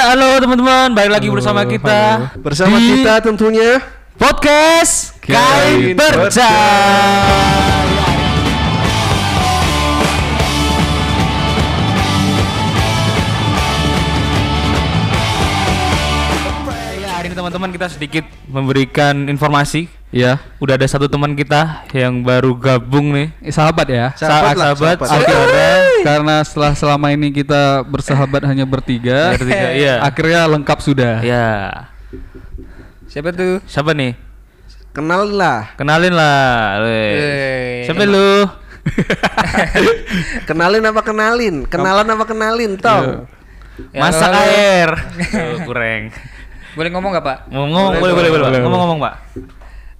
halo 0.00 0.40
teman-teman, 0.40 0.96
balik 0.96 1.12
lagi 1.12 1.28
bersama 1.28 1.60
kita 1.68 2.32
Bersama 2.40 2.80
di 2.80 3.04
kita 3.04 3.20
tentunya 3.20 3.84
podcast 4.16 5.12
Kain 5.20 5.92
Kain 5.92 5.92
Percaya. 5.92 8.08
Teman-teman 17.50 17.74
kita 17.74 17.90
sedikit 17.90 18.22
memberikan 18.46 19.26
informasi. 19.26 19.90
Ya, 20.14 20.38
udah 20.62 20.78
ada 20.78 20.86
satu 20.86 21.10
teman 21.10 21.34
kita 21.34 21.82
yang 21.90 22.22
baru 22.22 22.54
gabung 22.54 23.10
nih. 23.10 23.34
Eh, 23.42 23.50
sahabat 23.50 23.90
ya 23.90 24.14
Sahabat 24.14 24.54
lah, 24.54 24.70
sahabat, 24.74 24.96
sahabat. 25.02 25.26
saudara. 25.26 25.70
karena 26.06 26.34
setelah 26.46 26.72
selama 26.74 27.06
ini 27.10 27.30
kita 27.30 27.82
bersahabat 27.82 28.42
hanya 28.46 28.62
bertiga 28.62 29.34
Bertiga, 29.34 29.70
iya. 29.70 29.98
akhirnya 29.98 30.46
lengkap 30.46 30.78
sudah 30.78 31.22
Ya, 31.22 31.86
Siapa 33.06 33.34
tuh? 33.34 33.58
siapa 33.66 33.90
nih? 33.94 34.14
kenal 34.90 35.26
lah 35.26 35.74
Kenalin 35.74 36.14
lah. 36.14 36.86
Eh, 36.86 37.82
Siapa 37.86 38.02
lu? 38.06 38.46
Kenalin 40.48 40.86
apa 40.86 41.02
kenalin 41.02 41.66
Kenalan 41.66 42.06
apa 42.06 42.24
kenalin 42.26 42.78
tau 42.78 43.26
Ya, 43.96 44.04
Masak 44.04 44.28
air. 44.44 44.92
Oh, 45.56 45.64
kurang. 45.64 46.12
Boleh 46.70 46.90
ngomong 46.90 47.10
gak 47.12 47.24
pak? 47.24 47.38
Ngomong, 47.48 47.98
boleh, 47.98 48.14
boleh, 48.14 48.30
boleh, 48.30 48.44
Pak. 48.46 48.62
Ngomong-ngomong, 48.62 48.98
Pak. 49.00 49.14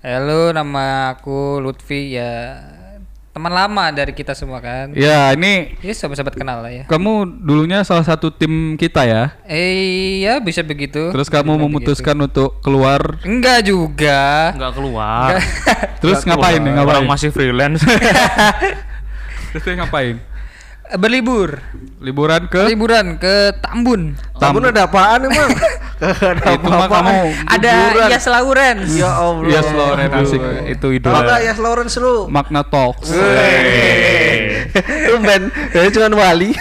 Halo, 0.01 0.51
nama 0.51 0.85
aku 1.13 1.61
Lutfi 1.61 2.15
ya 2.15 2.57
teman 3.31 3.55
lama 3.55 3.95
dari 3.95 4.11
kita 4.11 4.35
semua 4.35 4.59
kan. 4.59 4.91
ya 4.91 5.31
ini 5.31 5.79
Ya 5.79 5.95
sobat-sobat 5.95 6.35
kenal 6.35 6.67
lah 6.67 6.73
ya. 6.73 6.83
kamu 6.91 7.39
dulunya 7.39 7.79
salah 7.81 8.03
satu 8.03 8.27
tim 8.29 8.75
kita 8.75 9.07
ya 9.07 9.39
Eh 9.47 10.19
ya 10.21 10.43
bisa 10.43 10.67
begitu. 10.67 11.15
terus 11.15 11.31
kamu 11.31 11.55
Bisa 11.55 11.63
memutuskan 11.63 12.17
untuk 12.19 12.59
keluar 12.59 12.99
begitu. 13.15 13.31
Enggak 13.31 13.59
juga. 13.63 14.21
Enggak 14.51 14.73
keluar. 14.75 15.29
terus 16.03 16.19
Nggak 16.21 16.37
ngapain 16.37 16.59
nih 16.59 16.65
keluar. 16.65 16.75
ngapain 16.75 16.97
Orang 16.97 17.07
masih 17.07 17.29
freelance. 17.31 17.81
terus 19.55 19.65
ngapain 19.79 20.17
Berlibur. 20.91 21.63
liburan 22.03 22.51
ke 22.51 22.67
Liburan 22.67 23.15
ke 23.15 23.55
Tambun. 23.63 24.19
Tambun 24.43 24.65
ada 24.67 24.91
apaan 24.91 25.31
emang 25.31 25.51
itu 26.01 26.67
mah 26.67 26.89
kamu 26.89 27.13
Ada 27.45 27.73
Yas 28.09 28.25
Lawrence. 28.25 28.93
Ya 28.97 29.11
Allah 29.13 29.45
Yes 29.47 29.69
Lawrence 29.69 30.15
asik 30.17 30.41
itu 30.73 30.87
idola. 30.97 31.21
gak 31.23 31.41
Yas 31.45 31.59
Lawrence 31.61 31.95
lu 32.01 32.25
Magna 32.27 32.65
Talks 32.65 33.13
Tumben 35.07 35.43
Jadi 35.73 35.89
cuma 35.93 36.09
wali 36.17 36.51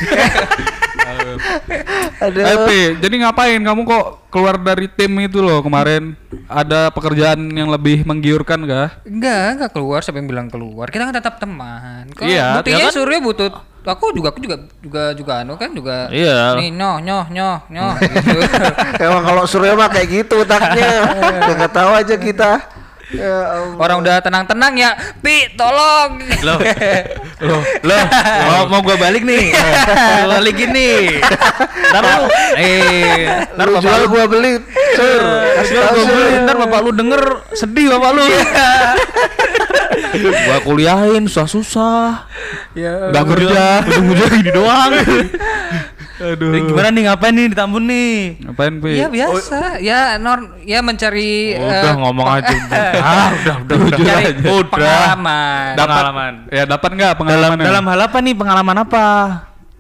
Aduh 2.20 3.00
jadi 3.00 3.16
ngapain 3.24 3.64
kamu 3.64 3.82
kok 3.88 4.06
keluar 4.28 4.60
dari 4.60 4.92
tim 4.92 5.10
itu 5.24 5.40
loh 5.40 5.64
kemarin 5.64 6.20
ada 6.52 6.92
pekerjaan 6.92 7.40
yang 7.48 7.72
lebih 7.72 8.04
menggiurkan 8.04 8.60
gak? 8.68 9.08
Enggak, 9.08 9.46
enggak 9.56 9.72
keluar 9.72 10.04
siapa 10.04 10.20
yang 10.20 10.28
bilang 10.28 10.48
keluar. 10.52 10.92
Kita 10.92 11.08
kan 11.08 11.16
tetap 11.16 11.40
teman. 11.40 12.12
Kok 12.12 12.28
Iya, 12.28 12.60
buktinya 12.60 12.78
ya 12.78 12.86
kan? 12.90 12.94
Surya 12.94 13.20
butuh 13.24 13.50
aku 13.82 14.12
juga 14.12 14.28
aku 14.30 14.40
juga 14.40 14.56
juga 14.80 15.04
juga 15.14 15.34
anu 15.40 15.56
kan 15.56 15.72
juga 15.72 16.08
Iya. 16.10 16.56
nih 16.56 16.70
nyoh 16.72 16.98
nyoh 17.00 17.26
nyoh 17.28 17.58
nyoh 17.68 17.94
gitu. 18.04 18.40
Emang 19.00 19.24
kalau 19.24 19.44
Surya 19.44 19.74
mah 19.74 19.88
kayak 19.88 20.08
gitu 20.10 20.36
otaknya 20.40 20.90
Gak 21.60 21.72
tahu 21.72 21.92
aja 21.94 22.16
kita 22.16 22.52
Ya 23.10 23.42
Allah 23.58 23.74
Orang 23.82 24.06
udah 24.06 24.22
tenang-tenang 24.22 24.74
ya, 24.78 24.94
Pi, 25.18 25.50
tolong. 25.58 26.22
Loh. 26.46 26.60
Loh, 27.40 27.64
loh, 27.88 28.04
mau, 28.52 28.68
mau 28.68 28.82
gua 28.84 29.00
balik 29.00 29.24
nih. 29.24 29.56
Gua 30.28 30.44
balikin 30.44 30.76
nih. 30.76 31.24
Ntar 31.88 32.04
lu, 32.04 32.28
eh, 32.60 33.32
ntar 33.56 33.66
Lu 33.72 33.80
bapak 33.80 33.84
jual 33.88 33.96
lu, 34.04 34.08
gua 34.12 34.24
beli 34.28 34.60
Sur 35.00 35.24
Kasih 35.56 35.72
jual 35.80 35.88
Sur. 35.88 36.04
beli, 36.20 36.32
ntar 36.44 36.56
bapak 36.60 36.80
lu 36.84 36.92
denger 36.92 37.24
sedih 37.56 37.96
bapak 37.96 38.12
lu. 38.12 38.26
gua 40.52 40.58
kuliahin 40.68 41.32
susah-susah. 41.32 42.28
ya. 42.76 43.08
Gak 43.16 43.24
kerja. 43.32 43.88
Ujung-ujungnya 43.88 44.36
gini 44.36 44.52
doang. 44.52 44.92
Aduh. 46.20 46.52
Jadi 46.52 46.60
gimana 46.68 46.88
nih 46.92 47.04
ngapain 47.08 47.32
nih 47.32 47.46
di 47.48 47.56
Tambun 47.56 47.84
nih? 47.88 48.14
Ngapain 48.44 48.74
Pi? 48.78 48.92
Ya 49.00 49.08
biasa, 49.08 49.60
ya 49.80 50.00
nor 50.20 50.60
ya 50.68 50.84
mencari 50.84 51.56
Udah 51.56 51.80
eh, 51.80 51.96
ngomong 51.96 52.28
aja. 52.28 52.52
ah, 53.00 53.28
udah, 53.32 53.56
udah, 53.56 53.56
udah. 53.64 53.78
mencari 53.80 54.26
Udah. 54.44 54.68
pengalaman. 54.68 55.68
Dapat 55.74 55.88
pengalaman. 55.90 56.34
Ya 56.52 56.64
dapat 56.68 56.90
nggak 56.92 57.12
Dalam 57.12 57.20
pengalaman? 57.24 57.58
dalam 57.64 57.84
hal 57.88 58.00
apa 58.04 58.18
nih? 58.20 58.34
Pengalaman 58.36 58.78
apa? 58.84 59.06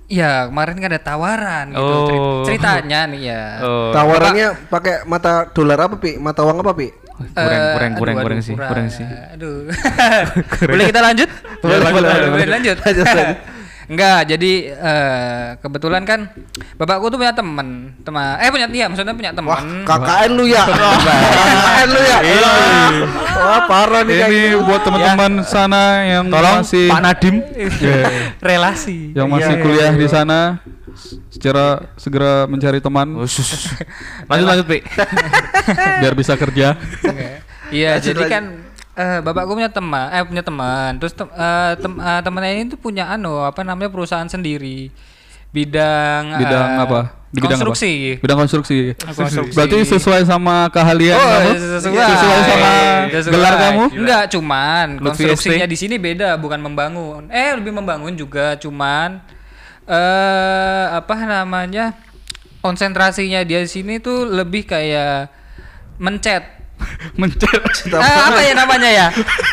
Ya, 0.09 0.49
kemarin 0.49 0.75
kan 0.81 0.89
ada 0.89 1.01
tawaran 1.05 1.65
gitu. 1.69 1.83
Oh. 1.85 2.07
Ceri- 2.09 2.25
Ceritanya 2.55 2.99
nih 3.05 3.21
ya. 3.29 3.43
Oh. 3.61 3.93
Tawarannya 3.93 4.47
pakai 4.65 5.05
mata 5.05 5.45
dolar 5.53 5.77
apa, 5.85 6.01
Pi? 6.01 6.17
Mata 6.17 6.41
uang 6.41 6.65
apa, 6.65 6.71
Pi? 6.73 6.87
kurang, 7.19 7.35
Eh, 7.35 7.71
kurang, 7.75 7.91
aduh, 7.91 7.99
kurang, 7.99 8.15
aduh, 8.15 8.25
kurang 8.25 8.39
sih, 8.39 8.55
kurang 8.55 8.87
sih. 8.87 9.03
Aduh. 9.05 9.67
Boleh 10.71 10.85
kita 10.87 11.01
lanjut? 11.03 11.29
Boleh, 11.59 11.77
boleh, 11.83 11.91
boleh. 11.93 12.29
Boleh 12.31 12.47
lanjut. 12.47 12.77
Lanjut, 12.79 13.05
lanjut. 13.05 13.37
Enggak, 13.89 14.29
jadi 14.29 14.53
eh, 14.69 15.45
kebetulan 15.57 16.05
kan 16.05 16.29
bapakku 16.77 17.09
tuh 17.09 17.17
punya 17.17 17.33
teman, 17.33 17.97
teman 17.99 18.37
eh 18.37 18.47
punya 18.47 18.69
dia, 18.69 18.85
maksudnya 18.85 19.11
punya 19.11 19.33
Wah, 19.33 19.57
teman. 19.59 19.81
KKN 19.81 20.31
lu 20.31 20.45
ya. 20.45 20.61
KKN 20.69 21.87
lu 21.89 21.99
ya. 21.99 22.17
Wah, 23.35 23.61
parah 23.65 24.05
nih 24.05 24.15
Ini 24.15 24.37
gitu. 24.53 24.57
buat 24.61 24.81
teman-teman 24.85 25.41
sana 25.41 26.05
yang 26.05 26.29
Tolong 26.29 26.61
masih 26.61 26.85
Pak 26.85 27.01
Nadim. 27.01 27.35
relasi. 28.39 29.11
yang 29.11 29.25
masih 29.25 29.57
Iya, 29.57 29.63
kuliah 29.65 29.89
iya, 29.89 29.97
di 29.97 30.05
iya. 30.05 30.13
sana 30.13 30.39
secara 31.29 31.65
segera 31.95 32.45
mencari 32.45 32.77
teman 32.77 33.07
Oh, 33.15 33.25
lanjut 34.29 34.45
lanjut, 34.47 34.65
Pi. 34.67 34.79
biar 35.97 36.13
bisa 36.13 36.37
kerja. 36.37 36.77
Iya, 37.69 37.97
jadi 37.97 38.17
lanjut. 38.19 38.29
kan 38.29 38.43
eh, 38.99 39.19
bapakku 39.23 39.55
punya 39.55 39.71
teman, 39.71 40.11
eh 40.11 40.19
punya 40.21 40.43
teman. 40.43 40.99
Terus 40.99 41.13
tem, 41.13 41.27
eh, 41.29 41.73
tem- 41.77 42.01
eh, 42.01 42.19
temannya 42.19 42.51
ini 42.53 42.65
tuh 42.67 42.77
punya 42.77 43.07
anu 43.07 43.39
apa 43.41 43.63
namanya 43.63 43.87
perusahaan 43.87 44.27
sendiri. 44.27 44.91
Bidang 45.49 46.35
Bidang 46.37 46.67
eh, 46.69 46.83
apa? 46.83 46.99
Di 47.29 47.39
bidang 47.39 47.57
apa? 47.57 47.65
konstruksi. 47.65 47.93
Bidang 48.21 48.37
konstruksi. 48.37 48.77
Konstruksi. 48.97 49.53
Berarti 49.53 49.77
sesuai 49.87 50.21
sama 50.25 50.69
keahlian 50.69 51.13
Oh, 51.13 51.25
kamu? 51.25 51.49
sesuai. 51.55 51.95
Sesuai 51.95 52.39
sama 52.43 52.69
Sesuai. 53.09 53.33
gelar 53.33 53.53
kamu? 53.55 53.83
Enggak, 53.95 54.23
cuman 54.29 54.85
Lutfi 54.97 55.25
konstruksinya 55.25 55.65
ST? 55.65 55.71
di 55.71 55.77
sini 55.77 55.95
beda, 55.97 56.37
bukan 56.37 56.59
membangun. 56.59 57.29
Eh, 57.29 57.53
lebih 57.55 57.71
membangun 57.71 58.13
juga, 58.13 58.57
cuman 58.57 59.21
eh 59.85 60.85
apa 60.91 61.15
namanya? 61.17 61.97
Konsentrasinya 62.59 63.39
dia 63.41 63.63
di 63.63 63.71
sini 63.71 63.97
tuh 63.97 64.27
lebih 64.27 64.67
kayak 64.67 65.31
mencet. 65.97 66.58
Mencet. 67.19 67.61
Ah, 67.95 68.31
apa 68.31 68.39
ya 68.39 68.53
namanya 68.55 68.89
ya? 68.89 69.07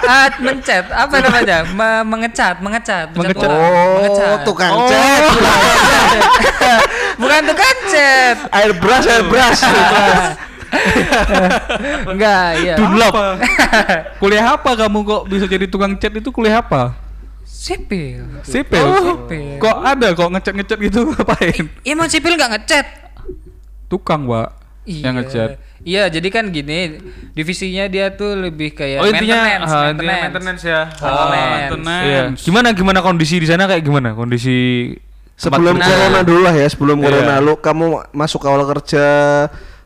Ah, 0.07 0.31
mencet. 0.39 0.87
Apa 0.89 1.19
namanya? 1.19 1.67
Me- 1.67 2.05
mengecat, 2.07 2.63
mengecat. 2.63 3.11
Mengecat. 3.13 3.51
Oh, 3.51 3.99
mengecat. 3.99 4.39
tukang 4.47 4.73
Oh. 4.73 4.87
cat. 4.87 5.23
Bukan 7.21 7.41
tukang 7.47 7.79
cat. 7.91 8.37
Airbrush, 8.55 9.07
airbrush. 9.07 9.63
Enggak, 12.11 12.49
iya. 12.63 12.75
Dunlop. 12.79 13.15
kuliah 14.19 14.47
apa 14.59 14.71
kamu 14.75 14.99
kok 15.07 15.23
bisa 15.31 15.45
jadi 15.47 15.67
tukang 15.67 15.95
cat 15.97 16.13
itu 16.15 16.29
kuliah 16.31 16.63
apa? 16.63 16.95
Sipil. 17.47 18.23
Sipil. 18.47 18.83
Oh, 18.83 19.27
sipil. 19.27 19.59
Kok 19.59 19.77
ada 19.83 20.15
kok 20.15 20.29
ngecat-ngecat 20.31 20.79
gitu 20.79 21.01
ngapain? 21.11 21.65
Emang 21.83 22.07
sipil 22.07 22.39
nggak 22.39 22.51
ngecat? 22.59 22.87
Tukang, 23.87 24.27
Pak. 24.27 24.66
Yang 24.87 25.15
ngecat. 25.19 25.51
Iya, 25.83 26.07
jadi 26.09 26.29
kan 26.31 26.49
gini, 26.49 27.03
divisinya 27.31 27.87
dia 27.87 28.11
tuh 28.11 28.39
lebih 28.39 28.71
kayak 28.73 29.03
Oh, 29.03 29.07
intinya 29.07 29.35
maintenance, 29.37 29.67
intinya 29.67 29.91
maintenance. 29.93 30.23
maintenance 30.23 30.63
ya. 30.63 30.81
Oh, 31.03 31.27
maintenance. 31.29 32.07
Iya. 32.07 32.23
Gimana 32.39 32.69
gimana 32.71 32.99
kondisi 33.01 33.37
di 33.37 33.47
sana 33.47 33.67
kayak 33.67 33.83
gimana? 33.83 34.15
Kondisi 34.15 34.95
Sebelum 35.35 35.77
tempat- 35.77 35.91
corona 35.91 36.21
dulu 36.23 36.41
lah 36.41 36.55
ya, 36.55 36.67
sebelum 36.67 36.97
Iya. 36.97 37.05
corona 37.05 37.35
lu 37.39 37.55
kamu 37.57 37.85
masuk 38.11 38.47
awal 38.47 38.63
kerja 38.65 39.05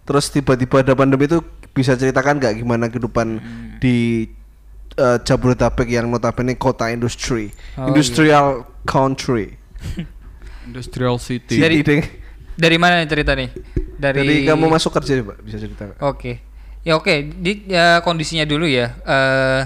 terus 0.04 0.28
tiba-tiba 0.28 0.80
ada 0.80 0.92
pandemi 0.92 1.25
itu 1.25 1.40
bisa 1.70 1.94
ceritakan 1.94 2.36
nggak 2.36 2.54
gimana 2.56 2.86
kehidupan 2.86 3.40
di 3.78 4.28
eh, 4.92 5.19
Jabodetabek 5.19 5.86
yang 5.86 6.06
notabene 6.06 6.54
kota 6.54 6.86
industri, 6.88 7.48
Oh, 7.75 7.88
industrial 7.88 8.62
country. 8.84 9.56
Industrial 10.62 11.16
City. 11.16 11.56
Ding. 11.82 12.04
Dari 12.60 12.76
mana 12.76 13.00
nih 13.00 13.08
cerita 13.08 13.32
nih? 13.32 13.48
Dari, 13.96 14.20
Dari 14.20 14.36
kamu 14.44 14.68
masuk 14.68 14.92
kerja 15.00 15.24
Pak, 15.24 15.36
bisa 15.40 15.56
cerita. 15.56 15.96
Oke. 16.04 16.40
Ya 16.80 16.96
oke, 16.96 17.12
di 17.40 17.68
ya, 17.68 18.00
kondisinya 18.00 18.44
dulu 18.48 18.64
ya. 18.68 18.96
Eh 19.04 19.60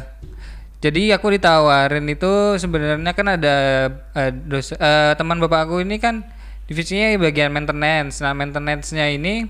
jadi 0.85 1.17
aku 1.17 1.33
ditawarin 1.33 2.05
itu 2.13 2.61
sebenarnya 2.61 3.13
kan 3.17 3.27
ada 3.41 3.57
eh, 4.13 4.31
dos- 4.35 4.77
eh, 4.77 5.13
teman 5.17 5.41
bapak 5.41 5.65
aku 5.71 5.81
ini 5.81 5.97
kan 5.97 6.21
divisinya 6.69 7.15
bagian 7.17 7.51
maintenance. 7.55 8.21
Nah, 8.21 8.37
maintenance-nya 8.37 9.09
ini 9.11 9.49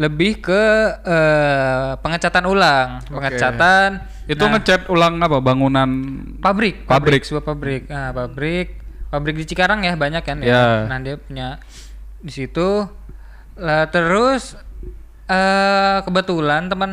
lebih 0.00 0.40
ke 0.40 0.62
eh, 1.04 1.90
pengecatan 2.00 2.44
ulang, 2.48 3.02
pengecatan 3.06 4.02
Itu 4.24 4.48
nah, 4.48 4.56
ngecat 4.56 4.88
ulang 4.88 5.20
apa? 5.20 5.36
Bangunan 5.44 5.90
pabrik, 6.40 6.88
Pabrik. 6.88 7.20
pabrik, 7.20 7.22
sebuah 7.28 7.44
pabrik. 7.44 7.82
Nah, 7.92 8.08
pabrik, 8.16 8.68
pabrik 9.12 9.36
di 9.36 9.44
Cikarang 9.44 9.84
ya 9.84 9.92
banyak 10.00 10.22
kan 10.24 10.40
Ya. 10.40 10.48
ya. 10.48 10.88
Nah, 10.88 10.98
dia 11.02 11.20
punya 11.20 11.60
di 12.24 12.32
situ 12.32 12.88
Lah 13.54 13.86
terus 13.86 14.58
eh 15.24 15.98
kebetulan 16.02 16.66
teman 16.66 16.90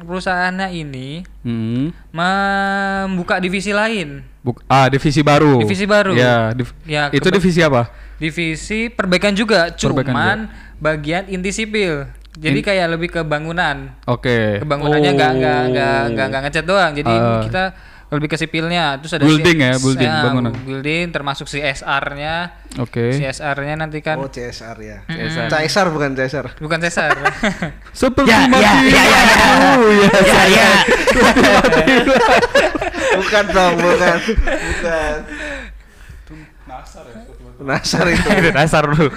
perusahaannya 0.00 0.72
ini 0.72 1.20
Hmm. 1.44 1.92
membuka 2.10 3.36
divisi 3.36 3.70
lain. 3.70 4.24
Buk- 4.40 4.64
ah, 4.66 4.88
divisi 4.88 5.20
baru. 5.20 5.60
Divisi 5.60 5.84
baru. 5.84 6.16
Ya, 6.16 6.56
div- 6.56 6.72
Ya, 6.82 7.12
itu 7.12 7.28
divisi 7.28 7.60
apa? 7.60 7.92
Divisi 8.16 8.88
perbaikan 8.88 9.36
juga, 9.36 9.68
Perbaikan 9.70 10.08
cuman 10.08 10.38
bagian 10.80 11.28
inti 11.28 11.52
sipil. 11.52 12.08
Jadi 12.34 12.62
kayak 12.62 12.86
lebih 12.88 13.12
ke 13.12 13.20
bangunan. 13.20 13.92
Oke. 14.06 14.62
Kebangunannya 14.62 15.10
nggak 15.12 15.32
nggak 15.36 15.60
nggak 15.68 16.00
nggak 16.08 16.26
nggak 16.30 16.42
ngecat 16.46 16.64
doang. 16.64 16.92
Jadi 16.94 17.12
Ah. 17.12 17.42
kita 17.44 17.62
lebih 18.08 18.26
ke 18.26 18.36
sipilnya. 18.36 18.96
Terus 18.96 19.12
ada 19.12 19.24
Building 19.24 19.52
si- 19.54 19.64
ya, 19.64 19.72
building, 19.76 20.08
ya, 20.08 20.22
bangunan. 20.22 20.52
Building 20.58 21.04
termasuk 21.10 21.44
CSR-nya. 21.44 22.56
Oke. 22.78 23.12
CSR-nya 23.12 23.74
nanti 23.76 24.00
kan 24.00 24.16
Oh 24.16 24.26
CSR 24.26 24.76
ya. 24.78 24.98
CSR 25.48 25.86
bukan 25.88 26.10
CSR. 26.12 26.46
bukan 26.56 26.78
CSR. 26.78 27.12
Seperti 27.92 28.28
Ya, 28.32 28.38
ya, 28.38 28.48
mati 28.48 28.64
ya, 28.64 28.72
ya, 28.80 29.02
ya. 29.04 29.32
lampu, 29.44 29.88
ya. 29.90 30.08
Ya, 30.22 30.42
ya. 30.46 30.70
bukan 33.18 33.44
dong, 33.50 33.74
bukan. 33.76 34.18
Bukan. 34.40 35.16
Nasar 37.58 38.06
itu. 38.06 38.28
Itu 38.38 38.50
dasar 38.54 38.84
lu. 38.86 39.08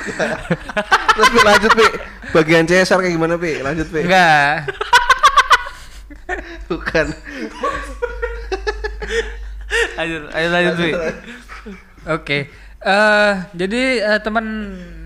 Terus 1.13 1.27
Pi, 1.29 1.39
lanjut 1.41 1.71
Pi. 1.71 1.87
Bagian 2.31 2.65
CSR 2.65 2.99
kayak 2.99 3.13
gimana 3.13 3.35
Pi? 3.37 3.61
Lanjut 3.61 3.87
Pi. 3.87 4.01
Enggak. 4.01 4.65
Bukan. 6.65 7.05
Lanjut, 9.95 10.21
ayo 10.31 10.47
lanjut. 10.49 10.75
Oke. 12.09 12.37
Eh 12.81 13.31
jadi 13.53 13.81
eh, 14.07 14.19
teman 14.19 14.45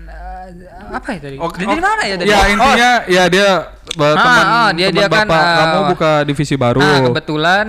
eh, 0.06 0.48
apa 0.88 1.08
ya 1.12 1.20
tadi? 1.20 1.36
Oke, 1.36 1.60
jadi 1.60 1.68
oke. 1.68 1.76
di 1.76 1.82
mana 1.82 2.02
ya 2.02 2.14
tadi? 2.16 2.28
Ya 2.28 2.40
intinya 2.48 2.90
ya 3.06 3.24
dia 3.26 3.48
ba- 3.94 4.08
Ah, 4.08 4.16
teman 4.16 4.44
ah, 4.44 4.68
dia- 4.72 4.88
teman 4.88 4.96
dia 4.96 5.06
kan, 5.06 5.26
bapak 5.28 5.42
ah, 5.42 5.56
kamu 5.56 5.80
buka 5.92 6.12
divisi 6.24 6.54
baru. 6.56 6.80
Nah, 6.80 6.98
kebetulan 7.04 7.66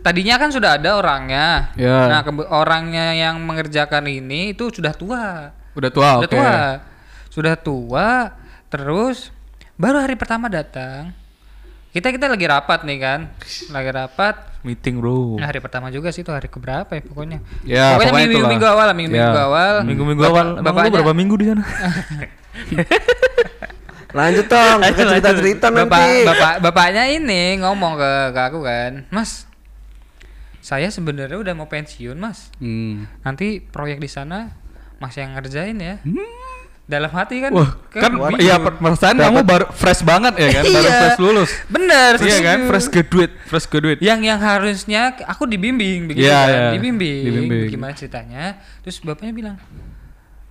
tadinya 0.00 0.36
kan 0.36 0.50
sudah 0.50 0.70
ada 0.76 0.90
orangnya. 0.94 1.72
Ya. 1.74 1.98
Nah, 2.08 2.20
kebe- 2.22 2.46
orangnya 2.46 3.12
yang 3.12 3.40
mengerjakan 3.40 4.04
ini 4.06 4.52
itu 4.52 4.68
sudah 4.68 4.92
tua. 4.92 5.50
Udah 5.72 5.90
tua, 5.90 6.08
sudah 6.16 6.28
oke. 6.28 6.34
tua. 6.36 6.54
Sudah 7.28 7.54
tua, 7.54 8.08
terus 8.68 9.28
baru 9.74 10.00
hari 10.00 10.16
pertama 10.16 10.48
datang. 10.48 11.12
Kita 11.92 12.08
kita 12.08 12.28
lagi 12.28 12.44
rapat 12.44 12.84
nih 12.84 12.98
kan. 12.98 13.20
Lagi 13.68 13.90
rapat. 13.90 14.34
Meeting, 14.66 14.98
Bro. 14.98 15.38
Nah, 15.38 15.46
hari 15.46 15.58
pertama 15.58 15.86
juga 15.88 16.10
sih 16.10 16.20
itu 16.20 16.28
hari 16.28 16.46
keberapa 16.46 16.90
ya 16.90 17.00
pokoknya. 17.00 17.38
Ya, 17.62 17.94
pokoknya 17.94 18.10
pokoknya 18.10 18.28
minggu, 18.28 18.48
minggu 18.50 18.66
awal 18.66 18.84
lah, 18.84 18.94
minggu, 18.94 19.12
minggu 19.12 19.30
Ya. 19.32 19.46
awal. 19.46 19.74
Minggu-minggu 19.80 20.20
Bapak- 20.20 20.34
awal. 20.34 20.46
Emang 20.60 20.74
lu 20.76 20.90
berapa 20.92 21.12
minggu 21.14 21.34
di 21.36 21.46
sana? 21.46 21.62
Lanjut 24.12 24.46
dong, 24.46 24.78
Lanjut, 24.78 24.96
kita 24.96 25.12
cerita-cerita 25.12 25.66
Bapak, 25.68 25.84
nanti. 25.92 26.24
bapak 26.24 26.54
bapaknya 26.60 27.04
ini 27.06 27.60
ngomong 27.60 27.94
ke, 27.94 28.10
ke 28.32 28.40
aku 28.42 28.58
kan, 28.60 29.04
Mas, 29.08 29.44
saya 30.58 30.88
sebenarnya 30.88 31.36
udah 31.36 31.52
mau 31.52 31.68
pensiun, 31.68 32.16
Mas. 32.16 32.48
Hmm. 32.56 33.04
Nanti 33.20 33.60
proyek 33.60 34.00
di 34.00 34.08
sana 34.08 34.56
Mas 34.96 35.12
yang 35.14 35.36
ngerjain 35.36 35.76
ya. 35.76 36.00
Dalam 36.86 37.10
hati 37.10 37.42
kan, 37.42 37.50
Wah, 37.50 37.74
kan 37.90 38.14
Waduh. 38.14 38.38
iya 38.38 38.56
per- 38.56 38.78
perasaan 38.78 39.18
kamu 39.18 39.42
baru 39.42 39.66
fresh 39.70 40.00
banget 40.00 40.38
ya 40.38 40.48
kan, 40.54 40.64
baru 40.64 40.86
Iya. 40.86 40.98
fresh 41.02 41.18
lulus. 41.18 41.50
Bener, 41.66 42.12
Iya 42.16 42.38
kan, 42.40 42.58
fresh 42.64 42.86
graduate, 42.88 43.34
fresh 43.42 43.66
graduate. 43.66 43.98
yang 43.98 44.22
yang 44.22 44.38
harusnya 44.38 45.00
aku 45.26 45.44
dibimbing 45.44 46.06
begitu 46.06 46.24
Iya, 46.24 46.38
kan, 46.38 46.46
iya. 46.48 46.66
dibimbing, 46.72 47.22
Dibimbing. 47.24 47.66
gimana 47.68 47.90
ceritanya. 47.90 48.62
Terus 48.80 49.02
bapaknya 49.02 49.34
bilang, 49.34 49.56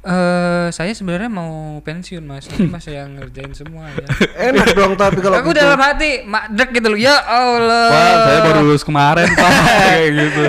eh 0.03 0.67
saya 0.69 0.91
sebenarnya 0.91 1.31
mau 1.31 1.79
pensiun 1.79 2.21
mas, 2.21 2.45
nanti 2.45 2.67
mas 2.67 2.85
yang 2.85 3.15
ngerjain 3.15 3.49
semua 3.51 3.87
ya. 3.89 4.05
Enak 4.51 4.75
dong 4.75 4.93
tapi 4.93 5.17
kalau 5.17 5.39
aku 5.39 5.49
gitu. 5.49 5.57
dalam 5.57 5.79
hati 5.79 6.21
madrek 6.21 6.69
gitu 6.73 6.87
loh 6.87 6.99
ya 6.99 7.15
Allah 7.17 7.87
Wah, 7.89 8.15
saya 8.21 8.39
baru 8.43 8.59
lulus 8.61 8.83
kemarin, 8.83 9.31
Pak. 9.31 9.49
Kayak 9.87 10.09
gitu. 10.13 10.43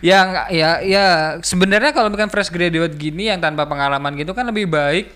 Yang 0.00 0.26
ya 0.48 0.78
ya 0.80 1.06
sebenarnya 1.38 1.90
kalau 1.90 2.08
bukan 2.08 2.26
fresh 2.26 2.48
graduate 2.48 2.94
gini 2.94 3.26
yang 3.26 3.38
tanpa 3.38 3.64
pengalaman 3.64 4.14
gitu 4.14 4.32
kan 4.32 4.44
lebih 4.44 4.66
baik. 4.66 5.10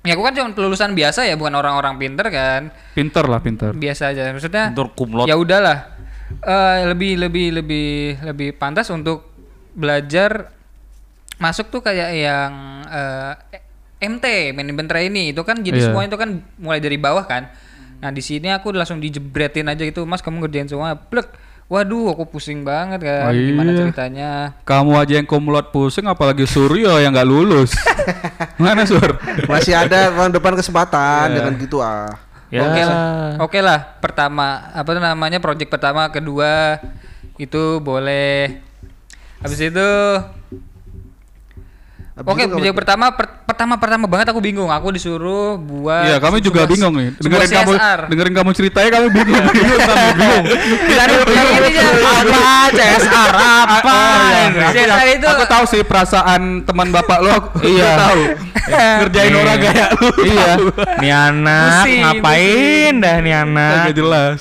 Ya 0.00 0.16
aku 0.16 0.24
kan 0.24 0.32
cuma 0.32 0.48
lulusan 0.50 0.92
biasa 0.92 1.24
ya 1.24 1.36
bukan 1.36 1.52
orang-orang 1.52 1.96
pinter 1.96 2.26
kan. 2.26 2.72
Pinter 2.92 3.24
lah, 3.24 3.38
pinter. 3.38 3.76
biasa 3.76 4.10
aja 4.10 4.32
maksudnya 4.32 4.72
Pinter 4.72 4.88
kumlot. 4.90 5.28
ya 5.28 5.36
udahlah. 5.36 5.92
Eh, 6.40 6.78
lebih 6.88 7.20
lebih 7.20 7.46
lebih 7.52 7.88
lebih 8.22 8.48
pantas 8.54 8.88
untuk 8.88 9.28
belajar 9.70 10.48
masuk 11.36 11.68
tuh 11.68 11.80
kayak 11.80 12.10
yang 12.12 12.52
eh, 12.86 13.32
MT 14.00 14.24
manajemen 14.52 14.88
trainee. 14.88 15.32
Itu 15.32 15.44
kan 15.44 15.60
jadi 15.60 15.76
Iya. 15.76 15.86
semua 15.92 16.08
itu 16.08 16.16
kan 16.16 16.40
mulai 16.56 16.80
dari 16.80 16.96
bawah 16.96 17.24
kan. 17.24 17.52
Nah 18.00 18.08
di 18.08 18.20
sini 18.20 18.48
aku 18.48 18.72
langsung 18.72 18.96
dijebretin 18.96 19.68
aja 19.68 19.84
gitu 19.84 20.08
mas 20.08 20.20
kamu 20.20 20.40
ngerjain 20.40 20.64
semua? 20.66 20.96
Plek 20.96 21.28
waduh 21.70 22.10
aku 22.10 22.26
pusing 22.26 22.66
banget 22.66 22.98
kan 22.98 23.30
Oh, 23.30 23.32
gimana 23.32 23.70
iya. 23.70 23.78
ceritanya 23.78 24.30
Kamu 24.66 24.98
aja 24.98 25.14
yang 25.14 25.24
kumlot 25.24 25.70
pusing, 25.70 26.04
apalagi 26.04 26.42
Suryo 26.42 26.98
yang 26.98 27.14
nggak 27.14 27.24
lulus. 27.24 27.70
Mana 28.58 28.82
Sur? 28.82 29.16
Masih 29.46 29.78
ada 29.78 30.10
tahun 30.10 30.34
depan 30.34 30.58
kesempatan 30.58 31.30
Iya. 31.30 31.36
dengan 31.38 31.52
gitu 31.56 31.78
ah. 31.78 32.10
Ya. 32.50 32.66
Oke 32.66 32.82
lah, 32.82 32.98
oke 33.38 33.58
lah. 33.62 33.78
Pertama, 34.02 34.74
apa 34.74 34.90
tuh 34.90 34.98
namanya 34.98 35.38
project 35.38 35.70
pertama, 35.70 36.10
kedua 36.10 36.82
itu 37.38 37.78
boleh. 37.78 38.58
Habis 39.38 39.70
itu, 39.70 39.88
oke 42.22 42.42
project 42.46 42.74
pertama, 42.74 43.06
per- 43.10 43.32
pertama 43.42 43.74
pertama 43.76 44.04
banget 44.04 44.26
aku 44.28 44.38
bingung. 44.38 44.68
Aku 44.68 44.88
disuruh 44.88 45.56
buat. 45.56 46.04
Iya, 46.04 46.16
kami 46.16 46.38
juga 46.38 46.62
sebuah- 46.62 46.70
bingung 46.70 46.94
nih. 46.94 47.08
Dengerin 47.16 47.50
kamu 47.50 47.72
dengerin 48.06 48.34
kamu 48.34 48.50
ceritanya 48.52 48.90
kami 48.92 49.08
bingung. 49.10 49.44
bingung 49.46 49.80
kami 49.86 50.04
bingung. 50.10 50.44
Aja. 51.50 51.86
Apa 52.00 52.42
CSR 52.70 53.32
apa? 53.32 53.78
Oh, 53.82 54.18
iya. 54.26 54.44
Aku, 54.62 54.74
CSR 54.74 55.08
itu. 55.12 55.26
aku 55.26 55.44
tahu 55.46 55.64
sih 55.66 55.82
perasaan 55.82 56.42
teman 56.62 56.88
bapak 56.90 57.18
lo. 57.20 57.36
Iya. 57.60 57.90
tahu. 57.98 58.22
Ngerjain 59.00 59.32
orang 59.34 59.58
kayak 59.58 59.88
lu. 59.96 60.08
Iya. 60.22 60.50
tahu. 60.52 60.66
Nih 60.98 61.12
anak 61.12 61.82
Pusing, 61.82 62.00
ngapain 62.02 62.92
dah 62.96 63.16
nih 63.18 63.34
anak? 63.38 63.72
Nggak 63.82 63.96
jelas. 63.96 64.40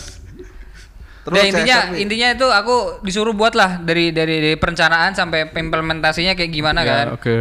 Terus 1.19 1.35
Ya, 1.35 1.43
intinya 1.47 1.77
CSR 1.77 1.89
nih. 1.89 1.99
intinya 2.01 2.27
itu 2.31 2.47
aku 2.47 2.75
disuruh 3.01 3.33
buat 3.33 3.53
lah 3.53 3.77
dari 3.77 4.09
dari, 4.09 4.35
dari 4.39 4.55
perencanaan 4.55 5.11
sampai 5.11 5.45
implementasinya 5.47 6.33
kayak 6.33 6.49
gimana 6.49 6.81
Ya, 6.81 6.87
kan. 6.87 7.05
Oke. 7.13 7.37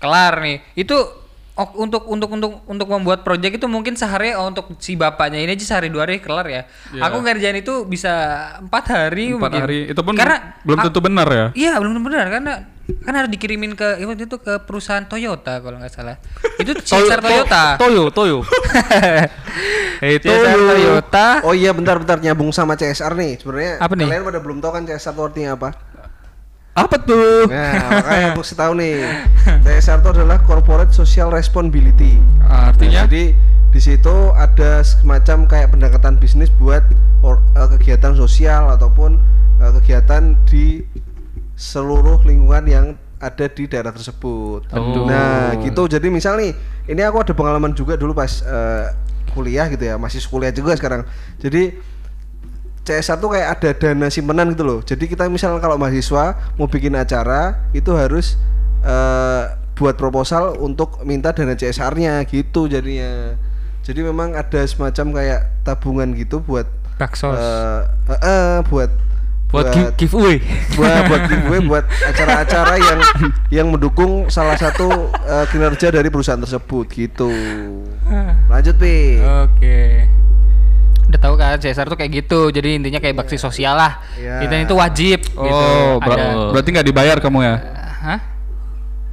Kelar 0.00 0.40
nih 0.40 0.58
itu 0.74 0.96
untuk 1.76 2.08
untuk 2.08 2.30
untuk 2.30 2.50
untuk 2.64 2.88
membuat 2.88 3.20
project 3.20 3.60
itu 3.60 3.66
mungkin 3.68 3.92
sehari 3.92 4.32
oh, 4.32 4.48
untuk 4.48 4.72
si 4.78 4.96
bapaknya 4.96 5.36
ini 5.38 5.52
aja 5.52 5.76
sehari 5.76 5.92
dua 5.92 6.08
hari 6.08 6.16
kelar 6.16 6.48
ya 6.48 6.64
Iya. 6.90 7.04
aku 7.04 7.20
ngerjain 7.20 7.52
itu 7.54 7.84
bisa 7.84 8.12
empat 8.58 8.84
hari 8.88 9.30
Empat 9.30 9.38
mungkin. 9.44 9.60
hari. 9.60 9.78
Itu 9.86 10.00
pun 10.00 10.16
karena 10.16 10.56
belum 10.64 10.78
tentu 10.82 11.00
benar 11.00 11.28
ya. 11.28 11.46
iya 11.52 11.76
belum 11.76 11.92
tentu 11.92 12.04
benar 12.06 12.26
karena 12.26 12.52
kan 12.98 13.12
harus 13.14 13.28
dikirimin 13.28 13.76
ke 13.76 14.00
ya 14.00 14.08
waktu 14.08 14.24
itu 14.24 14.34
ke 14.36 14.56
perusahaan 14.60 15.04
Toyota 15.04 15.60
kalau 15.60 15.76
nggak 15.78 15.92
salah 15.92 16.16
itu 16.56 16.72
CSR 16.88 17.20
Toyota 17.20 17.76
Toyo, 17.76 18.08
Toyo. 18.08 18.38
Itu 20.00 20.26
CSR 20.26 20.56
Toyota 20.56 21.26
Oh 21.44 21.52
iya 21.52 21.70
bentar-bentar 21.70 22.16
nyambung 22.18 22.50
sama 22.50 22.72
CSR 22.72 23.12
nih. 23.12 23.36
Sebenarnya 23.36 23.72
Apa 23.78 23.92
nih? 23.92 24.08
kalian 24.08 24.24
pada 24.24 24.40
belum 24.40 24.58
tahu 24.58 24.72
kan 24.72 24.82
CSR 24.86 25.12
itu 25.12 25.22
artinya 25.22 25.50
apa? 25.54 25.68
Apa 26.80 26.96
tuh? 26.96 27.46
Nah, 27.46 28.00
makanya 28.00 28.24
aku 28.32 28.40
kasih 28.40 28.56
tahu 28.56 28.72
nih. 28.76 28.94
CSR 29.60 29.98
itu 30.00 30.08
adalah 30.10 30.38
Corporate 30.40 30.90
Social 30.90 31.28
Responsibility. 31.28 32.16
Ah, 32.40 32.72
Artinya? 32.72 33.04
Nah, 33.04 33.06
jadi 33.06 33.24
di 33.70 33.80
situ 33.80 34.14
ada 34.32 34.80
semacam 34.80 35.46
kayak 35.46 35.68
pendekatan 35.70 36.16
bisnis 36.16 36.48
buat 36.50 36.82
or- 37.20 37.42
eh, 37.54 37.68
kegiatan 37.76 38.16
sosial 38.16 38.72
ataupun 38.72 39.20
eh, 39.60 39.70
kegiatan 39.76 40.34
di 40.48 40.80
seluruh 41.54 42.24
lingkungan 42.24 42.64
yang 42.64 42.86
ada 43.20 43.46
di 43.46 43.68
daerah 43.68 43.92
tersebut. 43.92 44.64
Aduh. 44.72 45.04
Nah, 45.04 45.52
gitu. 45.60 45.84
Jadi 45.84 46.08
misal 46.08 46.40
nih, 46.40 46.56
ini 46.88 47.04
aku 47.04 47.20
ada 47.20 47.36
pengalaman 47.36 47.76
juga 47.76 48.00
dulu 48.00 48.16
pas 48.16 48.40
eh, 48.40 48.86
kuliah 49.30 49.68
gitu 49.68 49.84
ya, 49.84 50.00
masih 50.00 50.24
kuliah 50.26 50.50
juga 50.50 50.72
sekarang. 50.72 51.04
Jadi 51.36 51.76
CSR 52.80 53.16
tuh 53.16 53.30
kayak 53.30 53.48
ada 53.54 53.70
dana 53.72 54.06
simpenan 54.08 54.50
gitu 54.50 54.64
loh. 54.64 54.78
Jadi 54.80 55.04
kita 55.04 55.28
misalnya 55.28 55.58
kalau 55.58 55.76
mahasiswa 55.76 56.24
mau 56.56 56.66
bikin 56.66 56.94
acara 56.94 57.68
itu 57.70 57.92
harus 57.92 58.40
eh, 58.80 59.42
buat 59.74 59.94
proposal 59.94 60.56
untuk 60.58 61.00
minta 61.02 61.30
dana 61.30 61.52
CSR-nya 61.52 62.24
gitu 62.24 62.66
jadinya. 62.66 63.36
Jadi 63.80 64.00
memang 64.00 64.32
ada 64.32 64.60
semacam 64.62 65.06
kayak 65.14 65.40
tabungan 65.62 66.12
gitu 66.12 66.40
buat 66.40 66.68
Baksos. 66.96 67.32
eh, 67.32 67.80
eh, 68.08 68.20
eh, 68.20 68.56
buat 68.66 68.90
buat 69.50 69.66
give- 69.72 69.92
giveaway. 69.98 70.36
buat 70.76 71.00
buat 71.06 71.22
giveaway 71.26 71.60
buat 71.62 71.84
acara-acara 72.06 72.74
yang 72.76 73.00
yang 73.50 73.66
mendukung 73.68 74.28
salah 74.28 74.54
satu 74.54 74.88
eh, 75.20 75.44
kinerja 75.48 75.90
dari 75.90 76.08
perusahaan 76.08 76.38
tersebut 76.38 76.86
gitu. 76.90 77.32
Lanjut 78.48 78.76
pi. 78.76 79.16
Oke. 79.18 80.04
Udah 81.10 81.18
tahu 81.18 81.34
kan 81.34 81.58
CSR 81.58 81.90
tuh 81.90 81.98
kayak 81.98 82.22
gitu. 82.22 82.54
Jadi 82.54 82.78
intinya 82.78 83.02
kayak 83.02 83.18
bakti 83.18 83.34
sosial 83.34 83.74
lah. 83.74 83.98
Iya. 84.14 84.46
Itu 84.46 84.54
itu 84.54 84.74
wajib 84.78 85.18
gitu. 85.26 85.66
Oh, 85.90 85.98
ber- 85.98 86.14
Ada. 86.14 86.54
berarti 86.54 86.68
nggak 86.70 86.86
dibayar 86.86 87.16
kamu 87.18 87.38
ya? 87.42 87.54
Hah? 88.00 88.18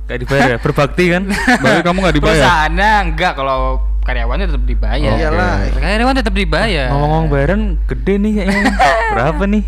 Gak 0.08 0.20
dibayar 0.24 0.48
ya, 0.56 0.58
berbakti 0.64 1.04
kan? 1.12 1.24
Berarti 1.60 1.82
kamu 1.84 1.98
nggak 2.00 2.16
dibayar? 2.16 2.40
Perusahaannya 2.40 2.92
enggak 3.12 3.34
kalau 3.36 3.60
karyawannya 4.08 4.46
tetap 4.48 4.64
dibayar. 4.64 5.12
Oh, 5.12 5.20
iyalah. 5.20 5.54
Karyawan 5.76 6.16
tetap 6.16 6.32
dibayar. 6.32 6.88
Ngomong-ngomong 6.96 7.28
bayaran 7.28 7.62
gede 7.92 8.14
nih 8.16 8.32
kayaknya. 8.40 8.64
Berapa 9.20 9.44
nih? 9.44 9.64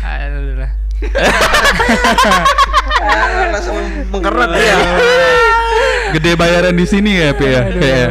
Aduh 0.00 0.54
lah. 0.56 0.70
Ah, 3.04 3.52
langsung 3.52 3.76
mengkerat 4.08 4.50
ya. 4.56 4.76
Gede 6.16 6.32
bayaran 6.38 6.72
di 6.72 6.86
sini 6.88 7.10
ya, 7.12 7.36
Pi 7.36 7.44
ya. 7.44 7.62
Kayak 7.68 8.08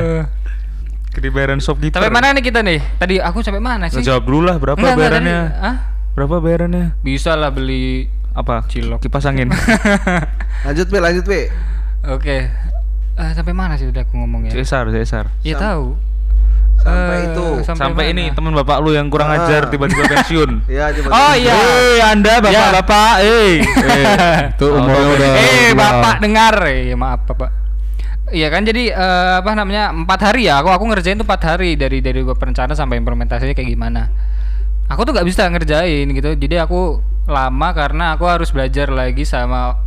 Gede 1.13 1.29
bayaran 1.29 1.59
shopkeeper. 1.59 1.93
Sampai 1.95 2.09
mana 2.11 2.33
nih 2.33 2.41
kita 2.41 2.59
nih? 2.59 2.81
Tadi 2.97 3.15
aku 3.17 3.39
sampai 3.39 3.61
mana 3.61 3.85
sih? 3.87 4.01
Jawab 4.01 4.25
dulu 4.25 4.41
lah 4.43 4.57
berapa 4.57 4.75
Enggak, 4.75 4.89
enggak, 4.89 4.99
bayarannya? 4.99 5.39
tadi- 5.43 5.61
Hah? 5.61 5.75
Berapa 6.13 6.35
bayarannya? 6.39 6.85
Bisa 6.99 7.31
lah 7.33 7.49
beli 7.49 8.09
Apa? 8.33 8.65
Cilok. 8.65 8.97
Kipas 8.99 9.23
angin. 9.23 9.45
Lanjut 10.65 10.87
Pi, 10.87 10.97
lanjut 10.97 11.21
Pi. 11.23 11.53
Oke. 12.03 12.49
Eh, 13.13 13.31
sampai 13.31 13.53
mana 13.53 13.77
sih 13.77 13.85
udah 13.85 14.01
aku 14.01 14.17
ngomong 14.17 14.49
ya? 14.49 14.51
CSR, 14.51 14.89
CSR. 14.89 15.29
Iya 15.39 15.55
tahu. 15.55 15.93
Sampai 16.75 17.13
Eh, 17.15 17.25
itu. 17.29 17.45
Sampai 17.63 17.93
mana? 18.03 18.11
ini 18.11 18.23
teman 18.29 18.49
bapak 18.51 18.81
lu 18.81 18.89
yang 18.89 19.05
kurang 19.07 19.29
Ah. 19.29 19.37
ajar 19.39 19.69
tiba-tiba 19.69 20.01
pensiun. 20.03 20.65
Ya, 20.67 20.89
coba. 20.91 21.09
Oh 21.13 21.33
iya. 21.37 21.53
Eh, 21.53 22.01
Anda 22.03 22.41
bapak-bapak, 22.41 23.13
eh. 23.21 23.51
itu 24.51 24.65
umurnya 24.67 25.09
udah 25.13 25.29
Eh, 25.37 25.69
Bapak 25.71 26.15
dengar. 26.19 26.55
Eh, 26.65 26.91
maaf, 26.91 27.21
Bapak. 27.23 27.49
Iya 28.33 28.49
kan? 28.49 28.65
Jadi 28.65 28.89
eh, 28.89 29.33
apa 29.37 29.53
namanya 29.53 29.93
empat 29.93 30.19
hari 30.33 30.49
ya? 30.49 30.57
Aku 30.65 30.73
aku 30.73 30.89
ngerjain 30.89 31.21
tuh 31.21 31.27
empat 31.29 31.53
hari. 31.53 31.77
Dari 31.77 32.01
dari 32.01 32.25
gua 32.25 32.33
perencana 32.33 32.73
sampai 32.73 32.97
implementasinya 32.97 33.53
kayak 33.53 33.69
gimana. 33.69 34.09
Aku 34.89 35.05
tuh 35.05 35.13
nggak 35.13 35.27
bisa 35.29 35.45
ngerjain 35.53 36.09
gitu. 36.09 36.33
Jadi 36.33 36.57
aku 36.57 36.97
lama 37.29 37.69
karena 37.71 38.17
aku 38.17 38.25
harus 38.27 38.49
belajar 38.49 38.89
lagi 38.91 39.23
sama 39.23 39.77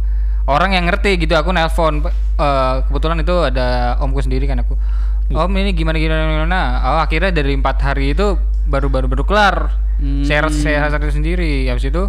orang 0.46 0.78
yang 0.78 0.86
ngerti 0.86 1.18
gitu. 1.18 1.34
Aku 1.34 1.50
nelpon 1.50 2.06
eh, 2.38 2.74
kebetulan 2.86 3.18
itu 3.20 3.34
ada 3.42 3.98
omku 3.98 4.22
sendiri 4.22 4.46
kan 4.46 4.62
aku. 4.62 4.78
Om 5.26 5.50
ini 5.58 5.74
gimana 5.74 5.98
gimana 5.98 6.22
gimana? 6.30 6.60
Oh 6.86 6.98
akhirnya 7.02 7.34
dari 7.34 7.58
empat 7.58 7.82
hari 7.82 8.14
itu 8.14 8.38
baru 8.70 8.86
baru 8.86 9.10
baru 9.10 9.26
kelar 9.26 9.74
share 10.22 10.46
share 10.54 10.86
satu 10.86 11.10
sendiri. 11.10 11.66
Habis 11.66 11.90
itu 11.90 12.06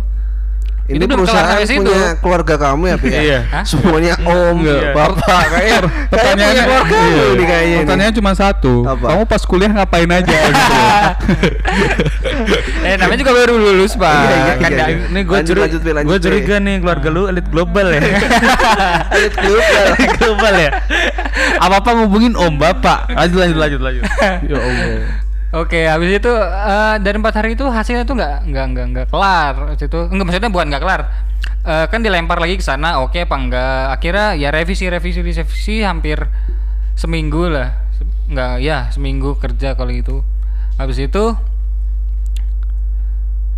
Ini 0.88 1.04
kelar 1.04 1.20
perusahaan 1.20 1.48
sampai 1.52 1.68
situ. 1.68 1.84
punya 1.84 2.16
keluarga 2.18 2.56
kamu 2.56 2.84
ya, 2.86 2.96
Pi 2.96 3.08
ya? 3.08 3.20
Iya. 3.20 3.40
Semuanya 3.68 4.14
om, 4.24 4.56
Iya. 4.64 4.96
bapak, 4.96 5.44
kayak 5.54 5.80
Pertanyaannya 6.08 6.48
punya 6.48 6.64
keluarga 6.64 6.96
iya. 6.98 7.24
ini 7.28 7.44
kayaknya. 7.44 7.68
ini. 7.68 7.80
Pertanyaannya 7.84 8.16
cuma 8.16 8.32
satu. 8.34 8.74
Apa? 8.88 9.06
Kamu 9.12 9.24
pas 9.26 9.42
kuliah 9.44 9.68
ngapain 9.70 10.08
aja 10.08 10.32
gitu. 10.48 10.74
eh 12.82 12.96
namanya 12.96 13.20
juga 13.20 13.34
baru 13.36 13.54
lulus 13.58 13.94
pak 13.94 14.16
Iya, 14.16 14.32
iya, 14.32 14.54
Kan 14.56 14.70
iya, 14.72 14.86
iya. 14.88 14.98
Ini 15.08 15.20
gue 15.22 15.40
curiga, 15.44 15.68
gue 16.00 16.18
Pi. 16.18 16.24
curiga 16.24 16.56
nih 16.58 16.76
keluarga 16.80 17.08
lu 17.12 17.22
elit 17.28 17.48
global 17.48 17.88
ya. 17.92 18.02
Elit 19.18 19.36
global. 19.36 19.86
Elit 19.92 20.14
global 20.16 20.54
ya. 20.56 20.72
Apa 21.60 21.76
apa 21.80 21.90
ngubungin 21.96 22.34
om 22.34 22.56
bapak. 22.56 23.12
Lanjut 23.12 23.38
lanjut 23.44 23.58
lanjut 23.60 23.82
lanjut. 23.82 24.04
ya 24.46 24.56
Allah. 24.56 25.27
Oke, 25.58 25.90
habis 25.90 26.22
itu 26.22 26.30
eh, 26.30 26.96
dari 27.02 27.18
empat 27.18 27.34
hari 27.42 27.58
itu 27.58 27.66
hasilnya 27.66 28.06
tuh 28.06 28.14
nggak 28.14 28.46
nggak 28.46 28.66
nggak 28.74 28.86
nggak 28.94 29.08
kelar. 29.10 29.54
Habis 29.74 29.90
itu 29.90 30.00
enggak 30.14 30.26
maksudnya 30.30 30.52
bukan 30.54 30.68
nggak 30.70 30.84
kelar. 30.86 31.02
Eh, 31.66 31.86
kan 31.90 32.00
dilempar 32.06 32.38
lagi 32.38 32.62
ke 32.62 32.66
sana, 32.66 33.02
oke 33.02 33.18
apa 33.26 33.36
enggak? 33.36 33.84
Akhirnya 33.98 34.38
ya 34.38 34.54
revisi 34.54 34.86
revisi 34.86 35.26
revisi 35.26 35.82
hampir 35.82 36.30
seminggu 36.94 37.50
lah. 37.50 37.74
Enggak, 38.30 38.54
ya 38.62 38.78
seminggu 38.94 39.34
kerja 39.42 39.74
kalau 39.74 39.90
gitu. 39.90 40.22
Habis 40.78 41.02
itu 41.02 41.34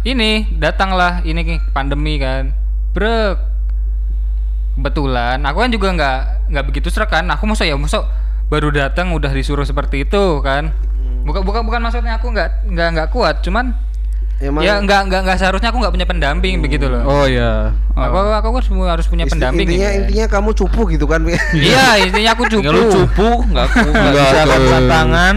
ini 0.08 0.48
datanglah 0.56 1.20
ini 1.27 1.60
pandemi 1.75 2.15
kan. 2.15 2.56
Brek. 2.96 3.51
Kebetulan 4.79 5.44
aku 5.44 5.58
kan 5.68 5.72
juga 5.75 5.88
nggak 5.91 6.20
nggak 6.48 6.65
begitu 6.72 6.88
serak 6.88 7.12
kan. 7.12 7.27
Aku 7.27 7.44
masuk 7.44 7.68
ya 7.68 7.75
masuk 7.75 8.08
baru 8.48 8.72
datang 8.72 9.12
udah 9.12 9.36
disuruh 9.36 9.68
seperti 9.68 10.08
itu 10.08 10.39
kan. 10.39 10.72
Bukan 11.23 11.41
bukan 11.43 11.61
bukan 11.61 11.79
maksudnya 11.79 12.15
aku 12.15 12.31
nggak 12.31 12.49
nggak 12.67 12.88
nggak 12.95 13.07
kuat, 13.09 13.41
cuman 13.41 13.75
Emang 14.39 14.63
ya 14.63 14.79
nggak 14.79 15.11
nggak 15.11 15.21
nggak 15.27 15.38
seharusnya 15.38 15.67
aku 15.67 15.83
nggak 15.83 15.93
punya 15.93 16.07
pendamping 16.07 16.63
begitu 16.63 16.88
loh. 16.88 17.03
Oh 17.03 17.25
ya. 17.27 17.75
Aku 17.91 18.15
aku 18.23 18.47
harus 18.55 18.67
harus 18.71 19.05
punya 19.05 19.27
isti- 19.27 19.35
pendamping. 19.35 19.67
intinya 19.67 19.89
gitu. 19.91 19.99
intinya 19.99 20.25
kamu 20.31 20.49
cupu 20.55 20.81
gitu 20.89 21.05
kan? 21.05 21.19
Iya 21.55 21.88
intinya 21.99 22.31
aku 22.33 22.43
cukup. 22.47 22.63
Nggak 22.63 22.73
lu 22.73 22.83
cupu, 22.89 23.27
nggak 23.51 23.65
aku 23.67 23.88
nggak 23.91 24.13
bisa 24.15 24.79
tangan. 24.88 25.35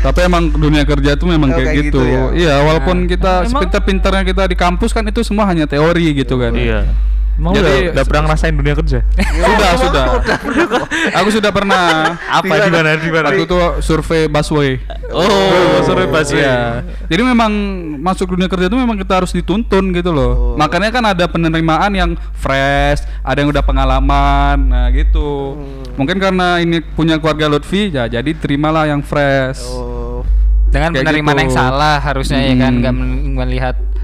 Tapi 0.00 0.18
emang 0.24 0.48
dunia 0.48 0.88
kerja 0.88 1.12
tuh 1.12 1.28
memang 1.28 1.52
Oh, 1.52 1.56
kayak, 1.60 1.68
kayak 1.68 1.84
gitu. 1.84 2.00
gitu 2.00 2.08
ya. 2.08 2.22
Iya, 2.32 2.54
walaupun 2.64 3.04
kita 3.04 3.44
Emang- 3.44 3.52
sepintar-pintarnya 3.52 4.24
kita 4.24 4.42
di 4.48 4.56
kampus 4.56 4.96
kan 4.96 5.04
itu 5.04 5.20
semua 5.20 5.44
hanya 5.44 5.68
teori 5.68 6.16
gitu 6.16 6.40
kan. 6.40 6.56
Iya. 6.56 6.88
Emang 7.38 7.52
Jadi- 7.56 7.64
udah, 7.64 7.92
udah 7.96 8.04
pernah 8.04 8.22
ngerasain 8.26 8.52
dunia 8.52 8.74
kerja? 8.74 8.98
Sudah, 9.40 9.70
sudah. 9.76 10.04
Aku 11.16 11.28
sudah 11.30 11.50
pernah. 11.50 12.14
Apa 12.36 12.54
di 12.60 12.70
mana 12.70 12.90
di 12.94 13.08
mana? 13.08 13.26
Waktu 13.32 13.44
itu 13.44 13.56
survei 13.80 14.28
busway. 14.28 14.76
Oh, 15.08 15.80
sore 15.82 16.04
busway. 16.04 16.44
Iya. 16.44 16.84
Jadi 17.08 17.22
memang 17.24 17.52
masuk 17.98 18.36
dunia 18.36 18.44
kerja 18.44 18.68
itu 18.68 18.76
memang 18.76 18.94
kita 18.94 19.24
harus 19.24 19.32
dituntun 19.32 19.90
gitu 19.90 20.12
loh. 20.12 20.54
Makanya 20.54 20.92
kan 20.92 21.04
ada 21.06 21.24
penerimaan 21.24 21.92
yang 21.92 22.10
fresh, 22.34 23.02
ada 23.20 23.40
yang 23.40 23.48
udah 23.48 23.64
pengalaman, 23.64 24.56
nah 24.68 24.86
gitu. 24.90 25.56
Mungkin 25.96 26.20
karena 26.20 26.60
ini 26.60 26.80
punya 26.80 27.16
keluarga 27.16 27.48
Lutfi, 27.48 27.88
ya 27.88 28.04
jadi 28.04 28.30
terimalah 28.32 28.84
yang 28.84 29.00
fresh. 29.00 29.64
Oh. 29.64 30.24
Dengan 30.68 30.94
Kayak 30.94 31.02
penerimaan 31.02 31.34
gitu. 31.34 31.42
yang 31.42 31.52
salah 31.52 31.96
harusnya 31.98 32.38
ya 32.38 32.54
kan 32.54 32.72
Hmm. 32.76 32.80
nggak 32.80 32.94
men- 32.94 33.20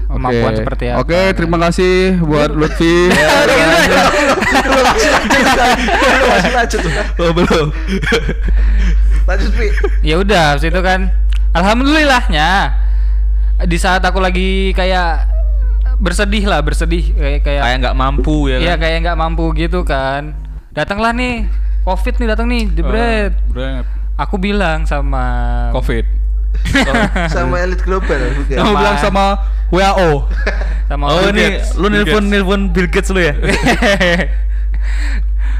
kemampuan 0.09 0.51
Oke. 0.51 0.59
seperti 0.59 0.83
apa. 0.87 0.97
Oke, 0.99 1.21
terima 1.33 1.57
kasih 1.59 1.93
buat 2.21 2.49
Lutfi. 2.49 3.11
Lanjut. 3.11 3.99
Lu 5.99 6.25
langsung 6.27 6.53
lanjut. 6.53 6.79
oh, 7.17 7.31
belum. 7.33 7.67
Lanjut, 9.23 9.51
Pi. 9.53 9.67
ya 10.01 10.15
udah 10.17 10.55
habis 10.55 10.63
itu 10.63 10.79
kan 10.79 11.11
alhamdulillahnya 11.51 12.71
di 13.59 13.75
saat 13.75 13.99
aku 14.01 14.17
lagi 14.17 14.71
kayak 14.71 15.27
bersedih 15.97 16.45
lah 16.45 16.61
bersedih 16.61 17.11
kayak 17.11 17.39
kayak 17.41 17.61
Kayak 17.61 17.77
nggak 17.81 17.97
mampu 17.97 18.47
ya 18.47 18.57
Iya 18.57 18.73
kan? 18.73 18.79
kayak 18.79 18.97
nggak 19.03 19.17
mampu 19.17 19.45
gitu 19.51 19.81
kan 19.81 20.31
datanglah 20.71 21.11
nih 21.11 21.43
covid 21.83 22.15
nih 22.15 22.27
datang 22.29 22.47
nih 22.47 22.63
jebret 22.69 23.33
Bret. 23.49 23.83
aku 24.15 24.37
bilang 24.37 24.85
sama 24.85 25.25
Covid. 25.73 26.05
Sama 27.31 27.55
elit 27.63 27.81
global 27.81 28.17
bukan? 28.37 28.57
Kamu 28.57 28.71
bilang 28.75 28.97
sama 28.99 29.23
WHO. 29.69 30.09
sama 30.87 31.03
Oh 31.11 31.19
Bill 31.19 31.35
ini 31.35 31.59
Gates. 31.59 31.75
lu 31.75 31.87
nelpon 31.91 32.23
nelpon 32.31 32.61
Bill 32.71 32.87
Gates 32.87 33.11
lu 33.11 33.19
ya? 33.19 33.35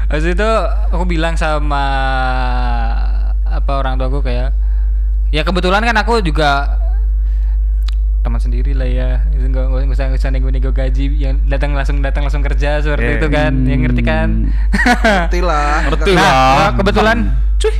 Habis 0.08 0.32
itu 0.32 0.48
aku 0.88 1.04
bilang 1.04 1.36
sama 1.36 1.84
apa 3.44 3.72
orang 3.76 4.00
tua 4.00 4.08
aku 4.08 4.24
kayak 4.24 4.56
ya 5.28 5.44
kebetulan 5.44 5.84
kan 5.84 5.92
aku 6.00 6.24
juga 6.24 6.80
teman 8.18 8.36
sendiri 8.36 8.74
lah 8.74 8.84
ya 8.84 9.10
itu 9.30 9.46
nggak 9.46 9.64
nggak 9.70 9.88
usah 9.88 10.04
nggak 10.10 10.20
usah 10.20 10.30
nego-nego 10.30 10.70
gaji 10.70 11.04
yang 11.16 11.38
datang 11.46 11.72
langsung 11.72 12.02
datang 12.02 12.26
langsung 12.26 12.42
kerja 12.42 12.82
seperti 12.82 13.04
Yeah. 13.04 13.16
itu 13.22 13.28
kan 13.28 13.52
yang 13.64 13.80
ngerti 13.82 14.02
kan 14.02 14.28
Ngerti 15.00 15.40
lah. 15.40 15.78
Ngerti 15.86 16.12
nah, 16.12 16.22
lah. 16.22 16.54
nah, 16.58 16.70
kebetulan 16.76 17.16
cuy 17.56 17.74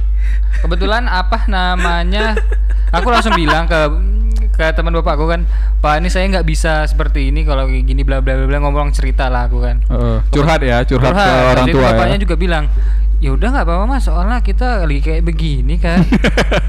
kebetulan 0.59 1.03
apa 1.07 1.39
namanya 1.47 2.35
aku 2.91 3.09
langsung 3.11 3.35
bilang 3.35 3.67
ke 3.67 3.79
ke 4.53 4.67
teman 4.75 4.91
bapak 4.91 5.15
aku 5.15 5.27
kan 5.31 5.47
pak 5.79 6.03
ini 6.03 6.11
saya 6.11 6.27
nggak 6.29 6.43
bisa 6.43 6.83
seperti 6.85 7.31
ini 7.31 7.47
kalau 7.47 7.71
kayak 7.71 7.87
gini 7.87 8.03
bla 8.03 8.19
bla 8.19 8.35
bla 8.35 8.47
bla 8.47 8.59
ngomong 8.59 8.91
cerita 8.91 9.31
lah 9.31 9.47
aku 9.47 9.63
kan 9.63 9.79
Heeh, 9.87 10.19
curhat 10.35 10.59
ya, 10.61 10.83
curhat, 10.83 11.15
ke 11.15 11.23
Curhat. 11.23 11.51
orang 11.55 11.67
Jadi 11.67 11.75
tua 11.79 11.83
bapaknya 11.87 12.17
ya. 12.19 12.23
juga 12.27 12.35
bilang 12.35 12.65
ya 13.19 13.31
udah 13.31 13.51
nggak 13.51 13.65
apa-apa 13.65 13.85
mas 13.89 14.03
soalnya 14.03 14.39
kita 14.39 14.83
lagi 14.83 15.01
kayak 15.01 15.23
begini 15.23 15.75
kan 15.77 16.07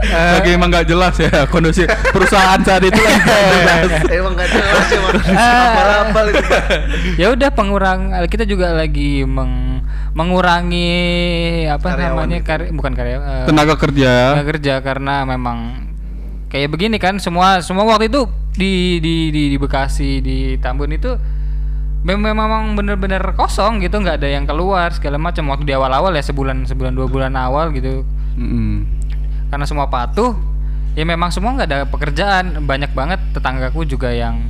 Eh, 0.02 0.32
Lagi 0.36 0.50
emang 0.52 0.68
nggak 0.68 0.88
jelas 0.88 1.14
ya 1.16 1.46
kondisi 1.46 1.84
perusahaan 2.10 2.58
saat 2.60 2.82
itu 2.82 2.98
lagi 2.98 3.22
nggak 3.22 3.80
jelas. 3.86 4.02
Emang 4.10 4.34
gak 4.34 4.50
jelas 4.50 4.86
emang. 4.90 5.14
Ah. 5.38 5.70
Apa-apa 6.08 6.20
ya 7.16 7.28
udah 7.30 7.50
pengurang 7.50 8.00
kita 8.26 8.44
juga 8.44 8.72
lagi 8.72 9.22
meng- 9.22 9.86
mengurangi 10.12 10.90
apa 11.66 11.86
Karyawan 11.88 12.10
namanya 12.18 12.38
gitu. 12.40 12.48
kar- 12.48 12.72
bukan 12.72 12.92
karya 12.94 13.18
eh, 13.18 13.46
Tenaga 13.46 13.76
kerja. 13.76 14.12
tenaga 14.34 14.48
kerja 14.50 14.74
karena 14.82 15.16
memang 15.24 15.58
kayak 16.48 16.70
begini 16.70 16.98
kan 16.98 17.18
semua 17.18 17.62
semua 17.62 17.86
waktu 17.86 18.10
itu 18.10 18.26
di 18.52 18.74
di 18.98 19.16
di, 19.30 19.44
di 19.52 19.58
Bekasi 19.58 20.20
di 20.20 20.38
Tambun 20.58 20.90
itu 20.90 21.14
memang 22.00 22.80
bener-bener 22.80 23.20
kosong 23.36 23.84
gitu 23.84 24.00
nggak 24.00 24.24
ada 24.24 24.30
yang 24.32 24.48
keluar 24.48 24.88
segala 24.96 25.20
macam 25.20 25.52
waktu 25.52 25.68
di 25.68 25.74
awal-awal 25.76 26.16
ya 26.16 26.24
sebulan 26.24 26.64
sebulan 26.64 26.96
dua 26.96 27.08
bulan 27.12 27.36
awal 27.36 27.76
gitu 27.76 28.08
Mm-mm. 28.40 28.88
karena 29.52 29.66
semua 29.68 29.92
patuh 29.92 30.32
ya 30.96 31.04
memang 31.04 31.28
semua 31.30 31.60
nggak 31.60 31.68
ada 31.68 31.80
pekerjaan 31.88 32.64
banyak 32.64 32.92
banget 32.96 33.20
tetanggaku 33.36 33.84
juga 33.84 34.16
yang 34.16 34.48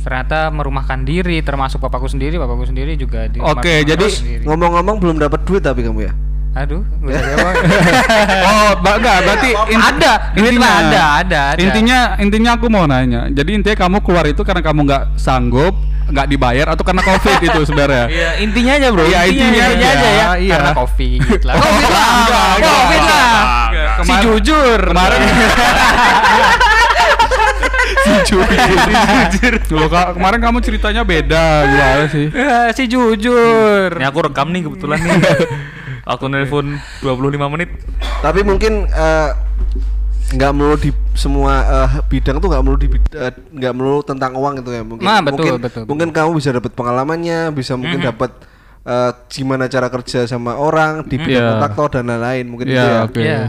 ternyata 0.00 0.48
merumahkan 0.48 1.04
diri 1.04 1.44
termasuk 1.44 1.82
papaku 1.84 2.08
sendiri 2.08 2.40
papaku 2.40 2.72
sendiri 2.72 2.96
juga 2.96 3.28
di 3.28 3.36
Oke, 3.42 3.84
merumahkan 3.84 3.88
jadi 3.92 4.06
sendiri. 4.08 4.42
Ngomong-ngomong 4.48 4.96
belum 5.02 5.16
dapat 5.20 5.44
duit 5.44 5.60
tapi 5.60 5.84
kamu 5.84 6.08
ya? 6.08 6.12
Aduh 6.50 6.82
nggak 6.98 7.12
usah 7.12 7.24
jawab 7.28 7.54
oh, 8.48 8.70
ba- 8.78 8.96
enggak, 8.98 9.16
berarti 9.22 9.50
in- 9.68 9.78
Ada, 9.80 10.12
duit 10.32 10.52
mah 10.54 10.72
ada, 10.80 11.02
ada, 11.20 11.40
ada. 11.54 11.60
Intinya 11.60 11.98
intinya 12.16 12.50
aku 12.54 12.66
mau 12.66 12.82
nanya. 12.82 13.28
Jadi 13.28 13.50
intinya 13.54 13.76
kamu 13.78 14.00
keluar 14.00 14.24
itu 14.24 14.42
karena 14.42 14.58
kamu 14.60 14.80
nggak 14.82 15.02
sanggup, 15.14 15.76
nggak 16.08 16.26
dibayar 16.26 16.66
atau 16.68 16.82
karena 16.82 17.00
Covid 17.00 17.38
itu 17.40 17.60
sebenarnya. 17.62 18.04
Iya 18.16 18.30
intinya 18.40 18.72
aja 18.74 18.88
bro. 18.90 19.04
Iya, 19.04 19.20
intinya 19.24 19.64
Intinya 19.66 19.88
aja 19.88 20.08
ya 20.10 20.26
iya. 20.36 20.52
karena 20.56 20.72
covid 20.74 21.40
lah 21.44 21.54
Oh, 21.54 21.62
covid 21.68 21.88
lah 21.88 22.08
enggak, 22.10 22.46
enggak, 22.50 22.74
covid 22.74 22.98
enggak, 22.98 23.22
lah 23.22 23.38
enggak. 23.68 23.88
si 23.94 24.02
kemarin- 24.02 24.24
jujur. 24.24 24.80
Kemarin 24.82 25.20
si 28.02 28.12
jujur. 28.26 29.54
Loh, 29.70 29.88
Kak, 29.88 30.06
kemarin 30.14 30.40
kamu 30.40 30.58
ceritanya 30.60 31.02
beda 31.04 31.44
gimana 31.64 32.04
sih? 32.08 32.26
Si 32.74 32.82
jujur. 32.86 33.88
Ini 33.94 34.06
aku 34.06 34.18
rekam 34.22 34.50
nih 34.50 34.64
kebetulan 34.64 34.98
nih. 34.98 35.18
Aku 36.08 36.24
nelpon 36.26 36.80
25 36.98 37.12
menit. 37.48 37.68
Tapi 38.18 38.40
mungkin 38.40 38.86
eh, 38.86 39.30
nggak 40.28 40.52
melulu 40.52 40.76
di 40.76 40.90
semua 41.12 41.52
eh, 41.64 41.90
bidang 42.06 42.36
tuh 42.36 42.48
nggak 42.48 42.62
melulu 42.62 42.78
di 42.78 42.88
bid- 42.88 43.12
eh, 43.12 43.28
nggak 43.30 43.72
melulu 43.72 44.00
tentang 44.02 44.32
uang 44.32 44.60
itu 44.60 44.70
ya 44.70 44.82
mungkin. 44.82 45.04
Nah, 45.04 45.20
betul, 45.20 45.36
mungkin, 45.36 45.52
betul, 45.60 45.82
mungkin 45.84 46.08
kamu 46.10 46.30
bisa 46.34 46.50
dapat 46.50 46.72
pengalamannya, 46.72 47.52
bisa 47.52 47.72
mungkin 47.74 48.00
dapat 48.02 48.30
eh, 48.82 49.12
gimana 49.28 49.66
cara 49.66 49.88
kerja 49.88 50.24
sama 50.24 50.56
orang 50.56 51.04
di 51.04 51.16
bidang 51.16 51.28
Iya. 51.38 51.50
kontraktor 51.54 51.88
dan 51.92 52.08
lain-lain 52.08 52.44
mungkin 52.46 52.66
itu 52.66 52.76
ya. 52.76 52.88
Ya, 52.88 52.98
oke. 53.04 53.20
Iya. 53.20 53.40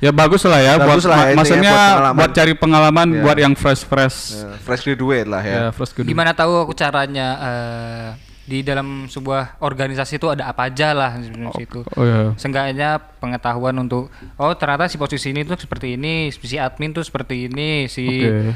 Ya 0.00 0.08
bagus 0.10 0.40
lah 0.44 0.56
ya 0.58 0.80
Bagus 0.80 1.04
buat 1.04 1.12
lah 1.12 1.16
ma- 1.16 1.20
ya, 1.20 1.28
intinya 1.28 1.36
maksudnya 1.36 1.72
buat 1.76 2.12
buat, 2.16 2.30
cari 2.32 2.52
pengalaman 2.56 3.08
Iya. 3.10 3.20
buat 3.20 3.36
yang 3.36 3.52
fresh 3.52 3.82
fresh. 3.84 4.18
Eh, 4.34 4.56
fresh 4.58 4.82
graduate 4.82 5.28
lah 5.28 5.42
ya. 5.42 5.52
Ya, 5.52 5.64
fresh 5.70 5.92
good. 5.92 6.04
Gimana 6.04 6.32
tahu 6.32 6.56
aku 6.58 6.72
caranya 6.72 7.28
eh, 7.36 8.08
di 8.50 8.58
dalam 8.60 9.06
sebuah 9.06 9.62
organisasi 9.62 10.18
itu 10.18 10.26
ada 10.26 10.50
apa 10.50 10.66
aja 10.66 10.90
lah 10.90 11.14
di 11.14 11.30
situ. 11.54 11.86
Oh 11.94 12.02
ya. 12.02 12.34
Seenggaknya 12.34 12.98
pengetahuan 13.22 13.78
untuk 13.78 14.10
oh 14.34 14.52
ternyata 14.52 14.84
si 14.84 14.98
posisi 14.98 15.30
ini 15.30 15.46
tuh 15.46 15.54
seperti 15.54 15.94
ini, 15.94 16.28
si 16.28 16.58
admin 16.58 16.90
tuh 16.90 17.06
seperti 17.06 17.46
ini, 17.46 17.86
si 17.86 18.26
Oke. 18.26 18.50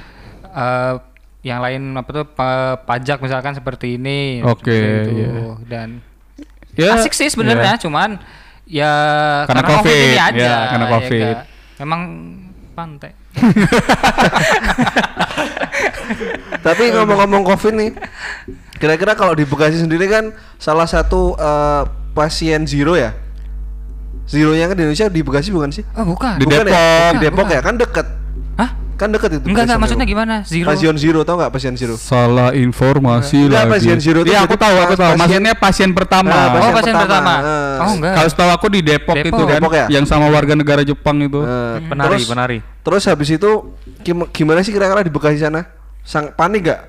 eh, 0.51 0.95
yang 1.45 1.61
lain 1.61 1.93
apa 1.95 2.11
tuh 2.11 2.27
pa- 2.27 2.83
pajak 2.83 3.23
misalkan 3.23 3.55
seperti 3.55 3.95
ini. 3.95 4.43
Oke, 4.43 4.75
itu. 4.75 5.11
iya. 5.15 5.31
Dan 5.63 6.03
Ya, 6.75 6.99
asik 6.99 7.15
sih 7.15 7.31
sebenarnya, 7.31 7.79
cuman 7.79 8.19
ya 8.67 8.91
Karena 9.47 9.63
ini 9.63 9.71
COVID, 9.71 10.09
aja. 10.19 10.35
ya, 10.35 10.57
karena 10.67 10.85
ya 10.85 10.91
COVID. 10.91 11.23
enggak. 11.23 11.43
Memang 11.79 12.01
pantai. 12.75 13.13
Tapi 16.61 16.83
ngomong-ngomong 16.91 17.43
COVID 17.45 17.73
nih, 17.75 17.91
kira-kira 18.85 19.13
kalau 19.15 19.33
di 19.33 19.43
Bekasi 19.43 19.81
sendiri 19.81 20.05
kan 20.07 20.29
salah 20.57 20.85
satu 20.85 21.33
eh, 21.33 21.83
pasien 22.13 22.63
zero 22.65 22.93
ya? 22.93 23.17
Zeronya 24.25 24.67
kan 24.67 24.75
di 24.75 24.83
Indonesia 24.83 25.07
di 25.07 25.21
Bekasi 25.21 25.49
bukan 25.49 25.69
sih? 25.71 25.85
Oh, 25.93 26.05
bukan. 26.07 26.37
Di 26.37 26.45
Bukan 26.45 26.65
ya? 26.65 26.65
Depok. 26.67 27.11
Di 27.11 27.19
Depok 27.19 27.45
Bukan. 27.45 27.53
ya, 27.53 27.61
kan 27.61 27.75
deket. 27.77 28.07
Hah? 28.55 28.71
Kan 28.95 29.09
deket 29.11 29.31
itu. 29.35 29.45
Enggak 29.45 29.65
enggak 29.67 29.79
maksudnya 29.79 30.07
gimana? 30.07 30.35
Zero. 30.45 30.65
Pasien 30.65 30.97
zero 30.97 31.21
tau 31.23 31.37
nggak 31.37 31.53
pasien 31.53 31.75
zero? 31.75 31.93
Salah 31.95 32.57
informasi 32.57 33.37
Enggak, 33.45 33.69
lagi. 33.69 33.73
pasien 33.77 33.99
zero 33.99 34.19
itu 34.23 34.33
Iya, 34.33 34.49
aku 34.49 34.57
tahu, 34.57 34.77
aku 34.79 34.95
tahu. 34.95 35.13
pasien- 35.13 35.21
Maksudnya 35.21 35.53
pasien 35.55 35.91
pertama. 35.93 36.31
Nah, 36.31 36.41
Oh, 36.41 36.51
pasien 36.55 36.73
pasien 36.73 36.95
pertama. 36.95 37.05
pertama. 37.05 37.35
Eh. 37.37 37.83
Oh, 37.85 37.93
enggak. 37.93 38.13
Kalau 38.17 38.29
setahu 38.31 38.51
aku 38.55 38.67
di 38.71 38.81
Depok, 38.81 39.15
Depok. 39.15 39.29
itu 39.29 39.43
kan, 39.45 39.61
Depok 39.61 39.73
ya? 39.75 39.87
yang 39.91 40.05
sama 40.07 40.27
warga 40.31 40.55
negara 40.57 40.81
Jepang 40.81 41.17
itu. 41.21 41.41
Eh, 41.43 41.77
Penari, 41.85 42.09
terus, 42.09 42.25
penari. 42.25 42.59
Terus 42.81 43.03
habis 43.05 43.29
itu 43.29 43.51
gim- 44.01 44.29
gimana 44.31 44.63
sih 44.63 44.71
kira-kira 44.71 45.03
di 45.03 45.13
Bekasi 45.13 45.37
sana? 45.37 45.69
Sang 46.01 46.33
panik 46.33 46.65
gak? 46.65 46.81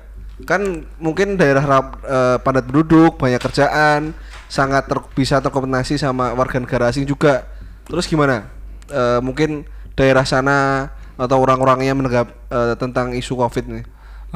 Kan 0.44 0.84
mungkin 1.00 1.40
daerah 1.40 1.64
eh, 2.04 2.36
padat 2.44 2.68
penduduk, 2.68 3.16
banyak 3.16 3.40
kerjaan, 3.40 4.12
sangat 4.52 4.84
ter- 4.84 5.08
bisa 5.16 5.40
terkoordinasi 5.40 5.96
sama 5.96 6.36
warga 6.36 6.60
negara 6.60 6.92
asing 6.92 7.08
juga. 7.08 7.48
Terus 7.88 8.04
gimana? 8.04 8.50
Eh, 8.92 9.20
mungkin 9.24 9.64
daerah 9.96 10.28
sana 10.28 10.90
atau 11.16 11.40
orang-orangnya 11.40 11.96
menegap 11.96 12.28
eh, 12.52 12.74
tentang 12.76 13.16
isu 13.16 13.32
Covid 13.40 13.64
nih. 13.64 13.84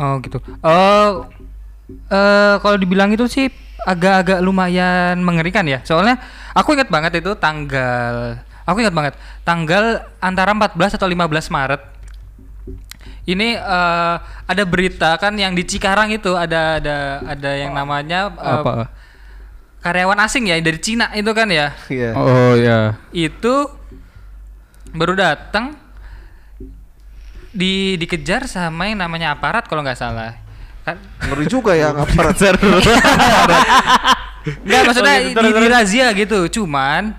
Oh 0.01 0.17
gitu. 0.25 0.41
Oh, 0.65 1.29
eh 2.09 2.55
kalau 2.63 2.77
dibilang 2.81 3.11
itu 3.13 3.27
sih 3.29 3.51
agak-agak 3.85 4.41
lumayan 4.45 5.21
mengerikan 5.21 5.65
ya. 5.69 5.81
Soalnya 5.85 6.21
aku 6.57 6.77
ingat 6.77 6.89
banget 6.89 7.21
itu 7.21 7.33
tanggal, 7.37 8.41
aku 8.65 8.79
ingat 8.85 8.95
banget 8.97 9.15
tanggal 9.45 10.05
antara 10.21 10.53
14 10.57 10.97
atau 10.97 11.09
15 11.09 11.53
Maret. 11.53 11.81
Ini 13.25 13.49
eh, 13.57 14.15
ada 14.23 14.63
berita 14.65 15.15
kan 15.21 15.37
yang 15.37 15.53
di 15.53 15.63
Cikarang 15.63 16.09
itu 16.11 16.33
ada 16.35 16.81
ada 16.81 16.97
ada 17.25 17.51
yang 17.55 17.77
namanya 17.77 18.33
eh, 18.35 18.59
Apa? 18.61 18.89
karyawan 19.81 20.21
asing 20.25 20.49
ya 20.49 20.57
dari 20.61 20.81
Cina 20.81 21.09
itu 21.13 21.31
kan 21.33 21.49
ya. 21.49 21.73
Iya. 21.89 22.11
Oh 22.17 22.53
ya. 22.57 22.79
Itu 23.13 23.69
baru 24.91 25.15
datang 25.15 25.77
di 27.51 27.99
dikejar 27.99 28.47
sama 28.47 28.87
yang 28.91 29.03
namanya 29.03 29.35
aparat 29.35 29.67
kalau 29.67 29.83
nggak 29.83 29.99
salah. 29.99 30.39
Kan 30.81 30.97
Ngeri 31.29 31.45
juga 31.47 31.77
ya 31.77 31.93
aparat. 32.03 32.35
Enggak 34.65 34.83
maksudnya 34.89 35.15
Oh, 35.21 35.25
gitu, 35.29 35.41
di, 35.45 35.51
di 35.53 35.67
razia 35.69 36.07
gitu, 36.17 36.39
cuman 36.61 37.13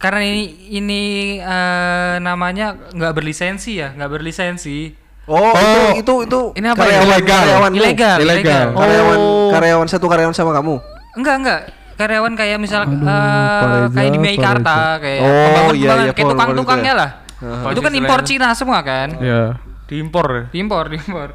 karena 0.00 0.20
ini 0.24 0.44
ini 0.72 1.02
eh, 1.40 2.14
namanya 2.20 2.76
nggak 2.92 3.12
berlisensi 3.12 3.76
ya, 3.80 3.92
nggak 3.92 4.10
berlisensi. 4.10 5.03
Oh, 5.24 5.40
Oh. 5.40 5.56
itu 5.56 5.80
itu 5.96 6.14
itu 6.22 6.40
Ini 6.54 6.66
apa 6.68 6.84
ya? 6.84 7.00
karyawan 7.00 7.08
Ilegal. 7.08 7.40
karyawan. 7.40 7.72
Ilegal, 7.72 8.16
Ilegal. 8.18 8.20
ilegal. 8.20 8.66
Karyawan 8.74 9.18
Oh. 9.18 9.50
karyawan 9.50 9.86
satu 9.88 10.06
karyawan 10.06 10.34
sama 10.34 10.52
kamu. 10.52 10.74
Enggak, 11.14 11.34
enggak. 11.40 11.60
Karyawan 11.94 12.32
kayak 12.34 12.58
misal 12.58 12.82
Aduh, 12.84 12.98
Pak 13.00 13.94
kayak 13.94 14.10
di 14.10 14.18
Meikarta 14.18 14.98
kayak 14.98 15.20
Oh, 15.20 15.30
pembangun- 15.30 15.76
iya, 15.78 15.88
iya, 16.02 16.12
kayak 16.12 16.28
tukang-tukangnya 16.28 16.92
itu 16.92 17.00
lah. 17.00 17.10
ya. 17.38 17.70
Itu 17.70 17.80
kan 17.80 17.92
impor 17.94 18.20
Cina 18.20 18.48
semua 18.52 18.78
kan. 18.82 19.08
Ya. 19.16 19.42
Diimpor 19.86 20.26
ya. 20.26 20.42
Diimpor, 20.50 20.84
diimpor. 20.90 21.28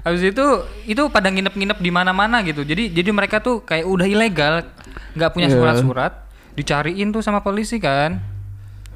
Habis 0.00 0.22
itu 0.26 0.46
itu 0.84 1.02
pada 1.08 1.28
nginep-nginep 1.28 1.78
di 1.78 1.90
mana-mana 1.90 2.40
gitu. 2.42 2.60
Jadi 2.60 2.90
jadi 2.90 3.08
mereka 3.08 3.38
tuh 3.38 3.62
kayak 3.62 3.84
udah 3.84 4.04
ilegal, 4.04 4.64
nggak 5.14 5.30
punya 5.30 5.46
Iya. 5.46 5.54
surat-surat, 5.54 6.12
dicariin 6.52 7.08
tuh 7.08 7.20
sama 7.20 7.40
polisi 7.40 7.76
kan. 7.76 8.18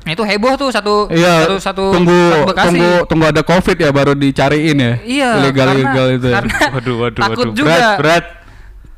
Nah, 0.05 0.13
itu 0.13 0.21
heboh 0.23 0.53
tuh 0.55 0.69
satu 0.69 1.09
Iya. 1.09 1.49
satu 1.49 1.57
satu 1.59 1.85
tunggu 1.91 2.45
Bekasi. 2.45 2.67
tunggu 2.69 2.91
tunggu 3.09 3.25
ada 3.27 3.41
Covid 3.41 3.77
ya 3.79 3.89
baru 3.89 4.13
dicariin 4.13 4.77
ya. 4.77 4.93
Iya, 5.01 5.31
Ilegal 5.41 5.67
karena- 5.67 5.81
ilegal 5.81 6.07
itu. 6.13 6.27
ya. 6.27 6.35
Karena 6.37 6.57
Waduh, 6.71 6.95
waduh, 6.99 7.23
takut 7.25 7.39
waduh. 7.41 7.55
juga. 7.55 7.73
Berat, 7.73 7.97
berat. 7.99 8.25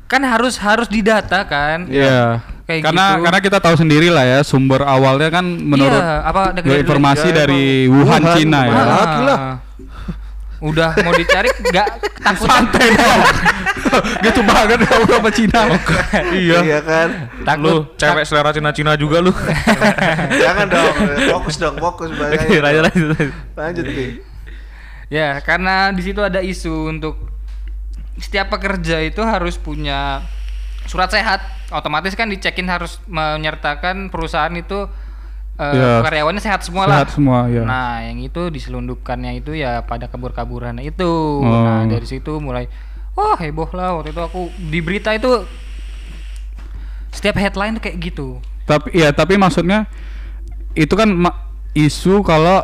Kan 0.05 0.21
harus 0.21 0.55
harus 0.57 0.87
didata 0.87 1.39
kan. 1.43 1.87
Iya. 1.87 2.43
Kayak 2.63 2.81
karena 2.83 3.05
gitu. 3.09 3.23
karena 3.23 3.39
kita 3.41 3.57
tahu 3.57 3.75
sendiri 3.77 4.07
lah 4.07 4.23
ya 4.23 4.39
sumber 4.41 4.83
awalnya 4.83 5.31
kan 5.31 5.47
menurut 5.47 5.95
Iya, 5.97 6.19
apa 6.21 6.41
dari 6.51 6.67
informasi 6.77 7.27
dari 7.31 7.63
Wuhan, 7.87 8.03
Wuhan, 8.19 8.35
Cina 8.35 8.59
ya. 8.59 8.71
Wuhan. 8.73 9.07
Ah. 9.25 9.55
Udah 10.59 10.89
mau 10.99 11.13
dicari 11.13 11.47
nggak 11.53 11.87
takut 12.25 12.49
Santai 12.49 12.87
dong. 12.91 13.21
Gitu 14.21 14.39
banget 14.43 14.79
ya 14.83 14.93
udah 15.01 15.17
sama 15.17 15.31
Cina. 15.31 15.61
Iya. 16.37 16.57
Iya 16.63 16.79
kan? 16.81 17.07
takut 17.43 17.63
Lu 17.65 17.75
cewek 17.95 18.23
selera 18.23 18.51
Cina-Cina 18.51 18.93
juga 18.95 19.17
lu. 19.19 19.31
Jangan 20.43 20.67
dong, 20.67 20.95
fokus 21.31 21.55
dong, 21.57 21.75
fokus 21.77 22.09
Oke, 22.11 22.19
bahaya. 22.19 22.61
lanjut 22.61 22.83
lanjut. 22.87 23.29
lanjut. 23.55 23.85
Ya, 25.07 25.39
karena 25.39 25.89
di 25.91 26.03
situ 26.03 26.19
ada 26.19 26.43
isu 26.43 26.91
untuk 26.91 27.15
setiap 28.17 28.49
pekerja 28.49 28.99
itu 28.99 29.21
harus 29.23 29.55
punya 29.55 30.25
surat 30.85 31.07
sehat. 31.07 31.39
Otomatis 31.67 32.15
kan 32.15 32.27
dicekin 32.27 32.67
harus 32.67 32.99
menyertakan 33.07 34.07
perusahaan 34.07 34.51
itu 34.55 34.87
eh, 35.57 35.73
Ya. 35.73 35.99
karyawannya 36.03 36.39
sehat 36.39 36.63
semua 36.63 36.87
lah. 36.87 37.03
Sehat 37.03 37.11
semua 37.15 37.47
ya. 37.47 37.63
Nah, 37.63 38.03
yang 38.03 38.19
itu 38.19 38.47
diselundupkannya 38.47 39.39
itu 39.39 39.55
ya 39.55 39.83
pada 39.83 40.07
kabur-kaburan 40.07 40.77
itu. 40.79 41.07
Oh. 41.43 41.43
Nah, 41.43 41.83
dari 41.87 42.07
situ 42.07 42.39
mulai 42.39 42.67
wah 43.17 43.33
heboh 43.35 43.65
lah 43.73 43.97
waktu 43.97 44.13
itu 44.13 44.21
aku 44.21 44.41
di 44.61 44.79
berita 44.79 45.09
itu 45.11 45.41
setiap 47.09 47.35
headline 47.35 47.73
tuh 47.73 47.83
kayak 47.83 47.97
gitu. 47.99 48.37
Tapi 48.63 48.93
ya 48.93 49.09
tapi 49.09 49.35
maksudnya 49.35 49.89
itu 50.71 50.93
kan 50.93 51.09
ma- 51.09 51.33
isu 51.73 52.21
kalau 52.21 52.61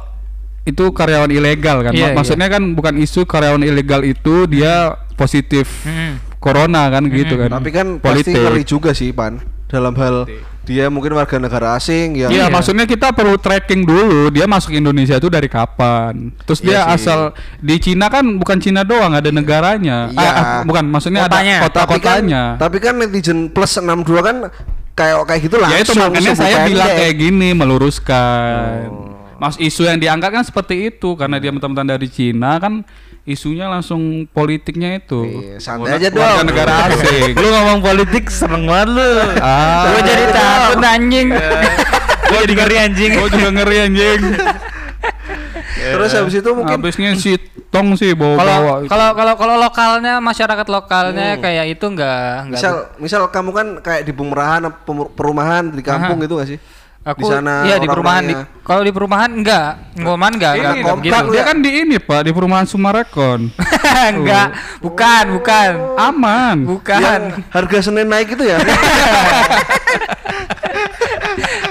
itu 0.64 0.94
karyawan 0.94 1.28
ilegal 1.28 1.82
kan. 1.82 1.92
Ma- 1.92 1.98
Iya, 1.98 2.08
iya. 2.08 2.16
maksudnya 2.16 2.48
kan 2.48 2.64
bukan 2.72 2.96
isu 2.96 3.26
karyawan 3.26 3.66
ilegal 3.66 4.06
itu 4.06 4.46
dia 4.46 4.94
positif 5.14 5.84
Hmm. 5.84 6.22
corona 6.38 6.88
kan 6.88 7.04
gitu 7.08 7.34
kan. 7.36 7.50
Tapi 7.52 7.70
kan 7.72 7.88
politik. 7.98 8.30
pasti 8.30 8.40
ngeri 8.40 8.64
juga 8.64 8.92
sih, 8.94 9.10
Pan. 9.10 9.42
Dalam 9.66 9.98
hal 9.98 10.30
dia 10.64 10.88
mungkin 10.88 11.12
warga 11.12 11.36
negara 11.36 11.76
asing 11.76 12.16
ya. 12.16 12.28
Iya, 12.28 12.46
Iya. 12.46 12.46
maksudnya 12.48 12.84
kita 12.84 13.12
perlu 13.12 13.36
tracking 13.36 13.84
dulu 13.84 14.32
dia 14.32 14.48
masuk 14.48 14.72
Indonesia 14.72 15.16
itu 15.16 15.28
dari 15.28 15.48
kapan. 15.48 16.32
Terus 16.44 16.60
Iya 16.60 16.68
dia 16.68 16.80
sih. 16.96 17.04
asal 17.04 17.20
di 17.60 17.76
Cina 17.78 18.08
kan 18.08 18.24
bukan 18.38 18.58
Cina 18.58 18.82
doang, 18.82 19.12
ada 19.12 19.28
negaranya. 19.28 20.08
Iya. 20.10 20.24
Ah, 20.24 20.34
ah, 20.34 20.60
bukan, 20.64 20.88
maksudnya 20.88 21.28
Kotanya. 21.28 21.58
ada 21.60 21.68
Tapi 21.68 21.76
kan, 21.76 21.88
kota-kotanya. 22.00 22.44
tapi 22.58 22.78
kan 22.80 22.94
netizen 22.96 23.40
plus 23.48 23.76
62 23.76 24.20
kan 24.20 24.36
kayak 24.94 25.16
kayak 25.26 25.42
gitu 25.42 25.56
Ya 25.60 25.78
itu 25.80 25.94
makanya 25.94 26.32
saya 26.34 26.58
bilang 26.64 26.90
kayak 26.90 27.16
gini 27.18 27.50
meluruskan. 27.52 28.88
Oh. 28.90 29.13
Mas 29.44 29.60
isu 29.60 29.84
yang 29.84 30.00
diangkat 30.00 30.32
kan 30.32 30.44
seperti 30.48 30.88
itu 30.88 31.20
karena 31.20 31.36
dia 31.36 31.52
teman-teman 31.52 32.00
dari 32.00 32.08
Cina 32.08 32.56
kan 32.64 32.88
isunya 33.28 33.68
langsung 33.68 34.24
politiknya 34.32 35.04
itu. 35.04 35.20
Iya, 35.28 35.60
santai 35.60 36.00
aja 36.00 36.08
dong. 36.08 36.48
negara 36.48 36.88
asing. 36.88 37.36
Lu 37.36 37.48
ngomong 37.52 37.80
politik 37.84 38.32
seneng 38.32 38.72
banget 38.72 38.96
lu. 38.96 39.12
ah, 39.44 39.92
Gue 39.92 40.02
jadi 40.08 40.26
takut 40.32 40.80
anjing. 40.80 41.28
Gua 42.24 42.40
jadi 42.40 42.54
ngeri 42.56 42.78
anjing. 42.88 43.10
Gua 43.20 43.28
juga 43.28 43.50
ngeri 43.52 43.78
anjing. 43.84 44.22
Terus 45.84 46.12
habis 46.16 46.40
itu 46.40 46.50
mungkin 46.56 46.80
Habisnya 46.80 47.12
si 47.20 47.36
Tong 47.68 48.00
sih 48.00 48.16
Kalau 48.16 48.38
bawa-bawa. 48.40 48.88
kalau 48.88 49.10
kalau 49.18 49.34
kalau 49.36 49.56
lokalnya 49.60 50.24
masyarakat 50.24 50.68
lokalnya 50.72 51.42
kayak 51.44 51.76
itu 51.76 51.86
enggak 51.90 52.48
enggak 52.48 52.60
misal 52.62 52.74
misal 53.02 53.22
kamu 53.28 53.50
kan 53.52 53.68
kayak 53.84 54.08
di 54.08 54.14
pemerahan 54.16 54.64
perumahan 54.88 55.74
di 55.74 55.82
kampung 55.84 56.22
gitu 56.22 56.38
gak 56.40 56.48
sih? 56.48 56.60
Aku 57.04 57.20
Di 57.20 57.36
sana 57.36 57.68
iya 57.68 57.76
di 57.84 57.88
perumahan 57.92 58.24
di, 58.24 58.32
kalau 58.64 58.80
di 58.80 58.96
perumahan 58.96 59.28
enggak, 59.28 59.92
ngoman 60.00 60.40
enggak, 60.40 60.56
enggak, 60.56 60.72
Ini 60.72 60.80
enggak 60.80 60.88
kompak 60.88 61.04
begitu. 61.04 61.28
lu 61.28 61.36
Dia 61.36 61.44
kan 61.44 61.58
di 61.60 61.72
ini 61.84 61.98
Pak, 62.00 62.20
di 62.24 62.32
perumahan 62.32 62.64
Sumarekon. 62.64 63.52
enggak, 64.16 64.48
bukan, 64.80 65.26
bukan. 65.36 65.72
Aman. 66.00 66.64
Bukan. 66.64 67.02
Yang 67.04 67.24
harga 67.52 67.78
Senin 67.92 68.08
naik 68.08 68.32
itu 68.32 68.44
ya? 68.48 68.56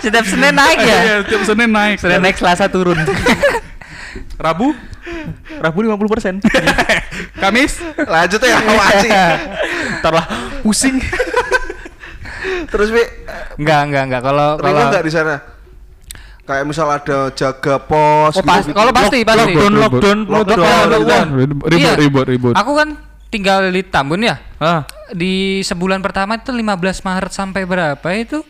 Setiap 0.05 0.27
Senin 0.29 0.53
naik 0.53 0.79
ya. 0.85 1.01
Iya, 1.01 1.17
tiap 1.25 1.43
Senin 1.49 1.71
naik. 1.73 1.97
Senin 1.97 2.21
naik 2.21 2.37
Selasa 2.37 2.69
turun. 2.69 3.01
Rabu, 4.45 4.77
Rabu 5.65 5.79
50%. 5.81 6.45
Kamis, 7.41 7.81
Lanjut 8.05 8.41
ya, 8.45 8.59
awasi. 8.61 9.09
Ntar 10.05 10.13
lah 10.13 10.27
pusing. 10.61 11.01
Terus 12.67 12.89
Wi, 12.89 13.05
enggak, 13.57 13.81
enggak, 13.87 14.03
enggak. 14.07 14.23
Kalau 14.23 14.49
kalau 14.57 14.81
nggak 14.89 15.05
di 15.05 15.13
sana? 15.13 15.35
Kayak 16.43 16.65
misal 16.67 16.87
ada 16.87 17.31
jaga 17.31 17.75
pos. 17.79 18.35
Oh, 18.35 18.43
pas- 18.43 18.61
gitu-gitu. 18.61 18.75
kalau 18.75 18.91
pasti, 18.91 19.19
pasti. 19.23 19.53
Lockdown, 19.55 19.73
lockdown, 19.77 20.19
Lockdown, 20.25 20.59
lockdown. 20.59 20.87
lockdown. 20.91 21.27
ribut, 21.39 21.67
Iya. 21.71 21.93
ribut, 21.95 22.27
ribut. 22.27 22.55
Aku 22.55 22.75
kan 22.75 22.99
tinggal 23.29 23.63
di 23.67 23.83
Tambun 23.83 24.21
ya. 24.21 24.37
Ah, 24.59 24.83
Di 25.09 25.61
sebulan 25.61 26.01
pertama 26.01 26.35
itu 26.35 26.51
15 26.51 26.73
Maret 27.01 27.31
sampai 27.31 27.63
berapa 27.63 28.09
itu? 28.13 28.41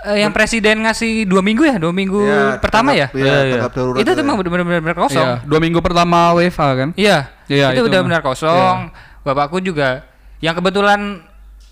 Eh, 0.00 0.22
yang 0.22 0.30
presiden 0.30 0.80
ngasih 0.80 1.26
dua 1.26 1.42
minggu 1.42 1.62
ya, 1.62 1.74
dua 1.74 1.90
minggu 1.90 2.22
Ya, 2.22 2.54
pertama 2.56 2.94
ya. 2.94 3.06
tanggap- 3.06 3.18
Iya, 3.18 3.26
Iya, 3.26 3.38
iya. 3.42 3.54
tanggap 3.56 3.72
darurat 3.74 3.98
Itu 3.98 4.08
tuh 4.08 4.14
ya. 4.14 4.24
emang 4.24 4.36
benar-benar 4.38 4.96
kosong. 4.96 5.28
dua 5.42 5.58
minggu 5.58 5.78
pertama 5.78 6.18
WFA 6.32 6.68
kan? 6.72 6.88
Iya, 6.94 7.18
Iya, 7.44 7.66
itu, 7.70 7.82
itu 7.82 7.88
udah 7.88 8.00
benar 8.02 8.20
kosong. 8.20 8.76
Bapakku 9.20 9.58
juga 9.58 10.06
yang 10.38 10.54
kebetulan 10.54 11.26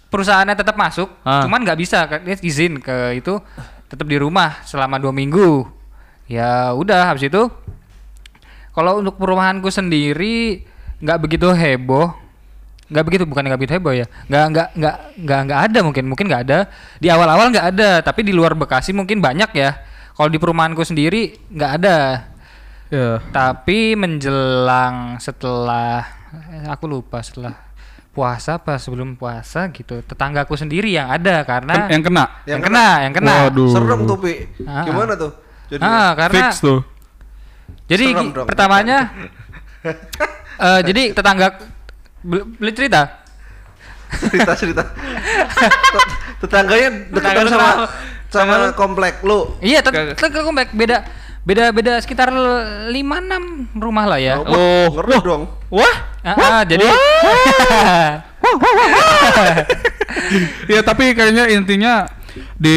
perusahaannya 0.08 0.54
tetap 0.54 0.78
masuk, 0.78 1.10
Ah. 1.26 1.42
cuman 1.42 1.60
nggak 1.62 1.78
bisa 1.78 2.06
kan 2.06 2.20
dia 2.22 2.38
izin 2.40 2.78
ke 2.78 3.18
itu 3.18 3.36
tetap 3.86 4.06
di 4.06 4.16
rumah 4.18 4.62
selama 4.64 4.98
dua 4.98 5.10
minggu. 5.10 5.66
Ya 6.26 6.74
udah 6.74 7.10
habis 7.10 7.26
itu 7.26 7.46
kalau 8.74 9.00
untuk 9.00 9.16
perumahanku 9.16 9.70
sendiri 9.72 10.66
nggak 11.00 11.18
begitu 11.22 11.48
heboh, 11.48 12.12
nggak 12.88 13.04
begitu 13.04 13.24
bukan 13.24 13.42
nggak 13.46 13.58
begitu 13.60 13.74
heboh 13.78 13.94
ya, 13.94 14.06
nggak 14.28 14.44
nggak 14.52 14.68
nggak 14.76 14.96
nggak 15.22 15.40
nggak 15.48 15.60
ada 15.70 15.78
mungkin 15.82 16.04
mungkin 16.06 16.26
nggak 16.28 16.42
ada 16.50 16.58
di 16.98 17.08
awal-awal 17.08 17.50
nggak 17.50 17.66
ada, 17.74 17.90
tapi 18.04 18.22
di 18.26 18.32
luar 18.34 18.54
Bekasi 18.54 18.92
mungkin 18.92 19.18
banyak 19.22 19.50
ya. 19.54 19.70
Kalau 20.16 20.32
di 20.32 20.40
perumahanku 20.40 20.80
sendiri 20.80 21.36
nggak 21.52 21.72
ada. 21.82 21.96
Iya. 22.86 23.18
Tapi 23.34 23.98
menjelang 23.98 25.18
setelah 25.18 26.06
eh, 26.54 26.70
aku 26.70 26.86
lupa 26.86 27.18
setelah 27.20 27.65
puasa 28.16 28.56
apa 28.56 28.80
sebelum 28.80 29.12
puasa 29.12 29.68
gitu 29.68 30.00
tetanggaku 30.00 30.56
sendiri 30.56 30.88
yang 30.88 31.06
ada 31.06 31.44
karena 31.44 31.84
Ken- 31.84 31.92
yang 31.92 32.02
kena. 32.02 32.24
yang, 32.48 32.60
kena, 32.64 32.86
yang 33.04 33.12
kena. 33.12 33.34
Waduh. 33.46 33.68
Serem 33.68 34.00
tuh, 34.02 34.16
Pi. 34.16 34.32
Ah. 34.64 34.88
Gimana 34.88 35.12
tuh? 35.14 35.30
Jadi 35.68 35.82
Ah, 35.82 36.16
karena 36.16 36.48
Fix 36.48 36.58
tuh. 36.58 36.80
jadi 37.84 38.04
Serem 38.10 38.32
dong. 38.32 38.46
pertamanya 38.48 38.98
eh, 40.66 40.80
jadi 40.82 41.12
tetangga 41.12 41.60
bel- 42.20 42.48
beli 42.50 42.72
cerita 42.72 43.02
cerita 44.06 44.52
cerita. 44.54 44.82
Tetangganya 46.40 46.88
dekat 47.10 47.30
Tetangga 47.34 47.50
sama 47.50 47.68
sama 48.26 48.54
komplek 48.72 49.20
lu. 49.22 49.54
iya 49.58 49.80
tet- 49.80 50.14
tet- 50.14 50.34
komplek 50.36 50.70
beda 50.70 51.02
beda 51.42 51.70
beda 51.70 51.92
sekitar 51.98 52.30
5 52.30 52.90
6 52.90 52.94
rumah 53.76 54.04
lah 54.04 54.18
ya. 54.18 54.38
Oh, 54.38 54.90
ngeri 54.92 55.18
dong. 55.22 55.42
wah, 55.68 55.96
Ah, 56.26 56.58
ah, 56.58 56.62
jadi 56.66 56.82
Ya 60.66 60.80
tapi 60.82 61.14
kayaknya 61.14 61.46
intinya 61.54 62.10
di 62.58 62.76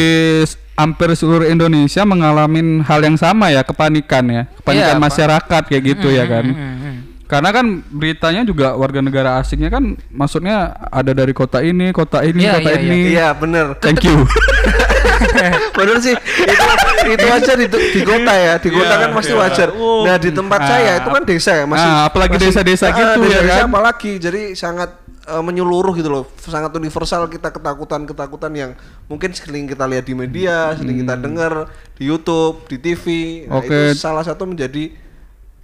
hampir 0.78 1.12
seluruh 1.12 1.44
Indonesia 1.44 2.06
mengalami 2.06 2.80
hal 2.86 3.02
yang 3.04 3.18
sama 3.18 3.50
ya 3.52 3.66
kepanikan 3.66 4.24
ya. 4.30 4.44
Kepanikan 4.62 4.96
Iya, 4.96 5.02
masyarakat 5.02 5.62
kayak 5.68 5.84
gitu 5.84 6.08
ya 6.08 6.24
kan. 6.24 6.46
Hmm, 6.46 6.56
hmm, 6.56 6.78
hmm. 6.80 6.96
karena 7.30 7.50
kan 7.54 7.66
beritanya 7.90 8.42
juga 8.42 8.74
warga 8.74 9.02
negara 9.02 9.38
asingnya 9.38 9.70
kan 9.70 9.94
maksudnya 10.10 10.74
ada 10.90 11.14
dari 11.14 11.30
kota 11.30 11.62
ini 11.62 11.94
kota 11.94 12.26
ini 12.26 12.42
Iya, 12.42 12.54
kota 12.58 12.70
iya, 12.74 12.80
ini. 12.82 13.00
Iya, 13.14 13.28
bener. 13.38 13.66
thank 13.82 14.02
you 14.02 14.26
Bener 15.78 15.98
sih. 16.00 16.16
Itu 16.16 16.66
itu 17.10 17.26
aja 17.26 17.54
di, 17.54 17.66
di 17.68 18.02
kota 18.02 18.34
ya. 18.34 18.54
Di 18.58 18.70
kota 18.70 18.90
Iya, 18.90 19.02
kan 19.02 19.10
pasti 19.14 19.34
iya. 19.34 19.40
wajar. 19.40 19.70
Oh. 19.74 20.04
Nah, 20.04 20.16
di 20.16 20.30
tempat 20.30 20.60
Ah. 20.60 20.68
saya 20.68 20.92
itu 20.98 21.10
kan 21.10 21.24
desa 21.24 21.52
ya, 21.54 21.66
masih 21.66 21.88
Ah, 21.88 22.02
apalagi 22.06 22.36
masih- 22.36 22.46
desa-desa 22.50 22.86
Ah, 22.86 22.92
gitu 22.92 23.20
ya 23.22 23.40
desa-desa 23.40 23.56
kan? 23.56 23.68
apalagi. 23.68 24.12
Jadi 24.18 24.42
sangat 24.54 24.90
eh, 25.22 25.44
menyeluruh 25.44 25.94
gitu 25.94 26.10
loh. 26.10 26.26
Sangat 26.40 26.74
universal 26.74 27.28
kita 27.28 27.50
ketakutan-ketakutan 27.50 28.50
yang 28.52 28.72
mungkin 29.06 29.30
sering 29.30 29.66
kita 29.66 29.86
lihat 29.86 30.02
di 30.02 30.14
media, 30.14 30.74
sering 30.74 30.98
kita 30.98 31.14
dengar 31.16 31.70
di 31.94 32.06
YouTube, 32.06 32.66
di 32.66 32.78
TV. 32.78 33.06
Nah, 33.46 33.58
Hmm. 33.58 33.60
Oke. 33.62 33.78
itu 33.86 33.96
salah 33.96 34.22
satu 34.22 34.44
menjadi 34.44 34.90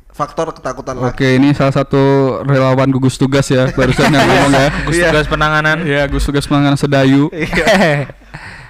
faktor 0.08 0.54
ketakutan 0.54 0.96
lagi. 0.96 1.12
Oke 1.12 1.28
ini 1.36 1.52
salah 1.52 1.74
satu 1.74 2.00
relawan 2.42 2.88
gugus 2.88 3.18
tugas 3.18 3.44
ya 3.46 3.68
barusan 3.68 4.08
yang 4.08 4.24
ngomong 4.24 4.54
ya 4.54 4.68
gugus 4.80 5.02
tugas 5.02 5.28
penanganan. 5.28 5.78
Iya 5.82 6.02
gugus 6.08 6.24
tugas 6.24 6.46
penanganan 6.46 6.78
sedayu 6.78 7.28
Iya. 7.34 8.08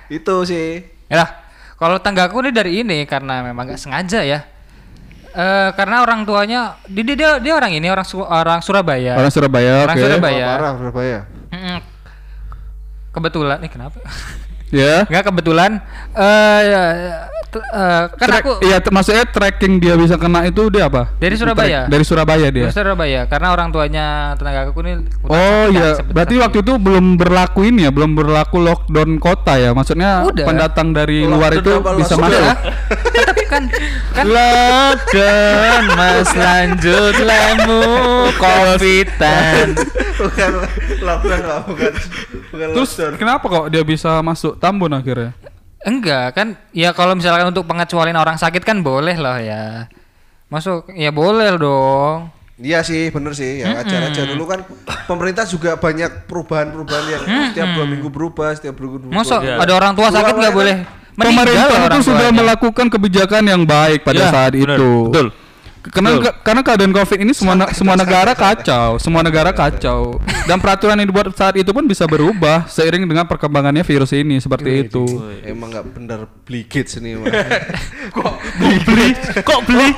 itu 0.07 0.35
sih. 0.43 0.83
Ya 1.05 1.25
lah, 1.25 1.29
kalau 1.75 1.97
tanggaku 1.97 2.41
ini 2.45 2.51
dari 2.51 2.71
ini 2.81 2.97
karena 3.05 3.41
memang 3.41 3.65
nggak 3.65 3.81
sengaja 3.81 4.21
ya. 4.21 4.39
Eh 5.35 5.69
karena 5.75 5.99
orang 5.99 6.23
tuanya 6.23 6.79
dia 6.87 7.03
dia, 7.03 7.29
dia, 7.43 7.53
orang 7.53 7.75
ini 7.75 7.91
orang 7.91 8.07
Su- 8.07 8.23
orang 8.23 8.63
Surabaya. 8.63 9.19
orang 9.19 9.29
Surabaya 9.29 9.83
Orang 9.83 9.95
oke 9.95 10.03
Surabaya. 10.07 10.45
Oh, 10.47 10.55
parah 10.55 10.73
Surabaya. 10.79 11.19
Mm-mm. 11.51 11.77
Kebetulan 13.11 13.57
nih 13.63 13.71
kenapa? 13.71 13.99
ya 14.73 15.05
Enggak 15.07 15.29
kebetulan 15.29 15.71
eh 16.17 16.59
eh, 17.57 18.03
kan 18.09 18.27
Track- 18.27 18.43
aku 18.43 18.51
iya 18.61 18.77
maksudnya 18.85 19.25
tracking 19.25 19.73
dia 19.77 19.93
bisa 19.93 20.15
kena 20.15 20.43
itu 20.43 20.67
dia 20.67 20.85
apa 20.85 21.11
Dari 21.15 21.35
Surabaya? 21.35 21.85
Track- 21.85 21.91
dari 21.91 22.03
Surabaya 22.03 22.47
dia 22.47 22.63
dari 22.63 22.73
Surabaya 22.73 23.21
karena 23.25 23.47
orang 23.49 23.69
tuanya 23.69 24.05
tenaga 24.35 24.67
aku 24.67 24.79
ini 24.81 24.93
Oh 25.25 25.65
iya, 25.67 25.97
berarti 26.01 26.37
waktu 26.37 26.57
itu 26.61 26.73
belum 26.75 27.15
berlaku 27.15 27.65
ini 27.65 27.83
ya, 27.83 27.91
belum 27.91 28.13
berlaku 28.13 28.61
lockdown 28.61 29.17
kota 29.17 29.57
ya. 29.57 29.73
Maksudnya 29.73 30.21
Udah. 30.23 30.45
pendatang 30.45 30.93
dari 30.93 31.25
luar 31.25 31.49
itu 31.51 31.65
Lockdown 31.65 31.97
bisa 31.97 32.13
lockdown? 32.13 32.29
masuk. 32.29 32.55
Tetap 33.15 33.37
kan 33.45 33.63
kan 34.13 34.25
Lockdown, 34.29 35.83
mas 35.93 36.29
lanjut 36.31 37.15
lemu 37.17 37.83
covidan. 38.37 39.67
bukan 40.15 40.51
lockdown 41.01 41.41
bukan 41.67 41.91
bukan 42.49 42.67
Terus 42.71 42.91
lockdown. 42.93 43.13
kenapa 43.17 43.45
kok 43.45 43.65
dia 43.67 43.83
bisa 43.83 44.21
masuk 44.21 44.55
Tambun 44.55 44.91
akhirnya? 44.91 45.33
Enggak 45.85 46.33
kan 46.33 46.47
ya 46.71 46.91
kalau 46.91 47.13
misalkan 47.13 47.47
untuk 47.47 47.63
pengecualian 47.63 48.17
orang 48.17 48.35
sakit 48.35 48.61
kan 48.61 48.81
boleh 48.81 49.15
lah 49.15 49.37
ya. 49.37 49.63
Masuk 50.45 50.89
ya 50.91 51.09
boleh 51.09 51.55
dong. 51.55 52.29
Iya 52.55 52.81
sih, 52.81 53.11
bener 53.11 53.31
sih. 53.31 53.59
Ya 53.59 53.75
wajar 53.75 54.09
aja 54.09 54.21
dulu 54.25 54.47
kan 54.47 54.63
pemerintah 55.05 55.43
juga 55.43 55.75
banyak 55.75 56.25
perubahan-perubahan 56.25 57.05
yang 57.05 57.23
setiap 57.51 57.67
dua 57.71 57.85
minggu 57.85 58.07
berubah, 58.07 58.55
setiap 58.55 58.75
dua 58.75 58.87
minggu 58.87 58.99
berubah. 59.05 59.15
Masa 59.15 59.35
Iya. 59.39 59.55
ada 59.59 59.73
orang 59.75 59.91
tua 59.93 60.07
sakit 60.09 60.33
nggak 60.33 60.53
boleh 60.53 60.75
meninggal 61.15 61.45
Pemerintah 61.45 61.79
itu 61.85 61.99
sudah 62.03 62.29
melakukan 62.31 62.87
kebijakan 62.87 63.43
yang 63.45 63.61
baik 63.63 64.03
pada 64.03 64.19
Ya, 64.19 64.31
saat 64.31 64.51
benar, 64.51 64.75
itu. 64.75 64.91
betul. 65.07 65.27
Karena 65.93 66.17
Betul. 66.17 66.33
karena 66.41 66.61
keadaan 66.65 66.93
Covid 66.93 67.19
ini 67.21 67.33
semua 67.37 67.53
ne- 67.53 67.73
semua 67.77 67.93
negara 67.93 68.33
kacau, 68.33 68.97
semua 68.97 69.21
negara 69.21 69.53
kacau. 69.53 70.17
Dan 70.49 70.57
peraturan 70.57 70.97
yang 70.97 71.09
dibuat 71.09 71.29
saat 71.37 71.53
itu 71.57 71.69
pun 71.69 71.85
bisa 71.85 72.09
berubah 72.09 72.65
seiring 72.65 73.05
dengan 73.05 73.29
perkembangannya 73.29 73.85
virus 73.85 74.09
ini 74.17 74.41
seperti 74.41 74.89
itu. 74.89 75.05
Emang 75.45 75.69
nggak 75.69 75.85
bener 75.93 76.19
beli 76.45 76.65
gates 76.65 76.97
ini 76.97 77.13
mah. 77.17 77.29
beli, 78.89 79.13
kok 79.45 79.59
beli? 79.69 79.93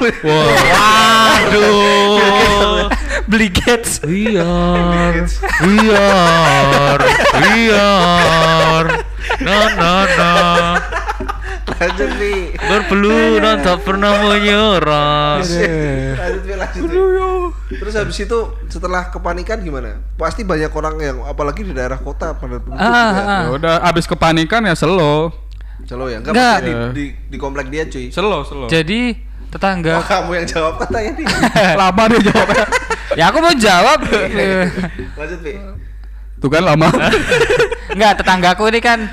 Waduh. 1.48 2.12
beli 3.32 3.48
gates. 3.52 4.04
Biar, 4.04 5.40
biar, 5.64 7.00
biar. 7.40 8.86
Na 9.40 9.58
na 9.76 9.94
na. 10.18 10.32
Lanjut 11.78 12.10
nih. 12.16 12.40
Berbelu 12.58 13.14
dan 13.38 13.56
tak 13.60 13.78
pernah 13.82 14.12
menyerah. 14.20 15.40
lanjut 15.40 16.42
Pi, 16.42 16.54
lanjut 16.54 16.84
Pi. 16.84 16.98
Terus 17.70 17.94
habis 17.94 18.18
itu 18.18 18.40
setelah 18.68 19.08
kepanikan 19.08 19.60
gimana? 19.60 20.02
Pasti 20.16 20.42
banyak 20.42 20.70
orang 20.70 20.96
yang 20.98 21.18
apalagi 21.24 21.62
di 21.62 21.72
daerah 21.72 21.96
kota 21.96 22.34
pada 22.34 22.58
penduduk 22.58 22.80
Ah, 22.80 22.88
juga. 22.88 23.22
ah. 23.22 23.42
Ya 23.44 23.50
udah 23.54 23.74
habis 23.84 24.06
kepanikan 24.06 24.62
ya 24.62 24.74
slow. 24.74 25.30
Celo 25.84 26.06
ya, 26.06 26.18
enggak 26.18 26.34
Enggak. 26.34 26.58
di, 26.60 26.72
di, 26.92 27.06
di 27.28 27.38
komplek 27.38 27.68
dia 27.68 27.86
cuy. 27.86 28.10
Slow, 28.10 28.42
slow. 28.42 28.68
Jadi 28.68 29.24
Oh, 29.40 29.50
tetangga 29.50 30.04
kamu 30.04 30.32
yang 30.36 30.46
jawab 30.46 30.74
katanya 30.78 31.12
nih. 31.16 31.26
lama 31.80 32.04
dia 32.10 32.22
jawabnya. 32.22 32.66
ya 33.16 33.32
aku 33.32 33.40
mau 33.40 33.56
jawab 33.56 34.00
lanjut 35.18 35.40
Pi. 35.40 35.54
Tuh 36.38 36.50
kan 36.50 36.62
lama. 36.62 36.92
Enggak, 37.90 38.14
tetanggaku 38.18 38.68
ini 38.68 38.80
kan 38.80 39.08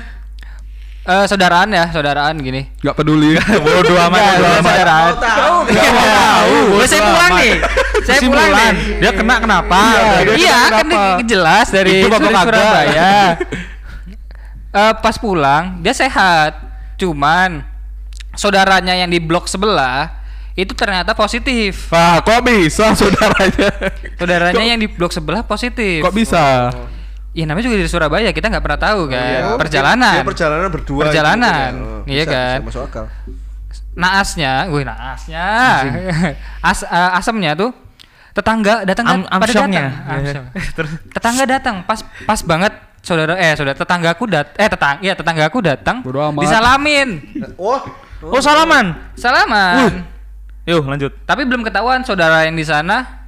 eh 1.05 1.25
saudaraan 1.29 1.69
ya, 1.69 1.85
saudaraan 1.93 2.35
gini. 2.41 2.65
Gak 2.81 2.97
peduli. 2.97 3.37
Bodoh 3.65 3.97
amat, 4.09 4.41
bodoh 4.41 4.49
amat. 4.57 4.63
saudaraan. 4.65 5.13
Tahu. 5.21 5.57
Tahu. 5.69 6.57
saya 6.89 7.01
pulang 7.05 7.31
nih. 7.37 7.53
Saya 8.01 8.19
pulang 8.25 8.49
nih. 8.49 8.71
Dia 8.97 9.11
kena 9.13 9.35
kenapa? 9.37 9.79
Iya, 10.33 10.59
kan 10.81 10.87
jelas 11.29 11.67
dari. 11.69 12.09
Surabaya. 12.09 13.13
Eh, 14.75 14.93
pas 14.99 15.15
pulang 15.15 15.79
dia 15.79 15.95
sehat. 15.95 16.59
Cuman 16.99 17.63
saudaranya 18.35 18.91
yang 18.91 19.07
di 19.07 19.23
blok 19.23 19.47
sebelah 19.47 20.11
itu 20.51 20.75
ternyata 20.75 21.15
positif. 21.15 21.87
Wah, 21.95 22.19
kok 22.19 22.43
bisa 22.43 22.91
saudaranya? 22.91 23.71
Saudaranya 24.19 24.65
yang 24.75 24.75
di 24.75 24.91
blok 24.91 25.15
sebelah 25.15 25.47
positif. 25.47 26.03
Kok 26.03 26.11
bisa? 26.11 26.75
Iya 27.35 27.43
namanya 27.45 27.67
juga 27.67 27.77
di 27.77 27.85
Surabaya 27.85 28.31
kita 28.31 28.47
nggak 28.47 28.63
pernah 28.63 28.79
tahu 28.79 29.11
kan. 29.11 29.19
Iya, 29.21 29.39
oh, 29.45 29.57
perjalanan. 29.59 30.13
dia 30.15 30.23
perjalanan 30.23 30.69
berdua 30.71 31.01
gitu 31.03 31.07
Perjalanan. 31.11 31.51
kan 31.51 31.73
ya. 31.75 31.83
Oh, 31.83 32.01
Iya 32.07 32.23
bisa, 32.23 32.31
kan? 32.31 32.57
bisa 32.57 32.67
masuk 32.71 32.83
akal 32.87 33.05
Naasnya, 33.93 34.53
gue 34.67 34.81
naasnya. 34.83 35.47
As, 36.71 36.79
eh, 36.81 37.11
asamnya 37.13 37.51
tuh 37.53 37.71
tetangga 38.31 38.83
datang 38.83 39.05
Am- 39.05 39.27
pada 39.29 39.47
amsyongnya. 39.47 39.85
datang. 40.05 40.45
Tetangga 41.15 41.43
datang 41.45 41.75
pas 41.83 41.99
pas 42.03 42.39
banget 42.41 42.71
saudara 42.99 43.35
eh 43.35 43.51
saudara 43.53 43.71
tetanggaku 43.73 44.25
dat 44.25 44.51
eh 44.55 44.65
tetang 44.65 44.99
iya 44.99 45.13
tetanggaku 45.13 45.61
datang 45.61 46.03
disalamin 46.35 47.21
wah 47.55 47.79
Oh 48.19 48.41
salaman. 48.41 49.13
salaman 49.13 50.03
Yuk 50.65 50.81
lanjut. 50.83 51.13
tapi 51.23 51.45
belum 51.45 51.61
ketahuan 51.61 52.01
saudara 52.01 52.43
yang 52.43 52.57
di 52.57 52.65
sana 52.65 53.24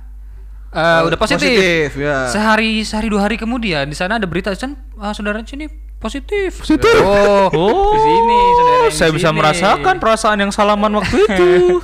eh, 0.78 1.00
Oh, 1.02 1.10
udah 1.10 1.18
positif, 1.18 1.50
positif, 1.50 1.90
ya. 1.98 2.30
sehari 2.30 2.86
sehari 2.86 3.10
dua 3.10 3.26
hari 3.26 3.36
kemudian 3.36 3.84
di 3.84 3.98
sana 3.98 4.16
ada 4.16 4.26
berita 4.26 4.54
kan 4.54 4.78
ah, 4.96 5.10
saudara 5.10 5.42
sini 5.42 5.66
positif 5.98 6.62
Positif. 6.62 7.02
oh, 7.02 7.50
Oh, 7.50 7.90
di 7.92 8.00
sini 8.00 8.40
saudara 8.54 8.86
saya 8.88 9.10
bisa 9.10 9.30
merasakan 9.32 9.98
perasaan 9.98 10.38
yang 10.40 10.54
salaman 10.54 10.94
waktu 10.94 11.18
itu. 11.26 11.82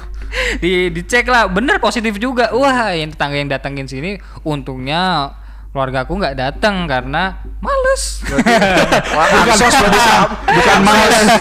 di 0.58 0.90
dicek 0.90 1.26
lah 1.26 1.46
bener 1.46 1.78
positif 1.78 2.18
juga 2.18 2.50
wah 2.52 2.90
yang 2.90 3.10
tetangga 3.10 3.38
yang 3.38 3.50
datangin 3.50 3.86
sini 3.86 4.18
untungnya 4.42 5.34
keluarga 5.74 6.06
aku 6.06 6.14
nggak 6.16 6.38
datang 6.38 6.86
karena 6.86 7.42
males 7.58 8.22
wah 9.18 9.26
berarti 9.26 9.66
Sam. 9.98 10.30
Bukan 10.46 10.80
malas. 10.86 11.28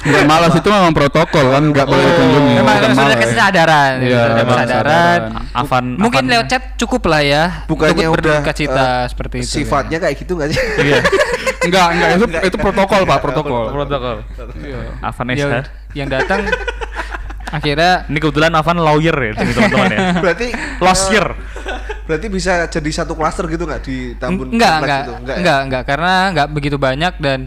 Bukan 0.00 0.24
malas 0.24 0.52
itu 0.54 0.68
memang 0.68 0.92
protokol 0.94 1.44
kan 1.50 1.62
nggak 1.72 1.84
boleh 1.84 2.04
dikunjungi. 2.04 2.52
memang 2.56 2.76
Bukan 2.78 2.90
sudah 2.94 3.04
malas. 3.10 3.18
kesadaran 3.20 3.92
Iya, 4.00 4.20
sudah 4.22 4.36
memang 4.38 4.58
kesadaran. 4.62 5.20
Avan 5.50 5.84
mungkin 5.98 6.24
lewat 6.30 6.46
chat 6.46 6.62
cukup 6.78 7.02
lah 7.10 7.20
ya 7.20 7.44
bukannya 7.66 8.06
Untuk 8.06 8.22
udah 8.22 8.38
berduka 8.38 8.52
cita 8.54 8.86
eh, 8.86 9.04
seperti 9.10 9.36
itu 9.42 9.50
sifatnya 9.60 9.98
kayak 9.98 10.14
gitu 10.14 10.32
nggak 10.38 10.48
sih 10.54 10.60
Iya. 10.80 11.00
Enggak, 11.60 11.86
enggak 11.92 12.10
itu 12.16 12.26
itu 12.40 12.56
protokol, 12.56 13.04
Pak, 13.04 13.18
protokol. 13.20 13.68
Protokol. 13.68 14.16
Iya. 14.64 14.80
Avan 15.04 15.28
ya, 15.28 15.60
yang 15.92 16.08
datang 16.08 16.48
akhirnya 17.50 17.92
Ini 18.06 18.18
kebetulan 18.18 18.52
Avan 18.52 18.78
lawyer 18.78 19.12
ya 19.14 19.32
teman-teman 19.34 19.86
ya. 19.88 19.98
berarti 20.18 20.46
Last 20.78 21.06
eh, 21.06 21.12
year. 21.12 21.26
berarti 22.02 22.26
bisa 22.26 22.52
jadi 22.66 22.90
satu 22.92 23.12
klaster 23.12 23.46
gitu 23.46 23.62
nggak 23.64 23.82
di 23.82 23.96
Tambun 24.14 24.50
enggak 24.50 24.76
enggak 24.80 25.00
itu? 25.00 25.12
enggak, 25.16 25.36
ya? 25.36 25.56
enggak 25.62 25.82
karena 25.84 26.12
enggak 26.28 26.48
begitu 26.48 26.76
banyak 26.76 27.14
dan 27.18 27.38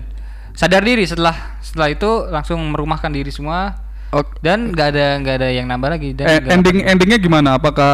sadar 0.54 0.80
diri 0.80 1.04
setelah 1.04 1.36
setelah 1.60 1.90
itu 1.90 2.10
langsung 2.28 2.62
merumahkan 2.66 3.10
diri 3.10 3.28
semua 3.28 3.76
Oke. 4.10 4.38
dan 4.40 4.70
nggak 4.70 4.88
ada 4.88 5.06
nggak 5.20 5.36
ada 5.36 5.48
yang 5.50 5.66
nambah 5.66 5.90
lagi 5.90 6.14
dan 6.14 6.30
Eh, 6.30 6.40
ending 6.48 6.86
endingnya 6.86 7.18
gimana? 7.18 7.58
Apakah 7.58 7.92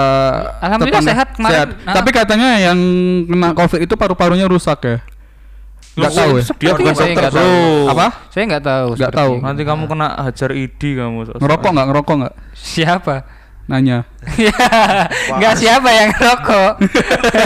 Alhamdulillah 0.59 0.99
tetangga- 0.99 1.09
sehat 1.09 1.27
kemarin. 1.33 1.67
Ah. 1.81 1.95
Tapi 1.95 2.09
katanya 2.11 2.49
yang 2.59 2.79
kena 3.25 3.49
covid 3.55 3.79
itu 3.79 3.95
paru-parunya 3.95 4.45
rusak 4.45 4.79
ya? 4.83 4.97
Nggak 5.99 6.15
tahu 6.15 6.31
ya? 6.35 6.43
Dia 6.59 6.71
bukan 6.75 6.93
dokter, 6.95 7.31
tahu. 7.31 7.59
Apa? 7.91 8.07
saya 8.31 8.43
nggak 8.47 8.65
tahu 8.65 8.87
Nggak 8.95 8.99
seperti 9.11 9.19
tahu. 9.19 9.33
Nanti 9.43 9.61
kamu 9.67 9.83
kena 9.91 10.07
hajar 10.23 10.49
idi 10.55 10.89
kamu. 10.95 11.17
Ngerokok 11.37 11.69
nggak? 11.75 11.87
Ngerokok 11.91 12.15
nggak? 12.23 12.33
siapa 12.59 13.38
Nanya. 13.69 14.01
nggak 15.37 15.53
siapa 15.55 15.89
yang 15.89 16.09
rokok 16.11 16.73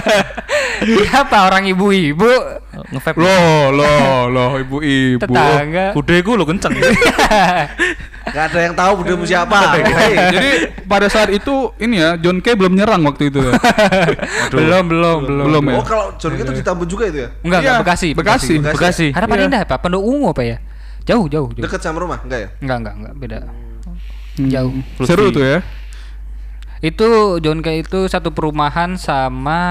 siapa 1.04 1.38
orang 1.44 1.68
ibu-ibu 1.68 2.32
Ngevape. 2.74 3.18
Loh, 3.18 3.70
loh, 3.72 4.26
loh, 4.28 4.52
ibu-ibu. 4.56 5.22
tetangga 5.22 5.94
Kudeku 5.94 6.34
lo 6.34 6.44
kenceng. 6.44 6.74
nggak 8.24 8.46
ada 8.50 8.60
yang 8.62 8.74
tahu 8.74 8.92
budemu 9.04 9.24
siapa. 9.24 9.78
Jadi 10.32 10.52
pada 10.84 11.06
saat 11.06 11.30
itu 11.30 11.54
ini 11.78 12.00
ya 12.00 12.16
John 12.16 12.40
Kay 12.40 12.56
belum 12.56 12.74
nyerang 12.74 13.04
waktu 13.04 13.30
itu 13.30 13.40
ya. 13.40 13.54
belum 14.50 14.84
belum 14.88 15.18
belum 15.24 15.46
Belum 15.46 15.64
ya. 15.68 15.76
oh 15.76 15.86
kalau 15.86 16.06
John 16.16 16.34
itu 16.34 16.52
di 16.52 16.64
Tambun 16.64 16.88
juga 16.88 17.06
itu 17.06 17.20
ya 17.20 17.30
enggak 17.42 17.60
Iya, 17.60 17.70
enggak 17.70 17.82
bekasi 17.84 18.10
Bekasi. 18.14 18.54
Bekasi. 18.60 19.08
harapan 19.12 19.38
Iya. 19.38 19.46
indah 19.46 19.62
pak 19.66 19.78
pondok 19.80 20.02
ungu 20.02 20.28
apa 20.30 20.44
ya 20.44 20.58
jauh 21.04 21.28
jauh 21.28 21.50
jauh 21.52 21.62
dekat 21.62 21.80
sama 21.80 22.00
rumah 22.00 22.20
enggak 22.22 22.40
ya 22.40 22.50
enggak 22.60 22.78
enggak 22.80 22.96
enggak 22.96 23.14
beda 23.16 23.38
Hmm. 24.34 24.50
jauh 24.50 24.74
Seru 25.06 25.30
tuh 25.30 25.46
ya. 25.46 25.62
Itu 26.84 27.39
John 27.39 27.63
Kay 27.63 27.88
itu 27.88 28.12
satu 28.12 28.36
perumahan 28.36 29.00
sama 29.00 29.62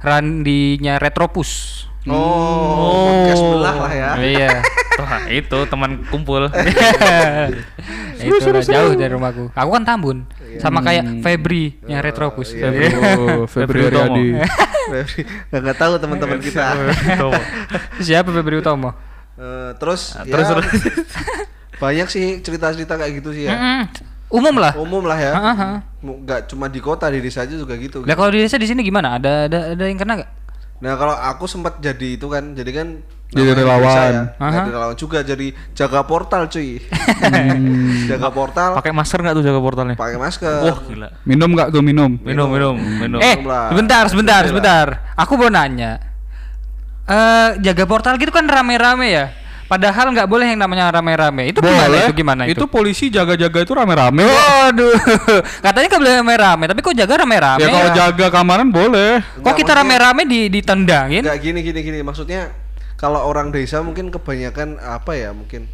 randinya 0.00 0.96
Retropus. 0.96 1.84
Oh, 2.06 3.10
podcast 3.10 3.42
sebelah 3.42 3.76
lah 3.82 3.92
ya. 3.92 4.10
Iya. 4.16 4.50
Wah, 5.02 5.28
itu 5.28 5.58
teman 5.68 6.06
kumpul. 6.08 6.48
itu 8.16 8.32
lah, 8.48 8.62
jauh 8.64 8.94
dari 8.96 9.12
rumahku. 9.12 9.52
Aku 9.52 9.70
kan 9.74 9.84
Tambun 9.84 10.24
sama 10.56 10.80
kayak 10.80 11.20
Febri 11.20 11.76
yang 11.84 12.00
Retropus. 12.00 12.54
Iya. 12.56 12.70
Oh, 13.20 13.44
Febri 13.52 13.84
Febri 13.84 13.92
Utomo. 13.92 14.16
Febri, 14.88 15.20
nggak 15.52 15.60
nggak 15.66 15.76
tahu 15.76 15.92
teman-teman 16.00 16.38
kita. 16.40 16.64
Siapa 18.00 18.30
Febri 18.32 18.56
Utomo? 18.62 18.94
Eh, 19.36 19.70
terus 19.76 20.16
ya, 20.16 20.24
terus- 20.32 20.48
terus. 20.48 20.72
banyak 21.76 22.08
sih 22.08 22.40
cerita-cerita 22.40 22.96
kayak 22.96 23.20
gitu 23.20 23.36
sih 23.36 23.44
ya. 23.44 23.52
Mm-mm. 23.52 23.82
Umum 24.28 24.54
lah 24.54 24.72
umum 24.74 25.02
lah 25.02 25.14
ya 25.14 25.32
nggak 26.00 26.40
cuma 26.46 26.66
di 26.66 26.78
kota 26.78 27.06
di 27.08 27.18
desa 27.18 27.42
aja 27.42 27.54
juga 27.54 27.74
gitu 27.74 28.02
Lah 28.02 28.14
kalau 28.14 28.28
di 28.28 28.40
desa 28.40 28.54
di 28.54 28.66
sini 28.66 28.80
gimana? 28.80 29.16
Ada 29.16 29.46
ada 29.46 29.58
ada 29.72 29.84
yang 29.84 29.96
kena 29.96 30.18
gak? 30.18 30.30
nah 30.76 30.92
kalau 30.92 31.14
aku 31.14 31.44
sempat 31.44 31.78
jadi 31.78 32.14
itu 32.14 32.26
kan 32.26 32.52
jadi 32.52 32.68
kan 32.70 32.88
Jadi 33.26 33.58
relawan. 33.58 34.12
ya. 34.12 34.22
Jadi 34.38 34.70
relawan 34.70 34.94
juga 34.94 35.18
jadi 35.20 35.46
jaga 35.72 36.02
portal 36.02 36.46
cuy 36.46 36.78
Hmm. 37.16 38.06
jaga 38.06 38.28
portal 38.28 38.70
Pakai 38.76 38.92
masker 38.92 39.18
nggak 39.18 39.34
tuh 39.34 39.42
jaga 39.42 39.58
portalnya? 39.58 39.96
pakai 39.96 40.14
masker 40.14 40.62
Wah 40.62 40.78
gila. 40.80 41.08
Minum 41.24 41.50
nggak 41.50 41.68
tuh 41.70 41.82
minum? 41.82 42.10
Minum 42.20 42.46
minum 42.46 42.76
minum. 42.76 43.18
eh, 43.18 43.40
lah. 43.40 43.72
sebentar, 43.72 44.04
sebentar, 44.06 44.42
sebentar. 44.44 44.86
Aku 45.16 45.34
mau 45.34 45.48
nanya. 45.48 45.98
Eh, 47.02 47.50
jaga 47.62 47.82
portal 47.82 48.14
gitu 48.14 48.30
kan 48.30 48.44
rame-rame 48.44 49.06
ya. 49.08 49.26
Padahal 49.66 50.10
nggak 50.10 50.26
boleh 50.26 50.46
yang 50.48 50.60
namanya 50.60 50.90
rame-rame. 50.92 51.50
Itu 51.50 51.58
gimana 51.58 51.84
Boleh. 51.84 52.00
itu 52.00 52.12
gimana 52.14 52.42
itu? 52.46 52.54
Itu 52.54 52.64
polisi 52.66 53.06
jaga-jaga 53.08 53.58
itu 53.58 53.72
rame-rame. 53.72 54.22
Waduh. 54.22 54.94
Katanya 55.64 55.86
nggak 55.88 56.00
boleh 56.00 56.14
rame-rame, 56.16 56.64
tapi 56.66 56.80
kok 56.80 56.94
jaga 56.94 57.14
rame-rame? 57.18 57.60
Ya 57.60 57.68
kalau 57.68 57.90
jaga 57.92 58.26
kamaran 58.30 58.68
boleh. 58.68 59.18
Kok 59.36 59.54
kita 59.54 59.72
rame-rame 59.74 60.22
di 60.24 60.40
ditendangin? 60.48 61.22
nggak 61.22 61.38
gini 61.40 61.58
gini 61.60 61.80
gini 61.80 61.98
maksudnya 62.00 62.54
kalau 62.94 63.22
orang 63.22 63.50
desa 63.50 63.80
mungkin 63.80 64.08
kebanyakan 64.08 64.78
apa 64.78 65.12
ya 65.12 65.30
mungkin 65.30 65.66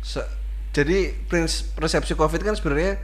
se- 0.00 0.24
jadi 0.70 1.12
prins- 1.26 1.68
persepsi 1.70 2.12
covid 2.12 2.40
kan 2.40 2.52
sebenarnya 2.52 2.96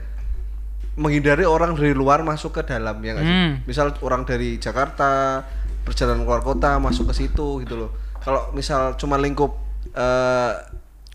menghindari 0.93 1.41
orang 1.43 1.73
dari 1.73 1.91
luar 1.91 2.21
masuk 2.21 2.53
ke 2.53 2.61
dalam 2.63 2.97
ya 2.97 3.13
nggak 3.13 3.23
sih 3.23 3.33
Hmm. 3.35 3.51
misal 3.63 3.97
orang 3.99 4.23
dari 4.23 4.57
Jakarta 4.57 5.41
perjalanan 5.81 6.21
keluar 6.21 6.41
kota 6.41 6.77
masuk 6.77 7.09
ke 7.09 7.15
situ 7.15 7.61
gitu 7.61 7.75
loh 7.75 7.89
kalau 8.19 8.53
misal 8.53 8.93
cuma 8.93 9.17
lingkup 9.17 9.57
eh, 9.93 10.51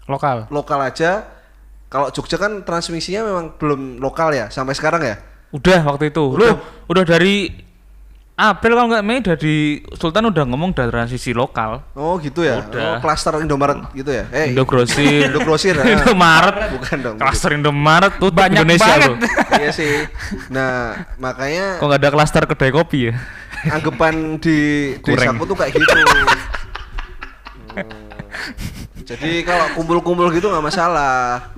Lokal. 0.07 0.49
lokal 0.49 0.81
aja 0.83 1.29
kalau 1.87 2.09
Jogja 2.09 2.37
kan 2.37 2.63
transmisinya 2.63 3.21
memang 3.23 3.53
belum 3.55 3.81
lokal 3.99 4.31
ya 4.31 4.49
sampai 4.49 4.73
sekarang 4.73 5.03
ya 5.03 5.17
Udah 5.49 5.81
waktu 5.83 6.09
itu. 6.09 6.25
Lu 6.33 6.45
udah 6.87 7.05
dari 7.05 7.49
April 8.35 8.73
kalau 8.73 8.87
nggak 8.87 9.03
Mei 9.03 9.19
dari 9.19 9.57
Sultan 9.93 10.29
udah 10.29 10.45
ngomong 10.45 10.71
udah 10.71 10.87
transisi 10.87 11.33
lokal. 11.33 11.81
oh 11.93 12.17
gitu 12.19 12.41
ya 12.41 12.61
oh 12.61 12.69
Udah. 12.69 13.01
klaster 13.01 13.35
Indomaret 13.37 13.83
gitu 13.91 14.09
ya 14.09 14.29
eh 14.31 14.53
Indogrosir. 14.53 15.25
Indogrosir 15.29 15.75
ya. 15.75 15.85
Indomaret. 15.91 16.71
bukan 16.71 16.99
dong 17.03 17.17
Klaster 17.17 17.51
Indomaret 17.53 18.15
tuh 18.17 18.29
Banyak 18.29 18.63
Indonesia 18.63 18.87
banget. 18.87 19.09
loh. 19.09 19.17
iya 19.59 19.71
sih 19.73 19.95
nah 20.49 20.93
makanya 21.17 21.77
Kok 21.77 21.87
nggak 21.87 22.01
ada 22.01 22.11
klaster 22.13 22.43
kedai 22.45 22.71
kopi 22.71 23.09
ya? 23.09 23.15
anggapan 23.67 24.39
di 24.39 24.59
Kurang. 25.01 25.35
desaku 25.35 25.43
tuh 25.45 25.57
kayak 25.57 25.73
gitu 25.75 25.91
Hmm. 27.69 27.89
jadi 29.09 29.43
kalau 29.47 29.67
kumpul-kumpul 29.79 30.29
gitu 30.35 30.53
nggak 30.53 30.65
masalah 30.65 31.49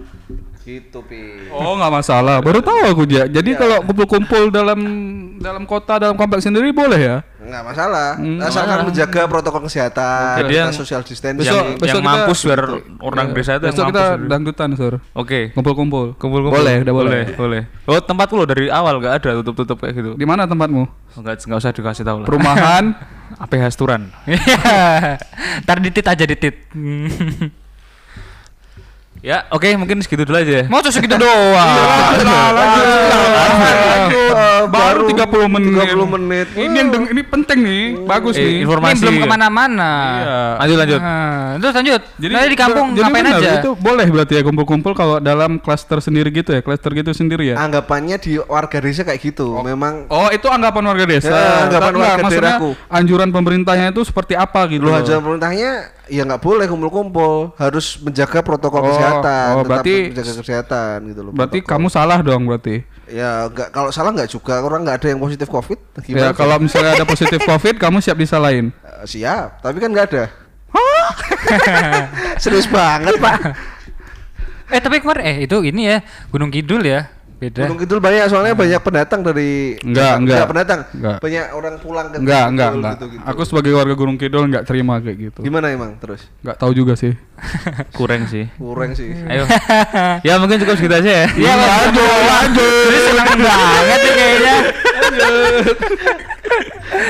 gitu 0.62 1.00
pi 1.00 1.48
Oh 1.48 1.74
nggak 1.74 1.92
masalah. 1.94 2.38
Baru 2.38 2.60
tahu 2.60 2.78
aku 2.86 3.02
ja. 3.06 3.24
Jadi 3.24 3.52
kalau 3.54 3.80
kumpul-kumpul 3.82 4.48
dalam 4.48 4.78
dalam 5.36 5.64
kota 5.64 5.96
dalam 5.98 6.14
kompleks 6.14 6.44
sendiri 6.44 6.68
boleh 6.70 7.00
ya? 7.00 7.18
nggak 7.40 7.64
masalah 7.66 8.14
Hmm. 8.14 8.36
asalkan 8.38 8.84
menjaga 8.84 9.24
protokol 9.24 9.64
kesehatan 9.64 10.38
Jadi 10.38 10.54
yang- 10.54 10.70
social 10.70 11.00
distancing 11.00 11.40
Besok- 11.40 11.56
yang 11.56 11.68
besok 11.74 11.88
yang 11.88 11.96
kita- 11.98 12.12
mampus 12.20 12.38
biar 12.44 12.60
orang 13.00 13.26
Iya. 13.26 13.34
desa 13.34 13.50
itu 13.50 13.64
yang 13.64 13.72
Besok 13.72 13.86
kita 13.88 14.04
mampus. 14.06 14.28
dangdutan 14.28 14.68
sur. 14.76 14.94
Oke. 15.14 15.40
Kumpul-kumpul. 15.50 16.06
Kumpul-kumpul. 16.14 16.60
Boleh, 16.60 16.76
udah 16.78 16.94
boleh. 16.94 17.22
boleh. 17.34 17.62
Oh, 17.86 17.96
tempatku 17.98 18.36
loh 18.36 18.44
dari 18.44 18.68
awal 18.68 19.00
nggak 19.00 19.14
ada 19.16 19.30
tutup-tutup 19.40 19.80
kayak 19.80 19.94
gitu. 19.94 20.10
Di 20.14 20.22
mana 20.22 20.44
tempatmu? 20.44 20.84
Enggak 21.16 21.42
enggak 21.42 21.58
usah 21.58 21.72
dikasih 21.72 22.04
tahu 22.04 22.18
lah. 22.22 22.26
Perumahan. 22.28 22.84
APH 23.42 23.64
Sturan. 23.72 24.12
Iya. 24.28 25.16
Ntar 25.64 25.76
ditit 25.80 26.04
aja 26.04 26.24
ditit. 26.24 26.54
Ya, 29.20 29.44
oke 29.48 29.68
mungkin 29.76 30.00
segitu 30.00 30.24
dulu 30.24 30.32
aja. 30.34 30.64
Mau 30.64 30.80
segitu 30.80 31.12
doang. 31.12 31.52
Lanjut, 32.50 32.86
lanjut. 32.88 34.32
Eh, 34.32 34.62
Baru 34.66 35.04
30 35.06 35.28
30 35.44 35.48
menit. 35.50 35.86
30 35.92 36.08
menit. 36.10 36.46
Ini 36.54 36.72
yang 36.74 36.88
deng- 36.88 37.10
ini 37.10 37.22
penting 37.22 37.58
nih, 37.60 37.82
bagus 38.02 38.34
Eh, 38.34 38.40
nih. 38.40 38.54
informasi. 38.64 38.96
Ini 38.96 39.00
belum 39.02 39.16
ke 39.18 39.28
mana-mana. 39.28 39.90
Iya. 39.92 40.38
Lanjut 40.56 40.76
lanjut. 40.78 41.00
Nah, 41.00 41.44
terus 41.58 41.74
lanjut. 41.74 42.00
Jadi 42.16 42.32
di 42.32 42.58
kampung 42.58 42.86
jadi 42.90 43.02
ngapain 43.02 43.24
benar, 43.24 43.38
aja? 43.38 43.52
Itu 43.58 43.70
boleh 43.74 44.06
berarti 44.06 44.32
ya 44.32 44.42
kumpul-kumpul 44.42 44.92
kalau 44.94 45.16
dalam 45.18 45.58
klaster 45.58 46.00
sendiri 46.00 46.28
gitu 46.30 46.50
ya, 46.50 46.60
klaster 46.60 46.90
gitu 46.90 47.10
sendiri 47.12 47.52
ya. 47.52 47.56
Anggapannya 47.58 48.16
di 48.16 48.40
warga 48.40 48.78
desa 48.78 49.04
kayak 49.04 49.20
gitu. 49.20 49.60
Memang 49.60 50.08
Oh, 50.08 50.28
itu 50.28 50.46
anggapan 50.46 50.82
warga 50.86 51.04
desa. 51.06 51.28
Ya, 51.28 51.68
anggapan 51.68 51.92
warga 51.94 52.22
maksudnya 52.22 52.56
daerahku. 52.56 52.70
Anjuran 52.88 53.28
pemerintahnya 53.30 53.86
itu 53.90 54.00
seperti 54.02 54.32
apa 54.34 54.64
gitu. 54.66 54.82
loh. 54.82 54.96
aja 54.96 55.16
pemerintahnya 55.18 55.70
ya 56.10 56.22
nggak 56.22 56.38
boleh 56.38 56.66
kumpul-kumpul, 56.66 57.54
harus 57.54 57.96
menjaga 57.96 58.42
protokol 58.42 58.82
Oh, 58.82 58.86
kesehatan, 58.88 59.48
oh, 59.48 59.56
tetap 59.56 59.70
berarti- 59.70 60.04
menjaga 60.10 60.32
kesehatan 60.36 60.96
gitu 61.06 61.20
loh. 61.22 61.32
Berarti 61.32 61.58
protokol. 61.58 61.70
kamu 61.72 61.86
salah 61.88 62.18
dong 62.20 62.42
berarti. 62.44 62.76
ya 63.06 63.46
nggak 63.46 63.68
kalau 63.70 63.90
salah 63.90 64.10
nggak 64.10 64.26
juga 64.28 64.58
orang 64.58 64.82
nggak 64.82 64.96
ada 64.98 65.08
yang 65.08 65.18
positif 65.18 65.46
covid. 65.46 65.78
Ya 65.96 66.02
Gimana? 66.04 66.30
kalau 66.30 66.56
misalnya 66.58 66.92
ada 66.94 67.02
positif 67.04 67.38
Covid, 67.40 67.74
kamu 67.76 67.98
siap 67.98 68.14
disalahin. 68.16 68.74
Eh, 69.00 69.06
siap, 69.08 69.58
tapi 69.60 69.78
kan 69.78 69.88
nggak 69.88 70.06
ada. 70.10 70.24
Serius 72.42 72.66
banget 72.66 73.16
pak. 73.16 73.38
Eh 74.68 74.78
tapi 74.78 75.00
kemarin 75.00 75.24
eh 75.24 75.36
itu 75.42 75.56
ini 75.62 75.88
ya 75.88 75.98
Gunung 76.28 76.50
Kidul 76.50 76.84
ya. 76.84 77.10
Beda. 77.40 77.64
Gunung 77.64 77.80
Kidul 77.80 77.98
banyak 77.98 78.28
soalnya 78.28 78.52
banyak 78.52 78.80
pendatang 78.84 79.24
dari 79.24 79.80
Enggak, 79.80 80.20
enggak. 80.20 80.44
pendatang, 80.44 80.80
Enggak. 80.92 81.16
banyak 81.18 81.44
orang 81.50 81.74
pulang 81.80 82.06
ke 82.06 82.16
Enggak, 82.20 82.36
Gunung 82.36 82.52
enggak, 82.52 82.68
Kidul 82.68 82.76
enggak. 82.76 82.94
gitu-gitu. 82.94 83.22
Aku 83.24 83.40
sebagai 83.42 83.72
warga 83.72 83.94
Gunung 83.96 84.16
Kidul 84.16 84.44
enggak 84.44 84.64
terima 84.64 84.94
kayak 85.00 85.16
gitu. 85.18 85.40
Gimana 85.40 85.66
emang 85.68 85.96
terus? 85.96 86.28
Enggak 86.38 86.56
tahu 86.56 86.72
juga 86.74 86.92
sih. 86.94 87.16
Kurang 87.96 88.28
sih. 88.28 88.44
Kurang 88.54 88.92
sih. 88.92 89.08
Ayo. 89.32 89.48
ya 90.20 90.36
mungkin 90.36 90.60
cukup 90.60 90.76
segitu 90.76 90.94
aja 90.94 91.12
ya. 91.16 91.26
Iya, 91.32 91.52
lanjut, 91.56 92.12
lanjut. 92.22 92.84
Jadi 92.84 92.98
senang 93.02 93.28
banget 93.32 93.98
nih 93.98 94.12
kayaknya. 94.12 94.56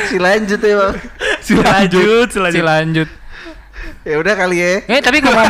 si 0.07 0.17
lanjut 0.17 0.61
ya 0.61 0.75
bang. 0.77 0.95
Lanjut, 1.51 2.29
Si 2.31 2.61
lanjut. 2.63 3.09
Ya 4.01 4.17
udah 4.17 4.35
kali 4.35 4.57
ya. 4.57 4.71
Eh 4.87 5.01
tapi 5.03 5.21
ngomong 5.21 5.49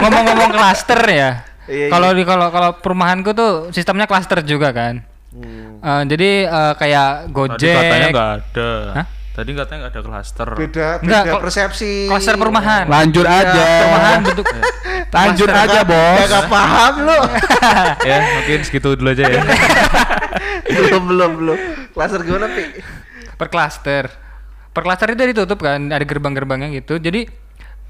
ngomong-ngomong 0.00 0.50
klaster 0.56 1.00
ya. 1.06 1.30
Iya, 1.64 1.88
Kalau 1.88 2.12
di 2.12 2.22
kalau 2.22 2.48
kalau 2.48 2.70
perumahanku 2.76 3.32
tuh 3.32 3.52
sistemnya 3.70 4.04
klaster 4.04 4.40
juga 4.40 4.68
kan. 4.70 5.00
Hmm. 5.30 5.80
Eh, 5.80 6.02
jadi 6.06 6.30
eh, 6.44 6.72
kayak 6.74 7.08
Tadi 7.24 7.32
Gojek. 7.32 7.74
katanya 7.74 8.08
nggak 8.10 8.30
ada. 8.34 8.70
Hah? 8.92 9.06
Tadi 9.34 9.50
katanya 9.50 9.78
nggak 9.80 9.92
ada 9.92 10.02
klaster. 10.04 10.48
Beda, 10.54 10.88
Enggak, 11.00 11.22
beda 11.22 11.32
kok- 11.32 11.42
persepsi. 11.42 11.92
Klaster 12.06 12.34
perumahan. 12.36 12.84
Lanjut 12.86 13.24
aja. 13.24 13.64
Perumahan 13.80 14.18
bentuk 14.22 14.46
Lanjut 15.16 15.48
aja, 15.48 15.80
Bos. 15.82 16.16
Ya 16.16 16.26
gak 16.28 16.46
paham 16.48 16.94
lu. 17.02 17.18
ya, 18.08 18.16
mungkin 18.34 18.58
segitu 18.62 18.88
dulu 18.94 19.10
aja 19.10 19.24
ya. 19.24 19.42
belum 20.74 21.02
belum 21.06 21.30
belum. 21.34 21.58
Klaster 21.90 22.20
gimana 22.22 22.46
pi? 22.50 22.62
per 23.34 23.48
klaster. 23.48 24.06
Per 24.70 24.82
klaster 24.82 25.10
itu 25.10 25.22
ditutup 25.24 25.58
kan, 25.58 25.78
ada 25.88 26.02
gerbang-gerbangnya 26.02 26.70
gitu. 26.72 26.98
Jadi 26.98 27.26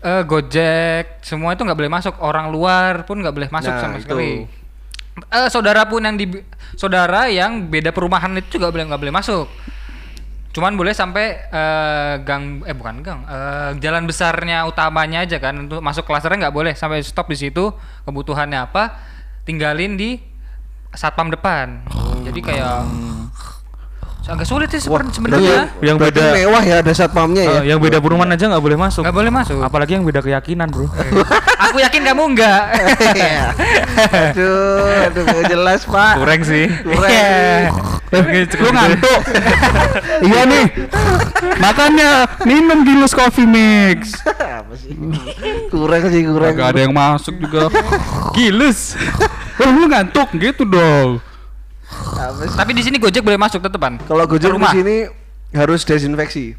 eh, 0.05 0.23
Gojek 0.23 1.25
semua 1.25 1.57
itu 1.57 1.65
nggak 1.65 1.75
boleh 1.75 1.89
masuk, 1.91 2.15
orang 2.21 2.53
luar 2.53 3.09
pun 3.09 3.19
nggak 3.19 3.33
boleh 3.33 3.49
masuk 3.49 3.73
Nah, 3.73 3.81
sama 3.81 3.97
itu. 3.97 4.05
sekali. 4.05 4.33
Eh, 5.31 5.49
saudara 5.49 5.87
pun 5.87 6.03
yang 6.03 6.15
di 6.15 6.27
saudara 6.75 7.31
yang 7.31 7.67
beda 7.67 7.89
perumahan 7.89 8.35
itu 8.37 8.59
juga 8.59 8.69
boleh 8.69 8.85
nggak 8.85 9.01
boleh 9.01 9.15
masuk. 9.15 9.47
Cuman 10.55 10.75
boleh 10.75 10.95
sampai 10.95 11.51
eh, 11.51 12.15
gang 12.23 12.63
eh 12.63 12.75
bukan 12.75 13.03
gang, 13.03 13.21
eh, 13.25 13.71
jalan 13.81 14.07
besarnya 14.07 14.63
utamanya 14.67 15.27
aja 15.27 15.39
kan 15.39 15.55
untuk 15.57 15.83
masuk 15.83 16.05
klasternya 16.05 16.47
nggak 16.47 16.55
boleh 16.55 16.73
sampai 16.75 17.03
stop 17.03 17.27
di 17.27 17.39
situ. 17.39 17.75
Kebutuhannya 18.07 18.59
apa? 18.63 18.95
Tinggalin 19.43 19.99
di 19.99 20.19
satpam 20.95 21.27
depan. 21.27 21.83
Jadi 22.23 22.39
kayak 22.39 22.87
agak 24.25 24.47
sulit 24.47 24.69
sih 24.69 24.81
seben- 24.81 25.11
sebenarnya. 25.11 25.69
yang 25.79 26.01
Berarti 26.01 26.17
beda- 26.17 26.33
mewah 26.33 26.63
ya 26.63 26.77
ada 26.81 26.93
satpamnya 26.93 27.43
ya. 27.43 27.55
Eh, 27.61 27.63
yang 27.69 27.79
beda 27.79 28.01
perumahan 28.01 28.31
aja 28.31 28.49
nggak 28.49 28.59
boleh 28.59 28.79
masuk. 28.79 29.05
Nggak 29.05 29.15
boleh 29.15 29.31
masuk. 29.31 29.59
Apalagi 29.61 29.93
yang 29.95 30.03
beda 30.03 30.21
keyakinan, 30.21 30.69
Bro. 30.69 30.89
Aku 31.63 31.77
yakin 31.79 32.03
kamu 32.03 32.23
enggak. 32.33 32.63
Iya. 33.15 33.41
aduh, 34.33 35.05
aduh 35.07 35.27
jelas 35.45 35.81
pak. 35.85 36.15
Kurang 36.17 36.41
sih. 36.43 36.67
Kurang. 36.83 37.11
Iya. 37.11 37.71
Lu 38.57 38.71
ngantuk. 38.71 39.21
iya 40.23 40.41
nih. 40.45 40.67
Makanya 41.57 42.11
minum 42.43 42.81
Gilus 42.83 43.13
Coffee 43.13 43.45
Mix. 43.45 44.15
Apa 44.25 44.73
sih? 44.75 44.95
Kurang 45.69 46.03
sih 46.09 46.23
kurang. 46.25 46.55
Gak 46.55 46.69
ada 46.73 46.81
yang 46.81 46.95
masuk 46.95 47.37
juga. 47.37 47.69
Gilus. 48.33 48.97
Lu 49.61 49.85
ngantuk 49.85 50.33
gitu 50.35 50.65
dong. 50.65 51.21
Tapi 52.55 52.71
di 52.73 52.83
sini 52.83 52.97
Gojek 52.97 53.21
boleh 53.21 53.37
masuk 53.37 53.61
tetepan. 53.61 54.01
Kalau 54.01 54.25
Gojek 54.25 54.51
di 54.51 54.69
sini 54.73 54.97
harus 55.53 55.81
desinfeksi. 55.83 56.57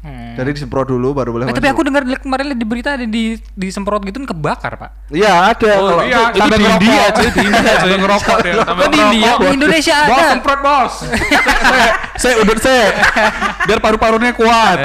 Hmm. 0.00 0.32
Jadi 0.32 0.56
disemprot 0.56 0.88
dulu 0.88 1.12
baru 1.12 1.36
boleh 1.36 1.44
Eh, 1.44 1.52
masuk. 1.52 1.60
tapi 1.60 1.68
aku 1.68 1.84
dengar 1.84 2.00
kemarin 2.16 2.56
di 2.56 2.64
berita 2.64 2.96
ada 2.96 3.04
di 3.04 3.36
disemprot 3.52 4.00
gitu 4.00 4.16
kan 4.16 4.32
kebakar, 4.32 4.72
Pak. 4.80 5.12
Iya 5.12 5.52
ada. 5.52 5.72
kalau 5.76 6.00
iya, 6.00 6.32
itu 6.32 6.40
di 6.40 6.40
ngerokok. 6.40 6.72
India, 6.72 7.04
cuy, 7.12 7.28
di 7.28 7.40
India 7.44 7.72
cuy 7.76 7.94
ngerokok 8.00 8.36
dia. 8.40 8.54
Sampai 8.64 8.86
di 8.88 8.98
India? 8.98 9.30
Di 9.36 9.46
Indonesia 9.52 9.96
Bos 10.00 10.16
ada. 10.16 10.30
semprot 10.32 10.60
bos. 10.64 10.92
saya, 11.68 11.88
saya 12.16 12.34
udah 12.40 12.56
saya. 12.56 12.86
Biar 13.68 13.78
paru-parunya 13.78 14.32
kuat. 14.32 14.78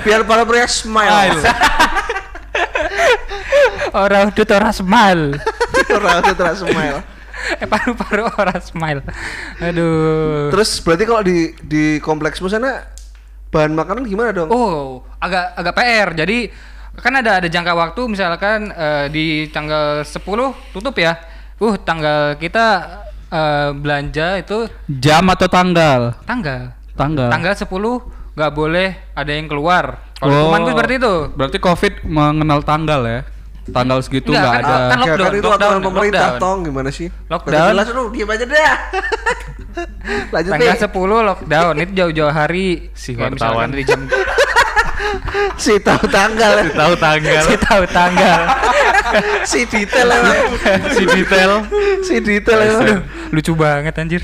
biar 0.00 0.24
para 0.24 0.48
pria 0.48 0.64
smile. 0.64 1.36
Orang 3.92 4.32
udah 4.32 4.56
orang 4.56 4.72
smile. 4.72 5.24
Orang 5.92 6.16
itu 6.18 6.32
terus 6.32 6.58
smile. 6.64 6.98
eh 7.62 7.68
paru-paru 7.68 8.28
orang 8.28 8.60
smile. 8.62 9.00
Aduh. 9.58 10.50
Terus 10.54 10.78
berarti 10.80 11.04
kalau 11.04 11.22
di 11.22 11.52
di 11.62 11.84
kompleksmu 11.98 12.46
sana 12.46 12.86
bahan 13.52 13.76
makanan 13.76 14.08
gimana 14.08 14.30
dong? 14.32 14.48
Oh, 14.48 15.04
agak 15.18 15.52
agak 15.58 15.74
PR. 15.76 16.08
Jadi 16.16 16.38
kan 16.98 17.12
ada 17.16 17.40
ada 17.40 17.48
jangka 17.48 17.72
waktu 17.72 18.00
misalkan 18.04 18.68
eh, 18.72 19.06
di 19.08 19.48
tanggal 19.48 20.04
10 20.04 20.20
tutup 20.72 20.96
ya. 20.96 21.16
Uh, 21.62 21.78
tanggal 21.78 22.34
kita 22.42 22.66
eh, 23.30 23.70
belanja 23.70 24.34
itu 24.42 24.66
Jam 24.90 25.30
atau 25.30 25.46
tanggal? 25.46 26.10
tanggal. 26.26 26.74
Tanggal. 26.98 27.30
Tanggal 27.30 27.54
10 27.54 28.34
nggak 28.34 28.52
boleh 28.52 28.88
ada 29.14 29.30
yang 29.30 29.46
keluar. 29.46 30.10
Kalau 30.18 30.50
Oh. 30.50 30.66
seperti 30.66 30.98
itu. 30.98 31.14
Berarti 31.34 31.58
Covid 31.58 31.94
mengenal 32.02 32.66
tanggal 32.66 33.00
ya? 33.06 33.20
Tanggal 33.64 33.98
segitu 34.00 34.28
Enggak, 34.28 34.42
nggak 34.42 34.52
kan- 34.52 34.64
ada. 34.64 34.74
kan 34.74 34.82
Ya, 34.82 34.98
lockdown, 34.98 35.22
kan 35.22 35.32
itu 35.32 35.42
lockdown, 35.44 35.70
aturan 35.70 35.82
pemerintah 35.84 36.18
lockdown. 36.24 36.42
tong 36.42 36.58
gimana 36.62 36.90
sih? 36.90 37.08
Lockdown. 37.28 37.70
Jelas 37.70 37.86
lu 37.88 38.02
diam 38.10 38.28
aja 38.28 38.44
deh. 38.44 38.58
Lanjut 40.34 40.50
Tanggal. 40.50 40.76
10 40.82 41.28
lockdown 41.28 41.74
itu 41.78 41.92
jauh-jauh 41.94 42.32
hari 42.32 42.66
Si 42.92 43.10
wartawan. 43.14 43.68
dari 43.68 43.84
jam 43.84 44.00
Si 45.56 45.78
tahu 45.78 46.02
tanggal. 46.06 46.52
Tahu 46.68 46.92
tanggal. 46.96 47.42
si 47.44 47.54
tahu 47.56 47.84
tanggal 47.86 48.40
si 49.44 49.60
detail 49.72 50.08
si 50.90 51.04
detail. 51.04 51.52
si 52.00 52.14
detail 52.18 53.04
lucu 53.28 53.52
banget 53.52 53.92
anjir 53.94 54.22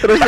Terus. 0.00 0.18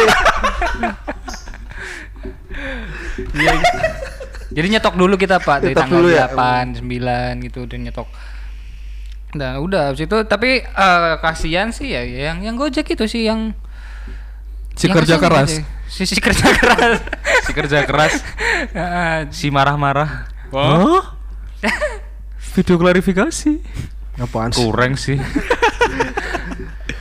Jadi 4.52 4.66
nyetok 4.68 4.94
dulu 4.94 5.14
kita 5.16 5.40
pak 5.40 5.64
dari 5.64 5.72
Nyetok 5.72 5.82
tanggal 5.82 5.98
dulu 5.98 6.08
ya? 6.12 6.26
8 6.28 6.84
9 6.84 7.44
gitu 7.48 7.60
dan 7.66 7.78
nyetok 7.82 8.08
nah 9.32 9.56
udah 9.58 9.90
habis 9.90 10.04
itu 10.04 10.18
tapi 10.28 10.60
eh, 10.60 11.12
kasihan 11.18 11.72
sih 11.72 11.88
ya 11.88 12.04
yang 12.04 12.44
yang 12.44 12.54
gojek 12.54 12.84
itu 12.86 13.04
sih 13.08 13.24
yang 13.24 13.56
Si 14.72 14.88
yang 14.88 14.96
kerja 14.96 15.20
keras. 15.20 15.60
si, 15.84 16.08
si 16.08 16.16
kerja 16.16 16.48
keras 16.60 16.96
Si 17.44 17.52
kerja 17.52 17.84
keras, 17.84 18.24
Heeh. 18.72 19.28
si 19.28 19.52
marah-marah. 19.52 20.32
Oh. 20.48 20.96
Hah? 20.96 21.04
Video 22.56 22.80
klarifikasi. 22.80 23.60
Apaan 24.16 24.48
sih? 24.48 24.64
Kurang 24.64 24.96
sih. 24.96 25.20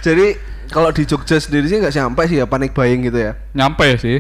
Jadi 0.02 0.36
kalau 0.68 0.92
di 0.92 1.08
Jogja 1.08 1.38
sendiri 1.38 1.72
sih 1.72 1.80
nggak 1.80 1.94
sampai 1.94 2.28
sih 2.28 2.42
ya 2.42 2.50
panik 2.50 2.76
buying 2.76 3.08
gitu 3.08 3.22
ya. 3.22 3.40
Nyampe 3.54 3.96
sih. 3.96 4.20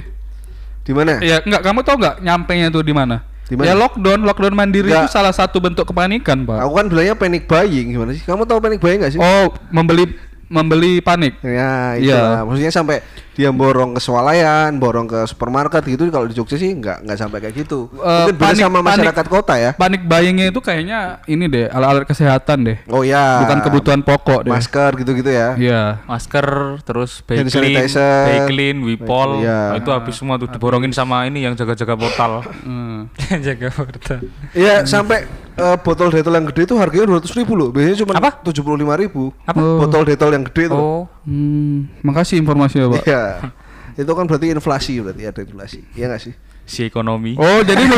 Di 0.81 0.91
mana? 0.97 1.21
Iya, 1.21 1.45
enggak 1.45 1.61
kamu 1.61 1.79
tahu 1.85 1.95
nggak 2.01 2.15
nyampenya 2.25 2.67
tuh 2.73 2.81
di 2.81 2.93
mana? 2.93 3.21
Di 3.45 3.53
mana? 3.59 3.67
Ya 3.67 3.73
lockdown, 3.77 4.23
lockdown 4.25 4.55
mandiri 4.55 4.89
Nggak. 4.89 5.07
itu 5.07 5.13
salah 5.13 5.33
satu 5.35 5.61
bentuk 5.61 5.85
kepanikan, 5.85 6.47
Pak. 6.47 6.57
Aku 6.65 6.73
kan 6.73 6.85
bilangnya 6.89 7.13
panic 7.13 7.45
buying 7.45 7.93
gimana 7.93 8.11
sih? 8.15 8.23
Kamu 8.23 8.47
tahu 8.47 8.57
panic 8.63 8.79
buying 8.81 8.99
nggak 9.03 9.13
sih? 9.15 9.19
Oh, 9.21 9.53
membeli 9.69 10.09
membeli 10.51 10.99
panik. 10.99 11.39
Ya, 11.45 11.95
itu 11.95 12.11
Iya. 12.11 12.43
Maksudnya 12.43 12.71
sampai 12.75 12.99
dia 13.31 13.49
borong 13.49 13.95
ke 13.95 14.01
swalayan, 14.01 14.75
borong 14.75 15.05
ke 15.05 15.19
supermarket 15.23 15.83
gitu. 15.85 16.07
Kalau 16.07 16.25
di 16.25 16.33
Jogja 16.33 16.55
sih 16.55 16.67
nggak 16.69 17.03
nggak 17.03 17.17
sampai 17.17 17.39
kayak 17.39 17.55
gitu. 17.57 17.87
Eh, 17.93 18.27
Mungkin 18.27 18.35
beda 18.35 18.45
panik- 18.45 18.61
sama 18.61 18.79
masyarakat 18.81 19.15
panik- 19.17 19.33
kota 19.33 19.53
ya. 19.55 19.71
Panik 19.73 20.01
buyingnya 20.03 20.45
itu 20.47 20.59
kayaknya 20.59 20.99
ini 21.25 21.45
deh, 21.45 21.65
alat-alat 21.65 22.03
kesehatan 22.03 22.57
deh. 22.63 22.77
Oh 22.87 23.01
ya. 23.01 23.39
Bukan 23.41 23.59
kebutuhan 23.61 24.01
pokok 24.01 24.45
deh. 24.45 24.51
Masker 24.51 24.91
gitu-gitu 24.97 25.29
ya. 25.29 25.55
Iya. 25.55 25.83
Masker, 26.05 26.47
terus 26.81 27.23
Hand 27.23 27.47
sanitizer. 27.47 28.27
Baiklin, 28.27 28.83
Wipol. 28.83 29.41
Iya. 29.41 29.59
Nah, 29.69 29.77
itu 29.77 29.89
habis 29.89 30.13
semua 30.13 30.35
tuh 30.35 30.47
diborongin 30.47 30.91
sama 30.91 31.23
ini 31.23 31.43
yang 31.43 31.53
jaga-jaga 31.53 31.95
portal. 31.95 32.43
Hmm. 32.61 33.07
jaga 33.47 33.71
portal 33.71 34.19
Iya, 34.51 34.83
sampai 34.83 35.23
eh, 35.51 35.77
botol 35.79 36.09
detol 36.09 36.33
yang 36.33 36.45
gede 36.45 36.65
itu 36.65 36.75
harganya 36.75 37.07
200 37.09 37.31
ribu 37.33 37.55
loh. 37.55 37.69
Biasanya 37.69 37.97
cuma 38.03 38.13
Apa? 38.13 38.29
75 38.41 38.61
ribu. 38.97 39.31
Apa? 39.41 39.59
Botol 39.79 40.03
detol 40.03 40.31
yang 40.31 40.43
gede 40.43 40.67
itu. 40.67 40.75
oh 40.75 41.07
Hmm, 41.21 41.85
makasih 42.01 42.41
informasinya, 42.41 42.89
Pak. 42.91 43.05
Iya. 43.05 43.20
Itu 44.01 44.11
kan 44.15 44.25
berarti 44.27 44.51
inflasi 44.55 45.03
berarti 45.03 45.23
ada 45.27 45.41
inflasi. 45.43 45.79
Iya 45.95 46.05
nggak 46.11 46.21
sih? 46.21 46.33
Si 46.63 46.81
ekonomi. 46.87 47.35
Oh, 47.35 47.59
jadi 47.65 47.83
lu 47.83 47.97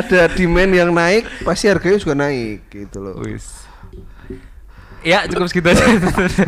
ada 0.00 0.20
demand 0.34 0.72
yang 0.74 0.90
naik, 0.90 1.24
pasti 1.46 1.70
harganya 1.70 1.98
juga 2.02 2.14
naik 2.18 2.66
gitu 2.70 2.98
loh. 2.98 3.22
Wis. 3.22 3.64
Ya 5.04 5.28
cukup 5.28 5.46
segitu 5.52 5.68
aja. 5.70 5.84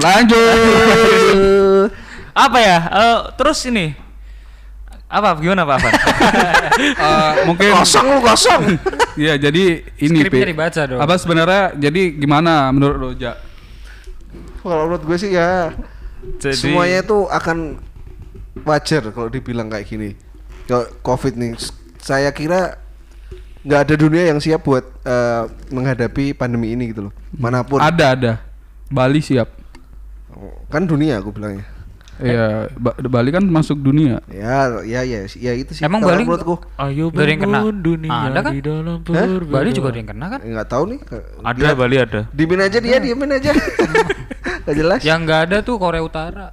lanjut. 0.01 1.93
apa 2.47 2.59
ya? 2.59 2.79
Eh, 2.89 3.19
terus 3.37 3.61
ini 3.69 4.07
apa 5.07 5.39
gimana 5.39 5.63
Pak 5.63 5.77
Afan? 5.79 5.93
Eh, 6.77 7.33
mungkin 7.47 7.71
Kosong 7.79 8.07
lu 8.11 8.21
kosong. 8.27 8.63
Iya, 9.15 9.39
jadi 9.39 9.87
ini 10.03 10.19
Skripnya 10.27 10.51
dibaca 10.51 10.83
dong. 10.83 10.99
Apa 10.99 11.15
sebenarnya 11.17 11.63
jadi 11.79 12.03
gimana 12.19 12.75
menurut 12.75 12.97
lo, 12.99 13.09
Ja? 13.15 13.39
Kalau 14.67 14.91
menurut 14.91 15.05
gue 15.07 15.19
sih 15.19 15.31
ya 15.33 15.71
Jadi- 16.43 16.59
semuanya 16.59 17.07
itu 17.07 17.19
akan 17.31 17.79
wajar 18.67 19.03
kalau 19.15 19.29
dibilang 19.31 19.71
kayak 19.71 19.87
gini. 19.87 20.11
Kalau 20.67 20.91
covid 21.07 21.39
nih, 21.39 21.55
saya 22.03 22.35
kira 22.35 22.83
nggak 23.63 23.81
ada 23.87 23.95
dunia 23.95 24.31
yang 24.31 24.39
siap 24.43 24.67
buat 24.67 24.83
eh, 25.07 25.43
menghadapi 25.71 26.35
pandemi 26.35 26.75
ini 26.75 26.91
gitu 26.91 27.11
loh. 27.11 27.15
Mana 27.35 27.63
pun. 27.63 27.79
Ada, 27.79 28.07
ada. 28.19 28.33
Bali 28.91 29.23
siap. 29.23 29.51
Kan 30.71 30.87
dunia 30.91 31.19
aku 31.23 31.31
bilangnya. 31.31 31.67
Iya, 32.17 32.73
Ba- 32.73 32.97
Bali 32.97 33.29
kan 33.29 33.45
masuk 33.45 33.77
dunia. 33.77 34.25
Ya, 34.27 34.81
ya, 34.81 35.01
ya, 35.03 35.29
ya 35.29 35.53
itu 35.53 35.73
sih. 35.73 35.85
Emang 35.85 36.01
Bali 36.01 36.25
menurutku 36.25 36.57
Ayo 36.75 37.13
Udah 37.13 37.21
ada 37.21 37.29
yang 37.29 37.43
kena? 37.43 37.61
dunia 37.69 38.09
Ada 38.09 38.41
kan? 38.41 38.53
di 38.53 38.61
dalam 38.61 38.97
berbeda. 39.01 39.53
Bali 39.53 39.69
juga 39.71 39.89
ada 39.91 39.99
yang 39.99 40.09
kena 40.09 40.27
kan? 40.27 40.41
nggak 40.41 40.67
tahu 40.67 40.85
nih. 40.89 40.99
Ada 41.43 41.59
Dia- 41.63 41.77
Bali 41.77 41.97
ada. 41.99 42.21
Dimin 42.31 42.61
aja 42.61 42.79
dia, 42.79 42.97
diamin 42.97 43.31
aja. 43.33 43.51
Gak 44.67 44.75
jelas. 44.75 45.01
Yang 45.01 45.19
nggak 45.23 45.41
ada 45.47 45.57
tuh 45.61 45.77
Korea 45.77 46.03
Utara. 46.03 46.51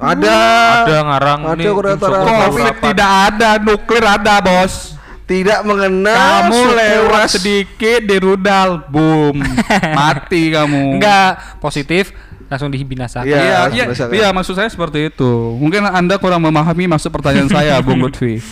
Ada. 0.00 0.36
Ada 0.80 0.96
ngarang 1.04 1.40
Ada 1.44 1.56
nih, 1.60 1.66
Korea 1.68 1.92
Utara. 1.92 2.18
Covid 2.24 2.74
tidak 2.80 3.10
ada, 3.28 3.50
nuklir 3.58 4.00
ada, 4.00 4.34
Bos. 4.40 4.96
Tidak 5.26 5.60
mengenal. 5.62 6.48
Kamu 6.48 6.60
lewat 6.72 7.26
sedikit 7.30 8.00
di 8.00 8.16
rudal, 8.16 8.82
boom. 8.86 9.44
Mati 9.98 10.50
kamu. 10.50 10.96
Enggak 10.96 11.60
positif 11.60 12.10
langsung 12.50 12.68
dibinasakan. 12.68 13.24
Iya, 13.24 13.70
Iya, 13.70 13.84
iya, 13.88 14.06
iya, 14.10 14.28
maksud 14.30 14.52
saya 14.52 14.66
seperti 14.66 15.06
itu. 15.06 15.30
Mungkin 15.54 15.86
Anda 15.86 16.18
kurang 16.18 16.42
memahami 16.42 16.84
maksud 16.84 17.08
pertanyaan 17.08 17.46
saya, 17.54 17.78
Bung 17.78 18.02
Lutfi. 18.02 18.42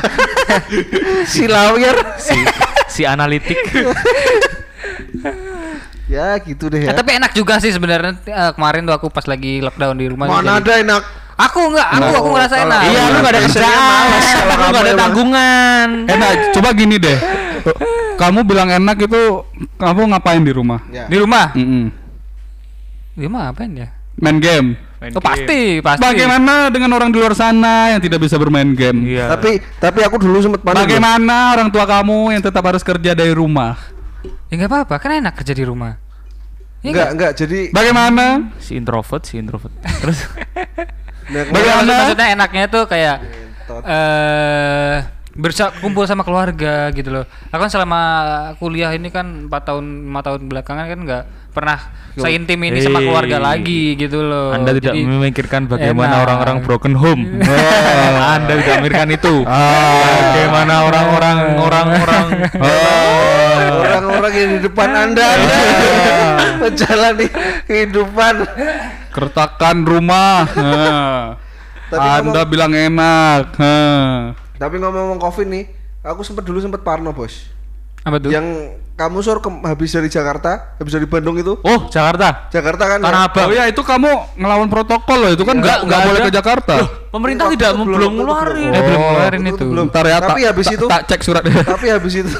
si 1.26 1.44
lawyer. 1.44 1.96
si 2.16 2.38
si 2.86 3.02
analitik. 3.02 3.58
ya 6.06 6.38
gitu 6.38 6.66
deh 6.66 6.82
ya. 6.82 6.90
Eh, 6.90 6.96
tapi 6.96 7.10
enak 7.14 7.30
juga 7.32 7.58
sih 7.58 7.70
sebenarnya 7.70 8.14
eh, 8.20 8.50
kemarin 8.52 8.82
tuh 8.82 8.94
aku 8.94 9.06
pas 9.08 9.22
lagi 9.24 9.58
lockdown 9.58 9.94
di 9.94 10.06
rumah. 10.06 10.26
Mana 10.26 10.58
jadi- 10.58 10.62
ada 10.62 10.74
enak. 10.80 11.02
Aku 11.40 11.72
enggak, 11.72 11.88
aku 11.88 12.04
aku 12.12 12.20
Oh, 12.20 12.32
ngerasa 12.36 12.52
kalau- 12.54 12.68
enak. 12.68 12.80
Iya, 12.84 13.00
lu 13.00 13.18
gak 13.18 13.32
ada 13.32 13.40
kerjaan, 13.40 14.04
lu 14.04 14.52
kamu 14.52 14.68
gak 14.68 14.84
ada 14.84 14.92
tanggungan. 14.94 15.88
Enak, 16.04 16.32
coba 16.52 16.68
gini 16.76 16.96
deh. 17.00 17.18
Kamu 18.14 18.44
bilang 18.44 18.68
enak 18.68 18.96
itu 19.00 19.22
kamu 19.74 20.00
ngapain 20.12 20.44
di 20.44 20.52
rumah? 20.52 20.84
Ya. 20.92 21.08
Di 21.08 21.16
rumah. 21.16 21.56
Mm-mm. 21.56 21.96
Di 23.12 23.24
rumah 23.24 23.50
apain 23.50 23.72
ya? 23.72 23.88
Main 24.16 24.38
game. 24.38 24.68
Main 24.98 25.10
Oh, 25.10 25.18
game. 25.18 25.24
pasti, 25.24 25.62
pasti. 25.80 26.02
Bagaimana 26.02 26.68
dengan 26.68 26.92
orang 26.92 27.08
di 27.08 27.16
luar 27.16 27.32
sana 27.32 27.88
yang 27.88 28.00
tidak 28.00 28.20
bisa 28.20 28.36
bermain 28.36 28.68
game? 28.72 29.06
Iya. 29.06 29.32
Tapi 29.32 29.50
tapi 29.78 30.00
aku 30.02 30.16
dulu 30.16 30.38
sempat. 30.38 30.60
Bagaimana 30.60 31.54
orang 31.54 31.68
tua 31.68 31.84
kamu 31.84 32.30
yang 32.30 32.42
tetap 32.42 32.60
harus 32.62 32.80
kerja 32.80 33.12
dari 33.12 33.32
rumah? 33.32 33.80
Ya 34.46 34.58
enggak 34.58 34.70
apa-apa, 34.70 34.94
kan 34.98 35.16
enak 35.16 35.34
kerja 35.34 35.52
di 35.52 35.64
rumah. 35.64 35.96
Ya 36.80 36.92
Enggak, 36.92 37.08
enggak. 37.12 37.32
Jadi 37.34 37.60
Bagaimana? 37.70 38.52
si 38.56 38.72
introvert, 38.74 39.22
si 39.22 39.36
introvert. 39.36 39.72
Terus 40.00 40.18
nah, 41.28 41.44
Bagaimana? 41.46 41.80
maksud- 41.80 41.96
maksudnya 41.96 42.28
enaknya 42.34 42.64
tuh 42.66 42.84
kayak 42.84 43.16
eh 43.86 44.96
bersa 45.30 45.70
kumpul 45.78 46.04
sama 46.04 46.20
keluarga 46.20 46.90
gitu 46.90 47.08
loh. 47.10 47.24
Aku 47.48 47.60
kan 47.62 47.70
selama 47.70 48.00
kuliah 48.58 48.90
ini 48.92 49.08
kan 49.08 49.46
4 49.46 49.62
tahun 49.62 49.84
5 50.10 50.26
tahun 50.26 50.40
belakangan 50.44 50.86
kan 50.86 51.00
nggak 51.00 51.24
pernah 51.50 51.78
seintim 52.18 52.58
ini 52.66 52.78
sama 52.82 52.98
keluarga 53.02 53.38
lagi 53.38 53.94
gitu 53.94 54.22
loh. 54.22 54.50
Anda 54.54 54.74
tidak 54.74 54.94
Jadi, 54.94 55.06
memikirkan 55.06 55.70
bagaimana 55.70 56.22
orang-orang 56.26 56.56
broken 56.62 56.94
home. 56.98 57.22
Anda 58.34 58.52
tidak 58.58 58.74
memikirkan 58.82 59.08
itu. 59.14 59.34
Ah. 59.46 60.02
Bagaimana 60.30 60.74
orang-orang 60.86 61.38
orang-orang 61.58 62.26
orang-orang 63.86 64.32
yang 64.34 64.50
di 64.56 64.60
depan 64.66 64.90
Anda 64.90 65.28
menjalani 66.62 67.26
kehidupan. 67.66 68.34
Kertakan 69.10 69.76
rumah. 69.82 70.46
Tapi 71.90 72.06
Anda 72.22 72.46
bilang 72.46 72.72
enak. 72.74 73.58
Tapi 74.60 74.74
ngomong-ngomong 74.78 75.18
Covid 75.18 75.46
nih, 75.50 75.64
aku 76.06 76.22
sempat 76.22 76.46
dulu 76.46 76.62
sempat 76.62 76.86
parno, 76.86 77.10
Bos. 77.10 77.49
Apa 78.00 78.16
tuh? 78.18 78.30
Yang 78.30 78.46
kamu 78.92 79.18
sur 79.20 79.38
ke- 79.38 79.62
habis 79.62 79.90
dari 79.90 80.06
Jakarta, 80.06 80.76
habis 80.76 80.92
dari 80.92 81.04
Bandung 81.04 81.32
itu. 81.34 81.56
Oh, 81.58 81.88
Jakarta. 81.88 82.48
Jakarta 82.48 82.84
kan 82.86 82.98
Tanah 82.98 83.08
ya? 83.18 83.26
Abang. 83.26 83.46
Oh 83.46 83.54
ya 83.54 83.64
itu 83.64 83.80
kamu 83.80 84.10
ngelawan 84.36 84.68
protokol 84.68 85.18
loh 85.18 85.30
itu 85.30 85.40
kan 85.40 85.56
Enggak, 85.56 85.80
nggak 85.80 85.80
nggak 85.80 85.96
enggak 85.96 86.08
boleh 86.10 86.20
ke 86.20 86.32
Jakarta. 86.32 86.74
Pemerintah 87.10 87.44
Waktu 87.46 87.56
tidak 87.56 87.70
belum, 87.72 87.86
belum 87.86 87.96
waktu 87.96 88.12
itu 88.12 88.20
ngeluarin. 88.20 88.60
belum. 88.60 88.70
Eh, 88.70 88.82
belum 88.82 89.00
Oh, 89.00 89.06
ngeluarin 89.06 89.42
itu. 89.46 89.64
belum. 89.66 89.86
Ya 89.88 89.92
Tapi 90.18 90.40
tak- 90.40 90.48
habis 90.52 90.66
itu 90.70 90.86
tak 90.86 91.02
cek 91.06 91.20
surat. 91.22 91.42
Tapi 91.72 91.86
habis 91.88 92.14
itu 92.14 92.36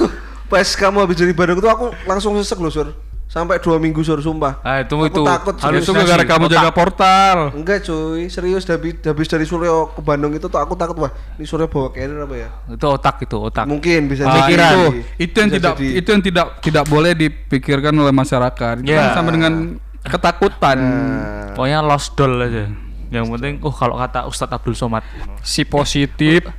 pas 0.46 0.68
kamu 0.68 0.96
habis 1.00 1.16
dari 1.16 1.32
Bandung 1.32 1.58
itu 1.58 1.68
aku 1.68 1.86
langsung 2.04 2.36
sesek 2.36 2.56
loh, 2.56 2.68
Sur. 2.68 2.88
Sampai 3.30 3.62
dua 3.62 3.78
minggu 3.78 4.02
sur 4.02 4.18
sumpah. 4.18 4.58
Ah, 4.60 4.82
itu 4.82 4.90
Aku 4.90 5.06
itu. 5.06 5.22
takut, 5.22 5.54
Halus 5.62 5.86
itu 5.86 5.94
gara-gara 5.94 6.26
kamu 6.26 6.50
jaga 6.50 6.74
portal. 6.74 7.54
Enggak 7.54 7.86
cuy, 7.86 8.26
serius 8.26 8.66
habis 8.66 8.98
habis 9.00 9.26
dari 9.30 9.46
Suryo 9.46 9.94
ke 9.94 10.02
Bandung 10.02 10.34
itu 10.34 10.50
tuh 10.50 10.58
aku 10.58 10.74
takut 10.74 10.98
wah, 10.98 11.14
ini 11.38 11.46
Suryo 11.46 11.70
bawa 11.70 11.94
carrier 11.94 12.18
apa 12.18 12.34
ya? 12.34 12.50
Itu 12.66 12.90
otak 12.90 13.22
itu, 13.22 13.38
otak. 13.38 13.70
Mungkin 13.70 14.10
bisa 14.10 14.26
Ah, 14.26 14.50
jadi. 14.50 14.58
itu 14.58 14.82
itu 15.22 15.36
yang 15.38 15.46
Bisa 15.46 15.56
tidak 15.56 15.72
jadi. 15.72 15.86
itu 15.94 16.08
yang 16.10 16.22
tidak 16.26 16.46
tidak 16.58 16.84
boleh 16.84 17.12
dipikirkan 17.14 17.94
oleh 17.94 18.10
masyarakat. 18.10 18.82
Itu 18.82 18.90
Ya. 18.90 19.14
kan 19.14 19.22
sama 19.22 19.30
dengan 19.30 19.78
ketakutan. 20.02 20.78
Nah, 20.82 21.54
Pokoknya 21.54 21.78
lost 21.80 22.18
doll 22.18 22.34
aja. 22.34 22.66
Yang 23.10 23.26
penting, 23.28 23.54
oh 23.60 23.70
kalau 23.70 23.94
kata 23.94 24.26
Ustadz 24.26 24.54
Abdul 24.54 24.74
Somad, 24.74 25.06
si 25.40 25.62
positif. 25.62 26.50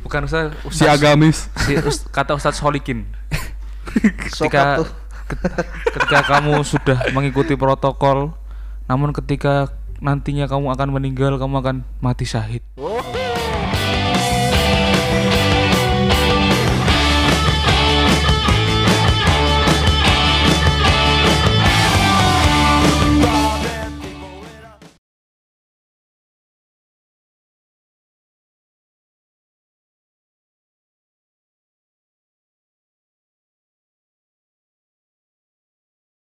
bukan 0.00 0.24
Ustadz, 0.24 0.56
si 0.72 0.84
agamis. 0.86 1.52
si 1.60 1.76
Ust- 1.76 2.08
kata 2.08 2.32
Ustadz 2.32 2.56
Solikin. 2.56 3.04
ketika 4.22 4.80
ketika 5.94 6.20
kamu 6.26 6.62
sudah 6.64 6.98
mengikuti 7.14 7.54
protokol, 7.54 8.34
namun 8.90 9.14
ketika 9.14 9.70
nantinya 10.00 10.48
kamu 10.48 10.72
akan 10.72 10.88
meninggal, 10.96 11.36
kamu 11.36 11.60
akan 11.60 11.76
mati 12.00 12.24
syahid. 12.24 12.64
Oh. 12.80 13.19